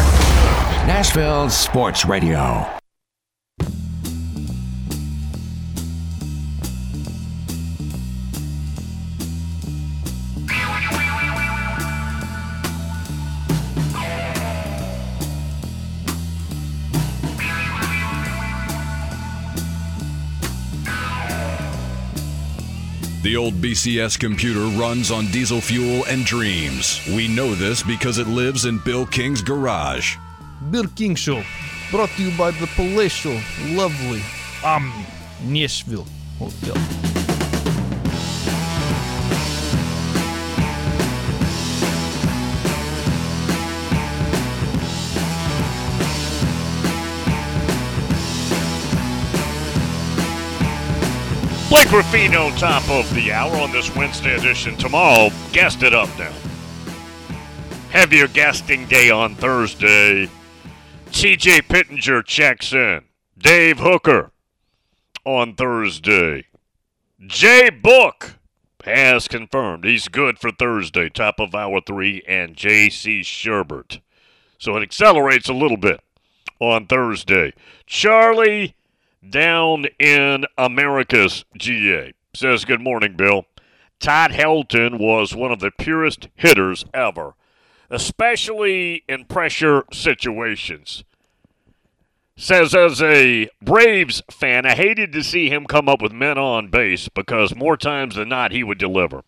Nashville 0.86 1.50
Sports 1.50 2.04
Radio. 2.04 2.64
The 23.26 23.36
old 23.36 23.54
BCS 23.54 24.20
computer 24.20 24.60
runs 24.78 25.10
on 25.10 25.26
diesel 25.32 25.60
fuel 25.60 26.04
and 26.04 26.24
dreams. 26.24 27.00
We 27.08 27.26
know 27.26 27.56
this 27.56 27.82
because 27.82 28.18
it 28.18 28.28
lives 28.28 28.66
in 28.66 28.78
Bill 28.78 29.04
King's 29.04 29.42
garage. 29.42 30.16
Bill 30.70 30.86
King 30.94 31.16
Show, 31.16 31.42
brought 31.90 32.10
to 32.10 32.22
you 32.22 32.38
by 32.38 32.52
the 32.52 32.68
palatial, 32.76 33.36
lovely 33.74 34.22
Omni 34.64 35.04
Nashville 35.42 36.06
Hotel. 36.38 37.15
Blake 51.76 51.92
Ruffino, 51.92 52.48
top 52.52 52.88
of 52.88 53.14
the 53.14 53.30
hour 53.30 53.54
on 53.58 53.70
this 53.70 53.94
Wednesday 53.94 54.34
edition. 54.34 54.78
Tomorrow, 54.78 55.28
guest 55.52 55.82
it 55.82 55.92
up 55.92 56.08
now. 56.18 56.32
Heavier 57.90 58.28
guesting 58.28 58.86
day 58.86 59.10
on 59.10 59.34
Thursday. 59.34 60.30
TJ 61.10 61.68
Pittenger 61.68 62.22
checks 62.22 62.72
in. 62.72 63.02
Dave 63.36 63.78
Hooker 63.78 64.30
on 65.26 65.54
Thursday. 65.54 66.46
Jay 67.26 67.68
Book 67.68 68.36
has 68.84 69.28
confirmed 69.28 69.84
he's 69.84 70.08
good 70.08 70.38
for 70.38 70.50
Thursday, 70.50 71.10
top 71.10 71.38
of 71.38 71.54
hour 71.54 71.82
three, 71.86 72.22
and 72.26 72.56
JC 72.56 73.20
Shurburtt. 73.20 74.00
So 74.56 74.78
it 74.78 74.82
accelerates 74.82 75.50
a 75.50 75.54
little 75.54 75.76
bit 75.76 76.00
on 76.58 76.86
Thursday. 76.86 77.52
Charlie 77.84 78.74
down 79.28 79.86
in 79.98 80.44
Americus 80.56 81.44
GA 81.56 82.12
says, 82.36 82.64
Good 82.64 82.80
morning, 82.80 83.14
Bill. 83.16 83.46
Todd 83.98 84.32
Helton 84.32 84.98
was 84.98 85.34
one 85.34 85.52
of 85.52 85.60
the 85.60 85.70
purest 85.70 86.28
hitters 86.34 86.84
ever, 86.92 87.34
especially 87.90 89.04
in 89.08 89.24
pressure 89.24 89.84
situations. 89.92 91.02
Says, 92.36 92.74
as 92.74 93.00
a 93.00 93.48
Braves 93.62 94.22
fan, 94.30 94.66
I 94.66 94.74
hated 94.74 95.12
to 95.12 95.22
see 95.22 95.48
him 95.48 95.64
come 95.64 95.88
up 95.88 96.02
with 96.02 96.12
men 96.12 96.36
on 96.36 96.68
base 96.68 97.08
because 97.08 97.56
more 97.56 97.78
times 97.78 98.16
than 98.16 98.28
not 98.28 98.52
he 98.52 98.62
would 98.62 98.76
deliver. 98.76 99.22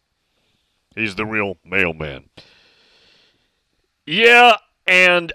He's 0.95 1.15
the 1.15 1.25
real 1.25 1.57
mailman. 1.65 2.29
Yeah, 4.05 4.57
and 4.87 5.33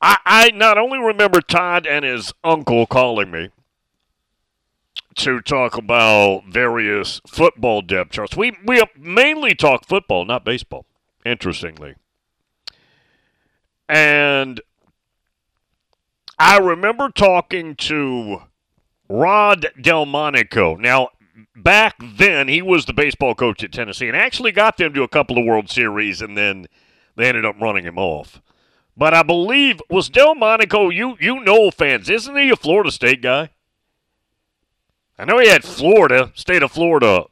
I, 0.00 0.18
I 0.24 0.50
not 0.50 0.78
only 0.78 0.98
remember 0.98 1.40
Todd 1.40 1.86
and 1.86 2.04
his 2.04 2.32
uncle 2.44 2.86
calling 2.86 3.30
me, 3.30 3.50
to 5.16 5.40
talk 5.40 5.76
about 5.76 6.44
various 6.46 7.20
football 7.26 7.80
depth 7.82 8.12
charts. 8.12 8.36
We 8.36 8.56
we 8.64 8.82
mainly 8.96 9.54
talk 9.54 9.86
football, 9.86 10.24
not 10.24 10.44
baseball. 10.44 10.86
Interestingly, 11.24 11.94
and 13.88 14.60
I 16.38 16.58
remember 16.58 17.08
talking 17.08 17.74
to 17.76 18.42
Rod 19.08 19.66
Delmonico. 19.80 20.76
Now, 20.76 21.08
back 21.56 21.96
then, 22.00 22.48
he 22.48 22.62
was 22.62 22.84
the 22.84 22.92
baseball 22.92 23.34
coach 23.34 23.64
at 23.64 23.72
Tennessee 23.72 24.08
and 24.08 24.16
actually 24.16 24.52
got 24.52 24.76
them 24.76 24.92
to 24.94 25.02
a 25.02 25.08
couple 25.08 25.38
of 25.38 25.44
World 25.44 25.70
Series, 25.70 26.20
and 26.20 26.36
then 26.36 26.66
they 27.16 27.28
ended 27.28 27.44
up 27.44 27.60
running 27.60 27.84
him 27.84 27.98
off. 27.98 28.40
But 28.96 29.12
I 29.12 29.22
believe 29.22 29.80
was 29.90 30.08
Delmonico. 30.08 30.88
You 30.88 31.16
you 31.20 31.40
know 31.40 31.70
fans, 31.70 32.08
isn't 32.08 32.36
he 32.36 32.50
a 32.50 32.56
Florida 32.56 32.90
State 32.90 33.20
guy? 33.20 33.50
I 35.18 35.24
know 35.24 35.38
he 35.38 35.48
had 35.48 35.64
Florida, 35.64 36.30
state 36.34 36.62
of 36.62 36.72
Florida 36.72 37.24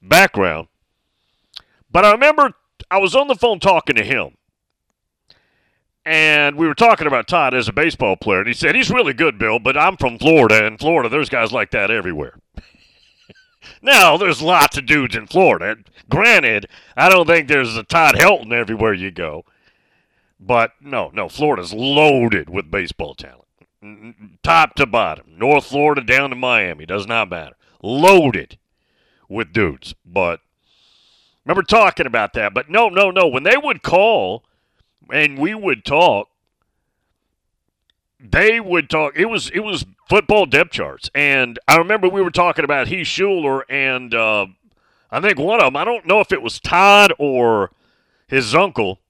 background. 0.00 0.68
But 1.90 2.04
I 2.04 2.12
remember 2.12 2.52
I 2.90 2.98
was 2.98 3.14
on 3.14 3.28
the 3.28 3.34
phone 3.34 3.60
talking 3.60 3.96
to 3.96 4.04
him. 4.04 4.36
And 6.04 6.56
we 6.56 6.66
were 6.66 6.74
talking 6.74 7.06
about 7.06 7.28
Todd 7.28 7.54
as 7.54 7.68
a 7.68 7.72
baseball 7.72 8.16
player. 8.16 8.40
And 8.40 8.48
he 8.48 8.54
said, 8.54 8.74
He's 8.74 8.90
really 8.90 9.12
good, 9.12 9.38
Bill, 9.38 9.60
but 9.60 9.76
I'm 9.76 9.96
from 9.96 10.18
Florida. 10.18 10.66
And 10.66 10.78
Florida, 10.78 11.08
there's 11.08 11.28
guys 11.28 11.52
like 11.52 11.70
that 11.70 11.92
everywhere. 11.92 12.38
now, 13.82 14.16
there's 14.16 14.42
lots 14.42 14.76
of 14.76 14.86
dudes 14.86 15.14
in 15.14 15.28
Florida. 15.28 15.76
Granted, 16.10 16.66
I 16.96 17.08
don't 17.08 17.26
think 17.26 17.46
there's 17.46 17.76
a 17.76 17.84
Todd 17.84 18.16
Helton 18.16 18.52
everywhere 18.52 18.94
you 18.94 19.12
go. 19.12 19.44
But 20.44 20.72
no, 20.80 21.10
no, 21.14 21.28
Florida's 21.28 21.72
loaded 21.72 22.50
with 22.50 22.70
baseball 22.70 23.14
talent 23.14 23.42
top 24.42 24.74
to 24.76 24.86
bottom, 24.86 25.26
North 25.36 25.66
Florida 25.66 26.02
down 26.02 26.30
to 26.30 26.36
Miami, 26.36 26.86
does 26.86 27.06
not 27.06 27.30
matter. 27.30 27.56
Loaded 27.82 28.58
with 29.28 29.52
dudes. 29.52 29.94
But 30.04 30.40
remember 31.44 31.62
talking 31.62 32.06
about 32.06 32.32
that. 32.34 32.54
But 32.54 32.70
no, 32.70 32.88
no, 32.88 33.10
no. 33.10 33.26
When 33.26 33.42
they 33.42 33.56
would 33.56 33.82
call 33.82 34.44
and 35.12 35.38
we 35.38 35.54
would 35.54 35.84
talk, 35.84 36.28
they 38.20 38.60
would 38.60 38.88
talk. 38.88 39.16
It 39.16 39.26
was 39.26 39.50
it 39.50 39.60
was 39.60 39.84
football 40.08 40.46
depth 40.46 40.70
charts, 40.70 41.10
and 41.12 41.58
I 41.66 41.76
remember 41.76 42.08
we 42.08 42.22
were 42.22 42.30
talking 42.30 42.64
about 42.64 42.86
Heath 42.86 43.06
Shuler 43.06 43.62
and 43.68 44.14
uh, 44.14 44.46
I 45.10 45.20
think 45.20 45.38
one 45.38 45.58
of 45.58 45.66
them. 45.66 45.76
I 45.76 45.84
don't 45.84 46.06
know 46.06 46.20
if 46.20 46.30
it 46.30 46.40
was 46.40 46.60
Todd 46.60 47.12
or 47.18 47.72
his 48.28 48.54
uncle. 48.54 49.00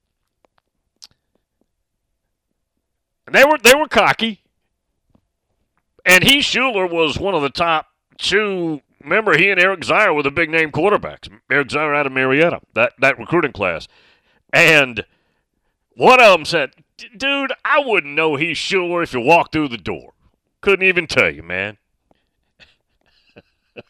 And 3.26 3.34
they 3.34 3.44
were 3.44 3.58
they 3.58 3.74
were 3.74 3.88
cocky. 3.88 4.42
And 6.04 6.24
Heath 6.24 6.44
Shuler 6.44 6.90
was 6.90 7.18
one 7.18 7.34
of 7.34 7.42
the 7.42 7.50
top 7.50 7.86
two. 8.18 8.80
Remember, 9.02 9.36
he 9.36 9.50
and 9.50 9.60
Eric 9.60 9.80
Zeier 9.80 10.14
were 10.14 10.22
the 10.22 10.30
big 10.30 10.50
name 10.50 10.70
quarterbacks. 10.72 11.28
Eric 11.50 11.68
Zeier 11.68 11.96
out 11.96 12.06
of 12.06 12.12
Marietta, 12.12 12.60
that, 12.74 12.92
that 13.00 13.18
recruiting 13.18 13.52
class. 13.52 13.88
And 14.52 15.04
one 15.96 16.20
of 16.20 16.32
them 16.32 16.44
said, 16.44 16.72
Dude, 17.16 17.52
I 17.64 17.80
wouldn't 17.80 18.14
know 18.14 18.36
Heath 18.36 18.56
Shuler 18.56 19.02
if 19.02 19.12
you 19.12 19.20
walked 19.20 19.52
through 19.52 19.68
the 19.68 19.78
door. 19.78 20.12
Couldn't 20.60 20.86
even 20.86 21.06
tell 21.06 21.32
you, 21.32 21.42
man. 21.42 21.78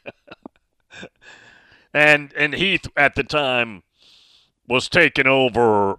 and 1.94 2.32
and 2.34 2.54
Heath 2.54 2.86
at 2.96 3.14
the 3.14 3.24
time 3.24 3.82
was 4.66 4.88
taking 4.88 5.26
over 5.26 5.98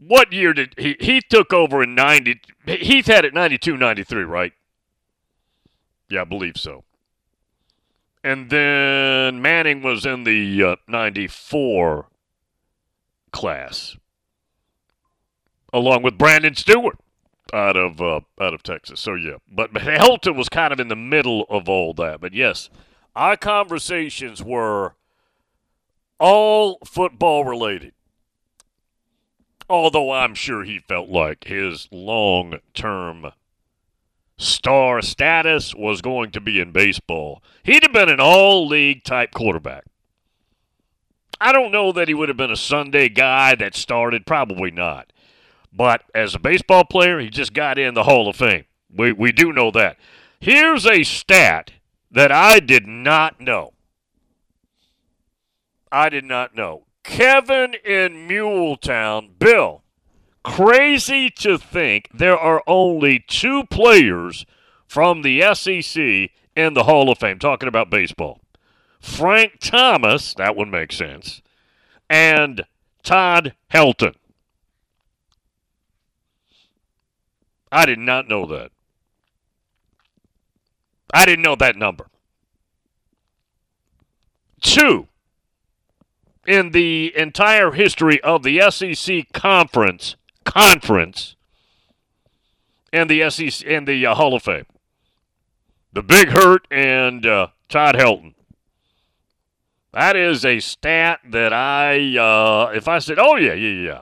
what 0.00 0.32
year 0.32 0.52
did 0.52 0.74
he 0.78 0.96
he 0.98 1.20
took 1.20 1.52
over 1.52 1.82
in 1.82 1.94
90 1.94 2.40
Heath 2.66 3.06
had 3.06 3.24
it 3.24 3.34
92 3.34 3.76
93 3.76 4.22
right? 4.24 4.52
Yeah 6.08 6.22
I 6.22 6.24
believe 6.24 6.56
so. 6.56 6.84
And 8.22 8.50
then 8.50 9.40
Manning 9.40 9.82
was 9.82 10.04
in 10.04 10.24
the 10.24 10.62
uh, 10.62 10.76
94 10.88 12.06
class 13.32 13.96
along 15.72 16.02
with 16.02 16.18
Brandon 16.18 16.54
Stewart 16.54 16.98
out 17.52 17.76
of 17.76 18.00
uh, 18.00 18.20
out 18.40 18.54
of 18.54 18.62
Texas. 18.62 19.00
So 19.00 19.14
yeah 19.14 19.36
but 19.52 19.72
Helton 19.74 20.34
was 20.34 20.48
kind 20.48 20.72
of 20.72 20.80
in 20.80 20.88
the 20.88 20.96
middle 20.96 21.44
of 21.50 21.68
all 21.68 21.92
that. 21.94 22.20
But 22.20 22.32
yes 22.32 22.70
our 23.14 23.36
conversations 23.36 24.42
were 24.42 24.94
all 26.18 26.78
football 26.86 27.44
related 27.44 27.92
Although 29.70 30.10
I'm 30.10 30.34
sure 30.34 30.64
he 30.64 30.80
felt 30.80 31.10
like 31.10 31.44
his 31.44 31.86
long 31.92 32.58
term 32.74 33.30
star 34.36 35.00
status 35.00 35.76
was 35.76 36.02
going 36.02 36.32
to 36.32 36.40
be 36.40 36.58
in 36.58 36.72
baseball. 36.72 37.40
He'd 37.62 37.84
have 37.84 37.92
been 37.92 38.08
an 38.08 38.18
all 38.18 38.66
league 38.66 39.04
type 39.04 39.30
quarterback. 39.32 39.84
I 41.40 41.52
don't 41.52 41.70
know 41.70 41.92
that 41.92 42.08
he 42.08 42.14
would 42.14 42.28
have 42.28 42.36
been 42.36 42.50
a 42.50 42.56
Sunday 42.56 43.08
guy 43.08 43.54
that 43.54 43.76
started, 43.76 44.26
probably 44.26 44.72
not. 44.72 45.12
But 45.72 46.02
as 46.16 46.34
a 46.34 46.40
baseball 46.40 46.82
player, 46.84 47.20
he 47.20 47.30
just 47.30 47.54
got 47.54 47.78
in 47.78 47.94
the 47.94 48.02
Hall 48.02 48.28
of 48.28 48.34
Fame. 48.34 48.64
We, 48.92 49.12
we 49.12 49.30
do 49.30 49.52
know 49.52 49.70
that. 49.70 49.98
Here's 50.40 50.84
a 50.84 51.04
stat 51.04 51.70
that 52.10 52.32
I 52.32 52.58
did 52.58 52.88
not 52.88 53.40
know. 53.40 53.74
I 55.92 56.08
did 56.08 56.24
not 56.24 56.56
know. 56.56 56.86
Kevin 57.02 57.74
in 57.84 58.28
Muletown. 58.28 59.38
Bill, 59.38 59.82
crazy 60.42 61.30
to 61.30 61.58
think 61.58 62.08
there 62.12 62.38
are 62.38 62.62
only 62.66 63.24
two 63.26 63.64
players 63.64 64.46
from 64.86 65.22
the 65.22 65.42
SEC 65.54 66.30
in 66.56 66.74
the 66.74 66.84
Hall 66.84 67.10
of 67.10 67.18
Fame, 67.18 67.38
talking 67.38 67.68
about 67.68 67.90
baseball. 67.90 68.40
Frank 69.00 69.58
Thomas, 69.60 70.34
that 70.34 70.56
would 70.56 70.68
make 70.68 70.92
sense, 70.92 71.40
and 72.08 72.64
Todd 73.02 73.54
Helton. 73.72 74.14
I 77.72 77.86
did 77.86 77.98
not 77.98 78.28
know 78.28 78.46
that. 78.46 78.72
I 81.14 81.24
didn't 81.24 81.42
know 81.42 81.56
that 81.56 81.76
number. 81.76 82.08
Two 84.60 85.08
in 86.50 86.72
the 86.72 87.12
entire 87.16 87.70
history 87.70 88.20
of 88.22 88.42
the 88.42 88.60
SEC 88.70 89.32
conference 89.32 90.16
conference 90.44 91.36
and 92.92 93.08
the 93.08 93.30
SEC 93.30 93.64
and 93.68 93.86
the 93.86 94.04
uh, 94.04 94.16
Hall 94.16 94.34
of 94.34 94.42
Fame. 94.42 94.66
The 95.92 96.02
Big 96.02 96.30
Hurt 96.30 96.66
and 96.68 97.24
uh, 97.24 97.48
Todd 97.68 97.94
Helton. 97.94 98.34
That 99.92 100.16
is 100.16 100.44
a 100.44 100.58
stat 100.58 101.20
that 101.30 101.52
I, 101.52 102.16
uh, 102.16 102.72
if 102.74 102.88
I 102.88 102.98
said, 102.98 103.18
oh, 103.20 103.36
yeah, 103.36 103.54
yeah, 103.54 103.86
yeah, 103.88 104.00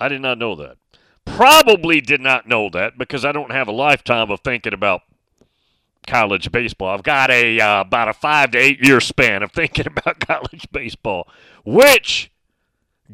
I 0.00 0.08
did 0.08 0.22
not 0.22 0.38
know 0.38 0.56
that. 0.56 0.78
Probably 1.24 2.00
did 2.00 2.20
not 2.20 2.48
know 2.48 2.68
that 2.70 2.98
because 2.98 3.24
I 3.24 3.30
don't 3.30 3.52
have 3.52 3.68
a 3.68 3.72
lifetime 3.72 4.32
of 4.32 4.40
thinking 4.40 4.72
about 4.72 5.02
college 6.06 6.50
baseball. 6.52 6.94
I've 6.94 7.02
got 7.02 7.30
a 7.30 7.60
uh, 7.60 7.80
about 7.82 8.08
a 8.08 8.12
five 8.12 8.52
to 8.52 8.58
eight 8.58 8.84
year 8.84 9.00
span 9.00 9.42
of 9.42 9.52
thinking 9.52 9.86
about 9.86 10.20
college 10.20 10.66
baseball, 10.72 11.28
which 11.64 12.30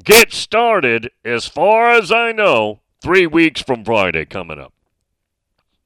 gets 0.03 0.37
started, 0.37 1.11
as 1.25 1.47
far 1.47 1.91
as 1.91 2.11
I 2.11 2.33
know, 2.33 2.81
three 3.01 3.27
weeks 3.27 3.61
from 3.61 3.85
Friday 3.85 4.25
coming 4.25 4.59
up. 4.59 4.73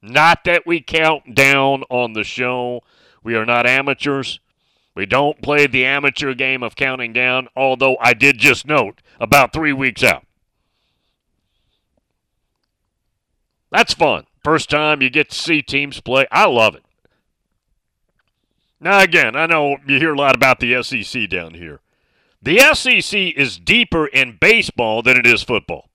Not 0.01 0.43
that 0.45 0.65
we 0.65 0.81
count 0.81 1.35
down 1.35 1.83
on 1.89 2.13
the 2.13 2.23
show. 2.23 2.81
We 3.23 3.35
are 3.35 3.45
not 3.45 3.65
amateurs. 3.65 4.39
We 4.95 5.05
don't 5.05 5.41
play 5.41 5.67
the 5.67 5.85
amateur 5.85 6.33
game 6.33 6.63
of 6.63 6.75
counting 6.75 7.13
down, 7.13 7.49
although 7.55 7.97
I 7.99 8.13
did 8.13 8.37
just 8.37 8.65
note 8.65 9.01
about 9.19 9.53
three 9.53 9.73
weeks 9.73 10.03
out. 10.03 10.25
That's 13.69 13.93
fun. 13.93 14.25
First 14.43 14.69
time 14.69 15.01
you 15.01 15.09
get 15.09 15.29
to 15.29 15.35
see 15.35 15.61
teams 15.61 15.99
play. 15.99 16.25
I 16.31 16.45
love 16.45 16.73
it. 16.73 16.83
Now, 18.79 18.99
again, 18.99 19.35
I 19.35 19.47
know 19.47 19.77
you 19.87 19.97
hear 19.97 20.13
a 20.13 20.17
lot 20.17 20.35
about 20.35 20.59
the 20.59 20.81
SEC 20.83 21.29
down 21.29 21.55
here. 21.55 21.79
The 22.41 22.59
SEC 22.73 23.19
is 23.35 23.57
deeper 23.57 24.05
in 24.07 24.37
baseball 24.39 25.01
than 25.01 25.17
it 25.17 25.25
is 25.25 25.43
football. 25.43 25.89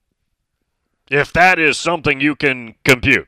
If 1.09 1.31
that 1.33 1.59
is 1.59 1.77
something 1.77 2.19
you 2.19 2.35
can 2.35 2.75
compute. 2.83 3.27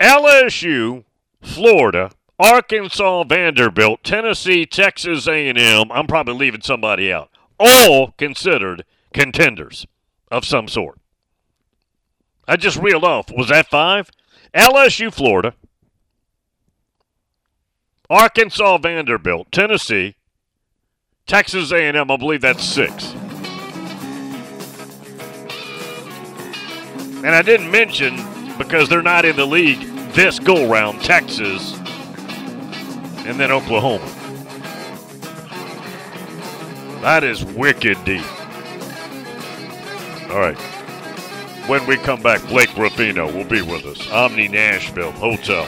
LSU, 0.00 1.04
Florida, 1.40 2.10
Arkansas, 2.38 3.24
Vanderbilt, 3.24 4.04
Tennessee, 4.04 4.66
Texas 4.66 5.26
A&M, 5.26 5.90
I'm 5.90 6.06
probably 6.06 6.34
leaving 6.34 6.60
somebody 6.60 7.12
out. 7.12 7.30
All 7.58 8.12
considered 8.18 8.84
contenders 9.14 9.86
of 10.30 10.44
some 10.44 10.68
sort. 10.68 10.98
I 12.46 12.56
just 12.56 12.76
reeled 12.76 13.04
off. 13.04 13.30
Was 13.30 13.48
that 13.48 13.68
five? 13.68 14.10
LSU, 14.54 15.12
Florida, 15.12 15.54
Arkansas, 18.08 18.78
Vanderbilt, 18.78 19.50
Tennessee, 19.50 20.16
Texas 21.26 21.72
A&M. 21.72 22.10
I 22.10 22.16
believe 22.16 22.40
that's 22.40 22.64
six. 22.64 23.12
And 27.24 27.34
I 27.34 27.42
didn't 27.42 27.70
mention 27.70 28.16
because 28.58 28.88
they're 28.88 29.02
not 29.02 29.24
in 29.24 29.36
the 29.36 29.46
league 29.46 29.80
this 30.12 30.38
go 30.38 30.70
round. 30.70 31.02
Texas 31.02 31.74
and 33.26 33.40
then 33.40 33.50
Oklahoma. 33.50 34.06
That 37.02 37.24
is 37.24 37.44
wicked 37.44 38.02
deep. 38.04 38.24
All 40.30 40.38
right. 40.38 40.58
When 41.68 41.84
we 41.86 41.96
come 41.96 42.22
back, 42.22 42.46
Blake 42.46 42.74
Ruffino 42.76 43.26
will 43.32 43.44
be 43.44 43.62
with 43.62 43.84
us. 43.84 44.08
Omni 44.10 44.48
Nashville 44.48 45.10
Hotel. 45.12 45.66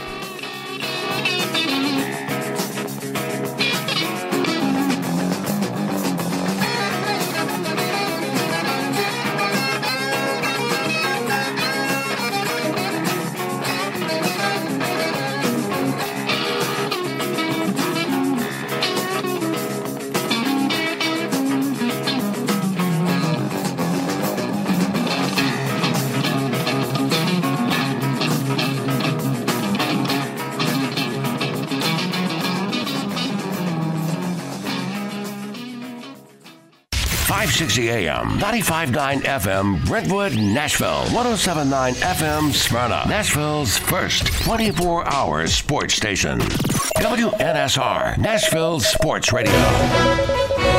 560 38.19 38.29
AM, 38.29 38.39
95.9 38.39 39.21
FM, 39.23 39.85
Brentwood, 39.85 40.35
Nashville, 40.35 41.03
107.9 41.07 41.93
FM, 41.95 42.51
Smyrna, 42.53 43.03
Nashville's 43.07 43.77
first 43.77 44.27
24 44.43 45.07
hour 45.07 45.47
sports 45.47 45.93
station. 45.93 46.39
WNSR, 46.39 48.17
Nashville 48.17 48.79
Sports 48.79 49.31
Radio. 49.31 50.69